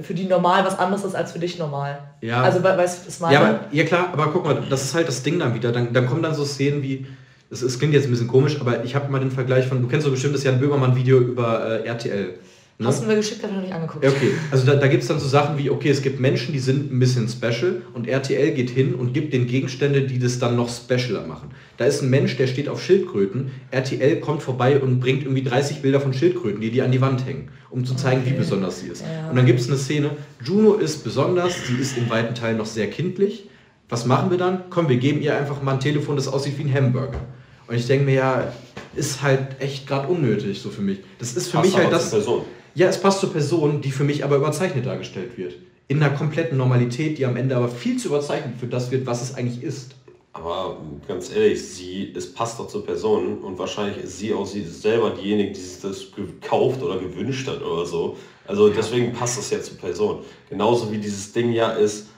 [0.00, 1.98] für die normal was anderes ist als für dich normal.
[2.20, 2.42] Ja.
[2.42, 3.34] Also weißt du, das meine?
[3.34, 5.72] Ja, aber, ja klar, aber guck mal, das ist halt das Ding dann wieder.
[5.72, 7.06] Dann, dann kommen dann so Szenen wie,
[7.50, 10.06] es, klingt jetzt ein bisschen komisch, aber ich habe mal den Vergleich von, du kennst
[10.06, 12.34] doch bestimmt das Jan Böhmermann-Video über äh, RTL.
[12.82, 12.88] Ne?
[12.88, 14.04] Hast du mir geschickt, habe ich noch nicht angeguckt.
[14.04, 16.58] Okay, also da, da gibt es dann so Sachen wie, okay, es gibt Menschen, die
[16.58, 20.56] sind ein bisschen special und RTL geht hin und gibt den Gegenstände, die das dann
[20.56, 21.50] noch specialer machen.
[21.76, 25.82] Da ist ein Mensch, der steht auf Schildkröten, RTL kommt vorbei und bringt irgendwie 30
[25.82, 28.32] Bilder von Schildkröten, die die an die Wand hängen, um zu zeigen, okay.
[28.32, 29.02] wie besonders sie ist.
[29.02, 29.30] Ja.
[29.30, 30.10] Und dann gibt es eine Szene,
[30.44, 33.48] Juno ist besonders, sie ist in weiten Teilen noch sehr kindlich.
[33.88, 34.64] Was machen wir dann?
[34.70, 37.20] Komm, wir geben ihr einfach mal ein Telefon, das aussieht wie ein Hamburger.
[37.68, 38.52] Und ich denke mir, ja,
[38.94, 40.98] ist halt echt gerade unnötig so für mich.
[41.18, 42.10] Das ist für Passt mich halt das.
[42.10, 42.42] Person.
[42.74, 45.54] Ja, es passt zur Person, die für mich aber überzeichnet dargestellt wird.
[45.88, 49.22] In einer kompletten Normalität, die am Ende aber viel zu überzeichnet für das wird, was
[49.22, 49.94] es eigentlich ist.
[50.34, 54.64] Aber ganz ehrlich, sie, es passt doch zur Person und wahrscheinlich ist sie auch sie
[54.64, 58.16] selber diejenige, die sich das gekauft oder gewünscht hat oder so.
[58.46, 58.74] Also ja.
[58.74, 60.20] deswegen passt das ja zur Person.
[60.48, 62.08] Genauso wie dieses Ding ja ist,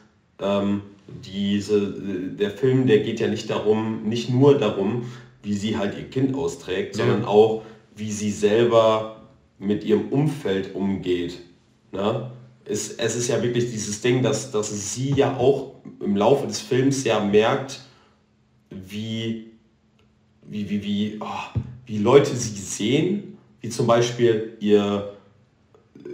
[0.40, 1.92] ähm, diese,
[2.38, 5.06] der Film, der geht ja nicht darum, nicht nur darum,
[5.42, 7.04] wie sie halt ihr Kind austrägt, ja.
[7.04, 7.62] sondern auch,
[7.96, 9.23] wie sie selber
[9.58, 11.40] mit ihrem Umfeld umgeht.
[11.92, 12.30] Ne?
[12.64, 16.60] Es, es ist ja wirklich dieses Ding, dass, dass sie ja auch im Laufe des
[16.60, 17.80] Films ja merkt,
[18.70, 19.50] wie,
[20.42, 25.14] wie, wie, wie, oh, wie Leute sie sehen, wie zum Beispiel ihr
[25.96, 26.08] äh,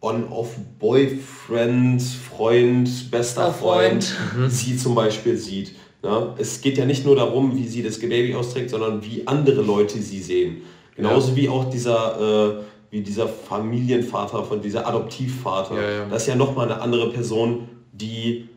[0.00, 5.72] On-Off-Boyfriend, Freund, bester Freund, Freund, sie zum Beispiel sieht.
[6.02, 9.62] Ja, es geht ja nicht nur darum, wie sie das Baby austrägt, sondern wie andere
[9.62, 10.62] Leute sie sehen.
[10.98, 11.36] Genauso ja.
[11.36, 15.76] wie auch dieser, äh, wie dieser Familienvater von dieser Adoptivvater.
[15.76, 16.04] Ja, ja.
[16.10, 18.48] Das ist ja nochmal eine andere Person, die,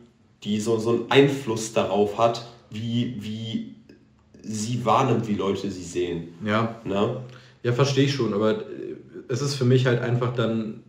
[0.42, 3.74] die so, so einen Einfluss darauf hat, wie, wie
[4.42, 6.34] sie wahrnimmt, wie Leute sie sehen.
[6.44, 6.80] Ja.
[6.84, 7.22] Na?
[7.62, 8.64] Ja, verstehe ich schon, aber
[9.28, 10.82] es ist für mich halt einfach dann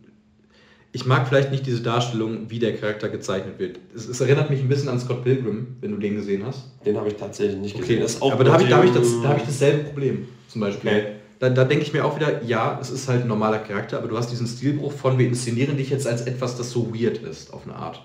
[0.94, 3.80] ich mag vielleicht nicht diese Darstellung, wie der Charakter gezeichnet wird.
[3.96, 6.66] Es, es, erinnert mich ein bisschen an Scott Pilgrim, wenn du den gesehen hast.
[6.86, 7.98] Den habe ich tatsächlich nicht okay.
[7.98, 8.22] gesehen.
[8.22, 10.90] Aber da habe ich, da hab ich, das, da hab ich dasselbe Problem zum Beispiel.
[10.90, 11.06] Okay.
[11.38, 14.08] Da, da denke ich mir auch wieder, ja, es ist halt ein normaler Charakter, aber
[14.08, 17.52] du hast diesen Stilbruch von, wir inszenieren dich jetzt als etwas, das so weird ist,
[17.52, 18.02] auf eine Art.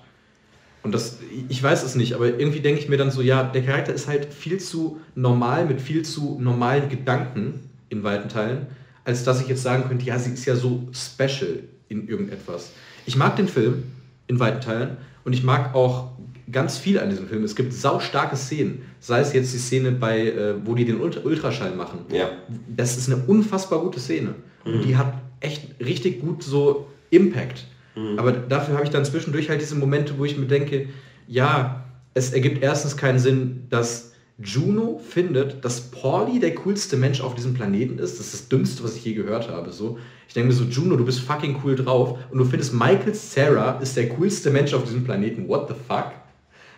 [0.82, 1.18] Und das,
[1.50, 4.08] ich weiß es nicht, aber irgendwie denke ich mir dann so, ja, der Charakter ist
[4.08, 8.68] halt viel zu normal, mit viel zu normalen Gedanken in weiten Teilen,
[9.04, 12.72] als dass ich jetzt sagen könnte, ja, sie ist ja so special in irgendetwas.
[13.06, 13.84] Ich mag den Film
[14.28, 16.12] in weiten Teilen und ich mag auch
[16.52, 17.44] ganz viel an diesem Film.
[17.44, 18.82] Es gibt saustarke Szenen.
[19.00, 22.00] Sei es jetzt die Szene bei, äh, wo die den Ultraschall machen.
[22.12, 22.30] Ja.
[22.68, 24.36] Das ist eine unfassbar gute Szene.
[24.66, 24.74] Mhm.
[24.74, 27.66] Und die hat echt richtig gut so Impact.
[27.96, 28.20] Mhm.
[28.20, 30.88] Aber dafür habe ich dann zwischendurch halt diese Momente, wo ich mir denke,
[31.28, 37.36] ja, es ergibt erstens keinen Sinn, dass Juno findet, dass Pauli der coolste Mensch auf
[37.36, 38.20] diesem Planeten ist.
[38.20, 39.72] Das ist das Dümmste, was ich je gehört habe.
[39.72, 40.00] So.
[40.28, 43.80] Ich denke mir so, Juno, du bist fucking cool drauf und du findest Michael Sarah
[43.80, 45.48] ist der coolste Mensch auf diesem Planeten.
[45.48, 46.14] What the fuck?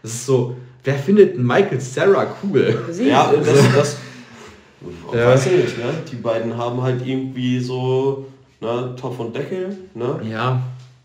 [0.01, 2.85] Das ist so, wer findet Michael Sarah cool?
[2.89, 3.45] Sie ja, das,
[3.75, 3.97] das
[5.13, 5.27] ja.
[5.27, 5.93] weiß ich nicht, ne?
[6.11, 8.25] Die beiden haben halt irgendwie so
[8.59, 10.19] ne, Topf und Deckel, ne?
[10.29, 10.61] Ja.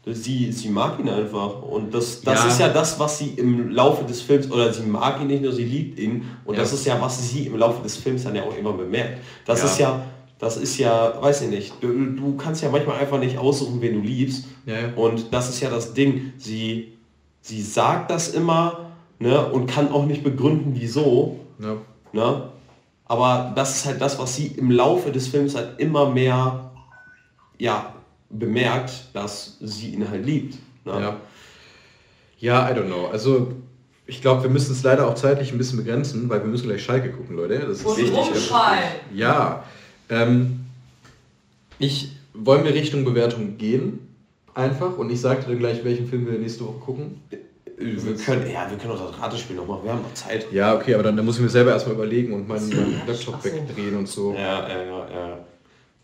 [0.08, 1.62] Sie, sie mag ihn einfach.
[1.62, 2.48] Und das, das ja.
[2.48, 5.52] ist ja das, was sie im Laufe des Films, oder sie mag ihn nicht nur,
[5.52, 6.24] sie liebt ihn.
[6.44, 6.60] Und ja.
[6.60, 9.18] das ist ja, was sie im Laufe des Films dann ja auch immer bemerkt.
[9.44, 9.66] Das ja.
[9.66, 10.06] ist ja,
[10.38, 13.94] das ist ja, weiß ich nicht, du, du kannst ja manchmal einfach nicht aussuchen, wen
[13.94, 14.44] du liebst.
[14.94, 16.32] Und das ist ja das Ding.
[16.36, 16.92] Sie,
[17.40, 18.85] sie sagt das immer
[19.18, 21.40] ne, und kann auch nicht begründen, wieso.
[22.12, 22.50] Ne?
[23.06, 26.72] Aber das ist halt das, was sie im Laufe des Films halt immer mehr
[27.58, 27.94] ja,
[28.30, 30.56] bemerkt, dass sie ihn halt liebt.
[30.84, 31.00] Ne?
[31.00, 31.16] Ja.
[32.38, 33.06] ja, I don't know.
[33.06, 33.52] Also
[34.06, 36.82] ich glaube, wir müssen es leider auch zeitlich ein bisschen begrenzen, weil wir müssen gleich
[36.82, 37.58] Schalke gucken, Leute.
[37.58, 38.50] Das ist Und wichtig.
[39.14, 39.64] Ja.
[40.08, 40.66] Ähm,
[41.78, 44.14] ich wollen wir Richtung Bewertung gehen,
[44.54, 44.96] einfach.
[44.98, 47.20] Und ich sage dir gleich, welchen Film wir nächste Woche gucken.
[47.78, 50.50] Wir können, ja, wir können auch das Ratespiel noch machen, wir haben noch Zeit.
[50.50, 53.44] Ja, okay, aber dann, dann muss ich mir selber erstmal überlegen und meinen, meinen Laptop
[53.44, 54.32] wegdrehen und so.
[54.32, 55.38] Ja, ja, ja, ja.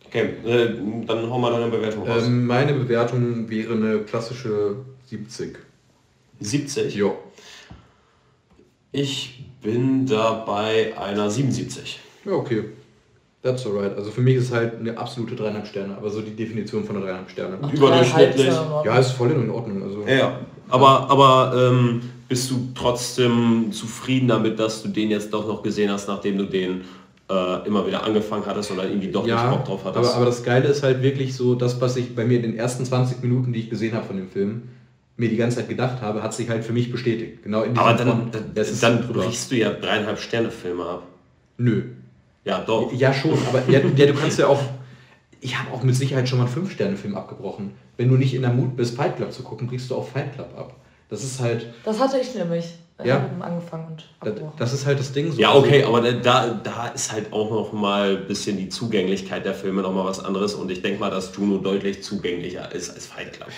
[0.07, 2.25] Okay, äh, dann hauen wir deine Bewertung raus.
[2.27, 4.77] Ähm, meine Bewertung wäre eine klassische
[5.07, 5.59] 70.
[6.41, 6.95] 70?
[6.95, 7.13] Ja.
[8.91, 12.01] Ich bin da bei einer 77.
[12.27, 12.65] Ja, okay.
[13.43, 13.97] That's alright.
[13.97, 16.97] Also für mich ist es halt eine absolute 3,5 Sterne, aber so die Definition von
[16.97, 17.59] einer 3,5 Sterne.
[17.61, 18.53] Ach, Überdurchschnittlich.
[18.85, 19.83] Ja, ist voll in Ordnung.
[19.83, 20.39] Also, ja,
[20.73, 25.91] aber, aber ähm, bist du trotzdem zufrieden damit, dass du den jetzt doch noch gesehen
[25.91, 26.83] hast, nachdem du den
[27.31, 30.11] äh, immer wieder angefangen hattest oder irgendwie doch ja, nicht Bock drauf hattest.
[30.11, 32.57] Aber, aber das Geile ist halt wirklich so, das, was ich bei mir in den
[32.57, 34.63] ersten 20 Minuten, die ich gesehen habe von dem Film,
[35.17, 37.43] mir die ganze Zeit gedacht habe, hat sich halt für mich bestätigt.
[37.43, 41.03] Genau in aber dann, Form, dann, dann brichst du ja dreieinhalb Sterne Filme ab.
[41.59, 41.83] Nö.
[42.45, 42.93] Ja, doch.
[42.93, 44.61] Ja, schon, aber ja, ja, du kannst ja auch.
[45.41, 47.73] Ich habe auch mit Sicherheit schon mal einen 5-Sterne-Film abgebrochen.
[48.03, 50.35] Wenn du nicht in der Mut bist, Fight Club zu gucken, brichst du auch Fight
[50.35, 50.75] Club ab.
[51.09, 51.67] Das ist halt.
[51.85, 52.65] Das hatte ich nämlich.
[52.99, 53.31] äh, Ja.
[53.39, 54.55] angefangen und Das, abgebrochen.
[54.59, 55.31] das ist halt das Ding.
[55.31, 55.41] So.
[55.41, 59.55] Ja, okay, aber da, da ist halt auch noch mal ein bisschen die Zugänglichkeit der
[59.55, 63.07] Filme noch mal was anderes und ich denke mal, dass Juno deutlich zugänglicher ist als
[63.07, 63.49] Fight Club.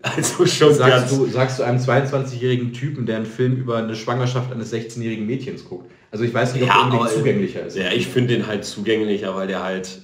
[0.00, 1.10] Also schon Sagst ganz...
[1.10, 5.64] du, sagst du einem 22-jährigen Typen, der einen Film über eine Schwangerschaft eines 16-jährigen Mädchens
[5.64, 5.90] guckt?
[6.10, 7.76] Also ich weiß nicht, ob Ja, der unbedingt aber- zugänglicher ist.
[7.76, 10.00] Ja, ich finde den halt zugänglicher, weil der halt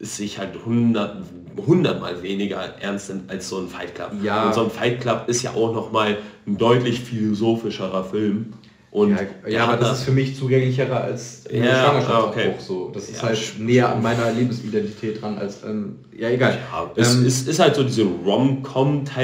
[0.00, 1.22] sich halt hundert,
[1.66, 4.12] hundertmal weniger ernst nimmt als so ein Fight Club.
[4.22, 4.46] Ja.
[4.46, 6.16] Und so ein Fight Club ist ja auch noch mal
[6.46, 8.52] ein deutlich philosophischerer Film.
[8.90, 12.28] Und Ja, ja aber das ist für mich zugänglicherer als Ja, Schwangerschaftsabbruch.
[12.30, 12.54] okay.
[12.58, 12.90] So.
[12.94, 16.58] Das ist Ja, halt näher an meiner Lebensidentität dran als ähm, ja egal.
[16.72, 18.04] Ja, es, Ähm, ist halt so diese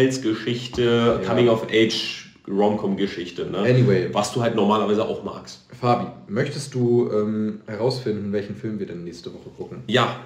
[0.00, 1.20] Rom-Com-Teilsgeschichte.
[1.26, 3.58] Coming-of-Age Rom-Com-Geschichte, ne?
[3.58, 4.08] Anyway.
[4.12, 5.66] was du halt normalerweise auch magst.
[5.80, 9.82] Fabi, möchtest du ähm, herausfinden, welchen Film wir denn nächste Woche gucken?
[9.86, 10.16] Ja,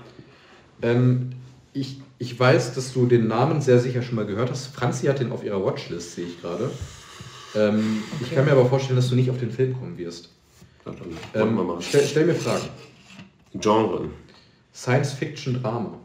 [0.81, 1.31] Ähm,
[1.75, 4.69] ich, ich weiß, dass du den Namen sehr sicher schon mal gehört hast.
[4.69, 6.71] Franzi hat den auf ihrer Watchlist, sehe ich gerade.
[7.55, 8.37] Ähm, Ich Okay.
[8.37, 10.31] kann mir aber vorstellen, dass du nicht auf den Film kommen wirst.
[10.85, 11.83] Dann wollen Ähm, wir mal.
[11.83, 12.69] stell, stell mir Fragen.
[13.55, 14.09] Genre.
[14.73, 15.99] Science-Fiction-Drama.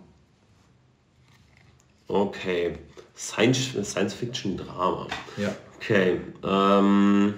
[2.08, 2.76] Okay.
[3.16, 5.08] Science- Science-Fiction-Drama.
[5.38, 5.56] Ja.
[5.78, 6.20] Okay.
[6.44, 7.34] Ähm,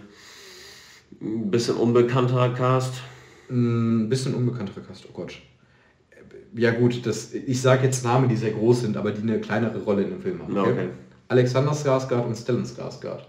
[1.21, 2.93] ein bisschen unbekannter Cast.
[3.49, 5.33] Ein bisschen unbekannterer Cast, oh Gott.
[6.55, 9.79] Ja gut, das, ich sage jetzt Namen, die sehr groß sind, aber die eine kleinere
[9.79, 10.55] Rolle in dem Film haben.
[10.55, 10.89] Ja, okay.
[11.29, 13.21] Alexander Skarsgård und Stellan Skarsgård.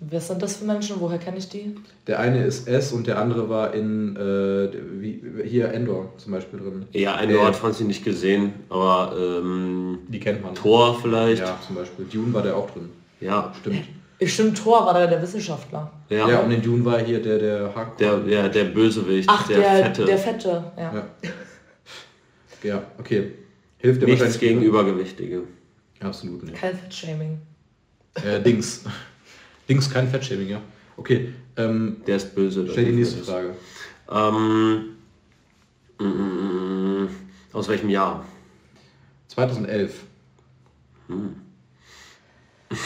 [0.00, 0.96] Wer sind das für Menschen?
[1.00, 1.74] Woher kenne ich die?
[2.06, 4.68] Der eine ist S und der andere war in äh,
[5.00, 6.84] wie, hier Endor zum Beispiel drin.
[6.92, 10.54] Ja, ein Äh, fand ich nicht gesehen, aber ähm, Die kennt man.
[10.54, 11.40] Tor vielleicht.
[11.42, 12.04] Ja, zum Beispiel.
[12.12, 12.90] Dune war der auch drin.
[13.20, 13.84] Ja, Stimmt.
[14.22, 15.90] Stimmt, Thor war da der Wissenschaftler.
[16.10, 16.28] ja.
[16.28, 17.96] Ja, und in Dune war hier der, der Hack.
[17.98, 20.04] Der, der, der Bösewicht, Ach, der, der, Fette.
[20.04, 20.92] der Fette, ja.
[20.94, 21.06] Ja.
[22.62, 23.32] Ja, okay.
[23.78, 25.42] Hilft dir Nichts wahrscheinlich gegen Übergewichtige.
[26.00, 26.56] Absolut nicht.
[26.56, 27.38] Kein Fettshaming.
[28.14, 28.84] Äh, Dings.
[29.68, 30.60] Dings kein Fettshaming, ja.
[30.96, 32.66] Okay, ähm, Der ist böse.
[32.70, 33.54] stell die das nächste ist- Frage.
[34.10, 34.96] Ähm,
[35.98, 37.08] mm, mm, mm,
[37.52, 38.24] aus welchem Jahr?
[39.28, 40.04] 2011.
[42.68, 42.78] Auf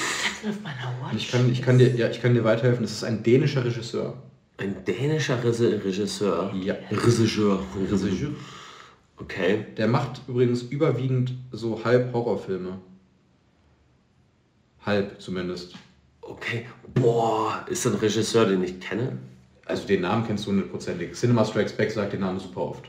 [0.62, 1.16] meiner Watch.
[1.16, 2.84] Ich kann, ich, kann dir, ja, ich kann dir weiterhelfen.
[2.84, 4.16] Es ist ein dänischer Regisseur.
[4.56, 6.52] Ein dänischer Regisseur.
[6.54, 6.74] Ja.
[6.90, 7.62] Regisseur.
[7.78, 8.30] Regisseur.
[9.20, 9.66] Okay.
[9.76, 12.78] Der macht übrigens überwiegend so halb Horrorfilme.
[14.84, 15.74] Halb zumindest.
[16.22, 16.66] Okay.
[16.94, 19.18] Boah, ist ein Regisseur, den ich kenne?
[19.66, 21.12] Also den Namen kennst du hundertprozentig.
[21.14, 22.84] Cinema Strikes Back sagt den Namen super oft.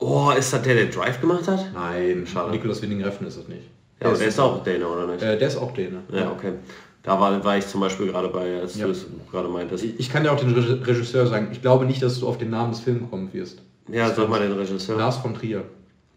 [0.00, 1.70] Oh, ist das der, der Drive gemacht hat?
[1.74, 2.50] Nein, Schade.
[2.50, 3.62] Nicolas Winding Refn ist das nicht.
[4.00, 5.22] Ja, aber der ist auch Däne, oder nicht?
[5.22, 6.02] Äh, der ist auch Däne.
[6.12, 6.52] Ja, okay.
[7.02, 8.86] Da war, war ich zum Beispiel gerade bei, als Ja.
[8.86, 9.82] du es gerade meintest.
[9.84, 11.48] Ich ich kann dir auch den Reg- Regisseur sagen.
[11.52, 13.62] Ich glaube nicht, dass du auf den Namen des Films kommen wirst.
[13.90, 14.98] Ja, sag mal den Regisseur.
[14.98, 15.64] Lars von Trier.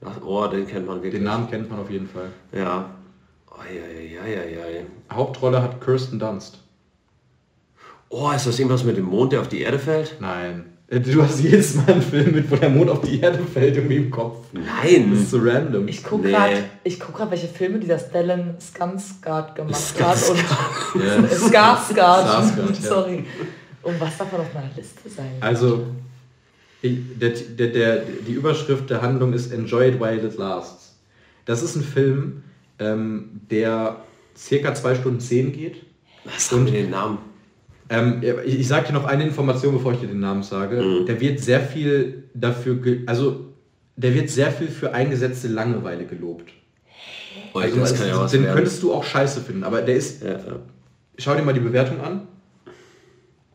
[0.03, 1.13] Ach, oh, den kennt man wirklich.
[1.13, 2.29] Den Namen kennt man auf jeden Fall.
[2.51, 2.89] Ja.
[3.49, 4.81] Oh, ja, ja, ja, ja.
[5.13, 6.59] Hauptrolle hat Kirsten Dunst.
[8.09, 10.17] Oh, ist das irgendwas mit dem Mond, der auf die Erde fällt?
[10.19, 10.65] Nein.
[10.87, 13.77] Äh, Du hast jedes Mal einen Film mit, wo der Mond auf die Erde fällt,
[13.77, 14.47] irgendwie im Kopf.
[14.53, 15.13] Das Nein!
[15.13, 15.87] ist so random.
[15.87, 16.31] Ich gucke Nee.
[16.33, 20.37] gerade, ich guck grad, welche Filme dieser Stellan Skarsgård gemacht hat und
[21.01, 21.23] Ja.
[21.23, 23.23] Skarsgård, Skarsgård, sorry.
[23.83, 25.31] Und was davon auf meiner Liste sein?
[25.39, 25.85] Also,
[26.83, 30.97] der, der, der, die Überschrift der Handlung ist Enjoy it while it lasts.
[31.45, 32.43] Das ist ein Film,
[32.79, 33.97] ähm, der
[34.37, 35.77] circa 2 Stunden 10 geht.
[36.23, 37.19] Was haben wir den Namen?
[37.89, 40.81] Ähm, ich ich sage dir noch eine Information, bevor ich dir den Namen sage.
[40.81, 41.05] Mhm.
[41.05, 43.45] Der wird sehr viel dafür, also
[43.95, 46.51] der wird sehr viel für eingesetzte Langeweile gelobt.
[47.53, 48.55] Oh, Also, kann ja was den werden.
[48.55, 50.23] könntest du auch scheiße finden, aber der ist.
[50.23, 50.59] Ja, ja.
[51.17, 52.27] Schau dir mal die Bewertung an.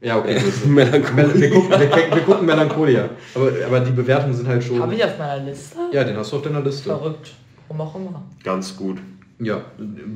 [0.00, 0.34] Ja, okay.
[0.38, 0.66] gut.
[0.66, 1.34] Melancholia.
[1.34, 1.80] wir, gucken, wir,
[2.16, 3.08] wir gucken Melancholia.
[3.34, 4.80] Aber, aber die Bewertungen sind halt schon.
[4.80, 5.78] Habe ich auf meiner Liste?
[5.92, 6.84] Ja, den hast du auf deiner Liste.
[6.90, 7.32] Verrückt.
[7.68, 8.22] Warum auch immer.
[8.44, 8.98] Ganz gut.
[9.38, 9.60] Ja,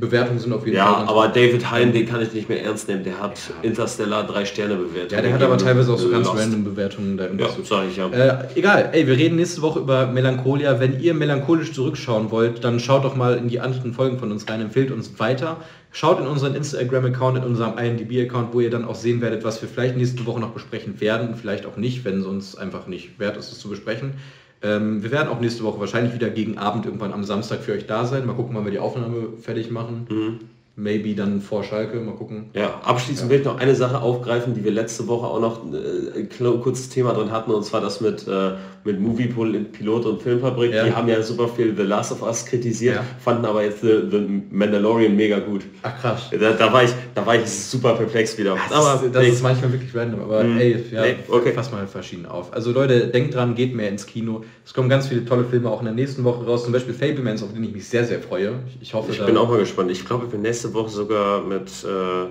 [0.01, 0.95] Bewertungen sind auf jeden Ja, Fall.
[1.01, 1.37] ganz aber gut.
[1.37, 3.05] David Hein, den kann ich nicht mehr ernst nehmen.
[3.05, 5.13] Der hat Interstellar drei Sterne bewertet.
[5.13, 6.39] Ja, der hat aber teilweise auch so ganz Lost.
[6.41, 7.63] random Bewertungen da Ja, zu.
[7.63, 8.09] sag ich ja.
[8.09, 10.81] Äh, egal, ey, wir reden nächste Woche über Melancholia.
[10.81, 14.49] Wenn ihr melancholisch zurückschauen wollt, dann schaut doch mal in die anderen Folgen von uns
[14.49, 15.59] rein, empfehlt uns weiter.
[15.93, 19.69] Schaut in unseren Instagram-Account, in unserem IMDb-Account, wo ihr dann auch sehen werdet, was wir
[19.69, 23.37] vielleicht nächste Woche noch besprechen werden, vielleicht auch nicht, wenn es uns einfach nicht wert
[23.37, 24.15] ist, es zu besprechen.
[24.63, 27.87] Ähm, wir werden auch nächste Woche wahrscheinlich wieder gegen Abend irgendwann am Samstag für euch
[27.87, 28.27] da sein.
[28.27, 30.07] Mal gucken, wann wir die Aufnahme fertig machen.
[30.09, 30.41] Mhm.
[30.77, 32.47] Maybe dann vor Schalke, mal gucken.
[32.55, 36.21] Ja, abschließend will ich noch eine Sache aufgreifen, die wir letzte Woche auch noch äh,
[36.21, 38.53] ein kurzes Thema drin hatten, und zwar das mit, äh,
[38.85, 40.73] mit Movie Pilot und Filmfabrik.
[40.73, 40.85] Ja.
[40.85, 43.05] Die haben ja super viel The Last of Us kritisiert, Ja.
[43.19, 45.63] fanden aber jetzt The, The Mandalorian mega gut.
[45.83, 46.31] Ach krass.
[46.31, 48.57] Da, da, war ich, da war ich super perplex wieder.
[48.71, 50.59] Das, ist, das ist manchmal wirklich random, aber Mhm.
[50.61, 51.53] ey, ja, Nee, okay.
[51.53, 52.55] fass mal verschieden auf.
[52.55, 54.45] Also Leute, denkt dran, geht mehr ins Kino.
[54.65, 57.43] Es kommen ganz viele tolle Filme auch in der nächsten Woche raus, zum Beispiel Fablemans,
[57.43, 58.61] auf den ich mich sehr, sehr freue.
[58.69, 59.91] Ich, ich hoffe, Ich bin auch mal gespannt.
[59.91, 62.29] Ich glaube, wir nächste Woche sogar mit, äh,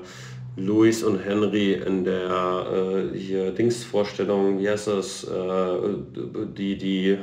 [0.55, 5.27] Louis und Henry in der äh, hier Dingsvorstellung, wie heißt das, äh,
[6.55, 7.17] die, die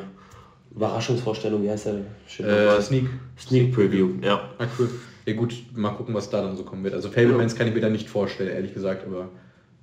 [0.75, 2.79] Überraschungsvorstellung, wie heißt der?
[2.79, 3.09] Äh, Sneak.
[3.39, 4.51] Sneak Preview, ja.
[4.59, 4.89] Ah, cool.
[5.27, 6.95] Ja gut, mal gucken, was da dann so kommen wird.
[6.95, 9.29] Also Fablemans kann ich mir da nicht vorstellen, ehrlich gesagt, aber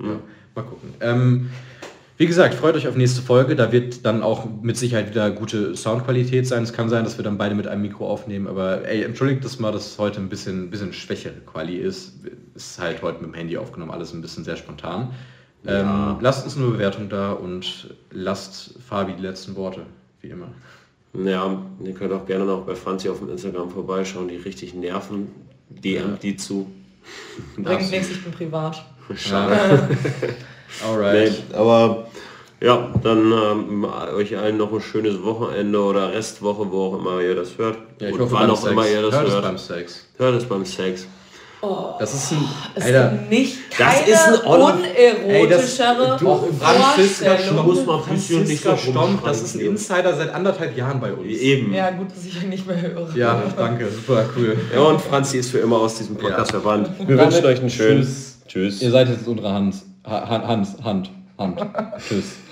[0.01, 0.19] ja,
[0.55, 0.93] mal gucken.
[0.99, 1.49] Ähm,
[2.17, 3.55] wie gesagt, freut euch auf nächste Folge.
[3.55, 6.63] Da wird dann auch mit Sicherheit wieder gute Soundqualität sein.
[6.63, 9.59] Es kann sein, dass wir dann beide mit einem Mikro aufnehmen, aber ey, entschuldigt das
[9.59, 12.13] mal, dass es heute ein bisschen, bisschen schwächere Quali ist.
[12.55, 15.09] Es ist halt heute mit dem Handy aufgenommen, alles ein bisschen sehr spontan.
[15.65, 16.17] Ähm, Ja.
[16.21, 19.81] lasst uns eine Bewertung da und lasst Fabi die letzten Worte,
[20.21, 20.49] wie immer.
[21.13, 25.27] Ja, ihr könnt auch gerne noch bei Franzi auf dem Instagram vorbeischauen, die richtig nerven.
[25.69, 26.69] DM die zu.
[27.57, 28.83] Bringt nichts, ich bin privat.
[29.15, 29.89] Schade.
[30.87, 31.31] Alright.
[31.31, 32.07] Nee, aber
[32.61, 33.85] ja, dann ähm,
[34.15, 37.77] euch allen noch ein schönes Wochenende oder Restwoche, wo auch immer ihr das hört.
[37.99, 38.71] Ja, ich Und hoffe, wann auch Sex.
[38.71, 39.43] immer ihr das Hört es hört.
[39.43, 40.05] beim Sex.
[40.17, 41.07] Hört es beim Sex.
[41.97, 42.43] Das ist ein...
[42.75, 46.19] Es Alter, nicht Das ist ein unerotischere
[46.59, 47.65] Franziska Vorstellung.
[47.65, 49.61] muss man Franziska Stomp, das ist ein.
[49.61, 51.25] Insider seit anderthalb Jahren bei uns.
[51.25, 51.73] Eben.
[51.73, 53.07] Ja, gut, dass ich ihn nicht mehr höre.
[53.15, 54.57] Ja, danke, super cool.
[54.73, 56.59] Ja, und Franzi ist für immer aus diesem Podcast Ja.
[56.59, 56.89] verbannt.
[57.07, 58.37] Wir wünschen euch einen schönen Tschüss.
[58.47, 58.81] Tschüss.
[58.81, 59.75] Ihr seid jetzt unsere Hand.
[60.05, 61.57] Ha Hand, Hand, Hand.
[61.97, 62.42] Tschüss.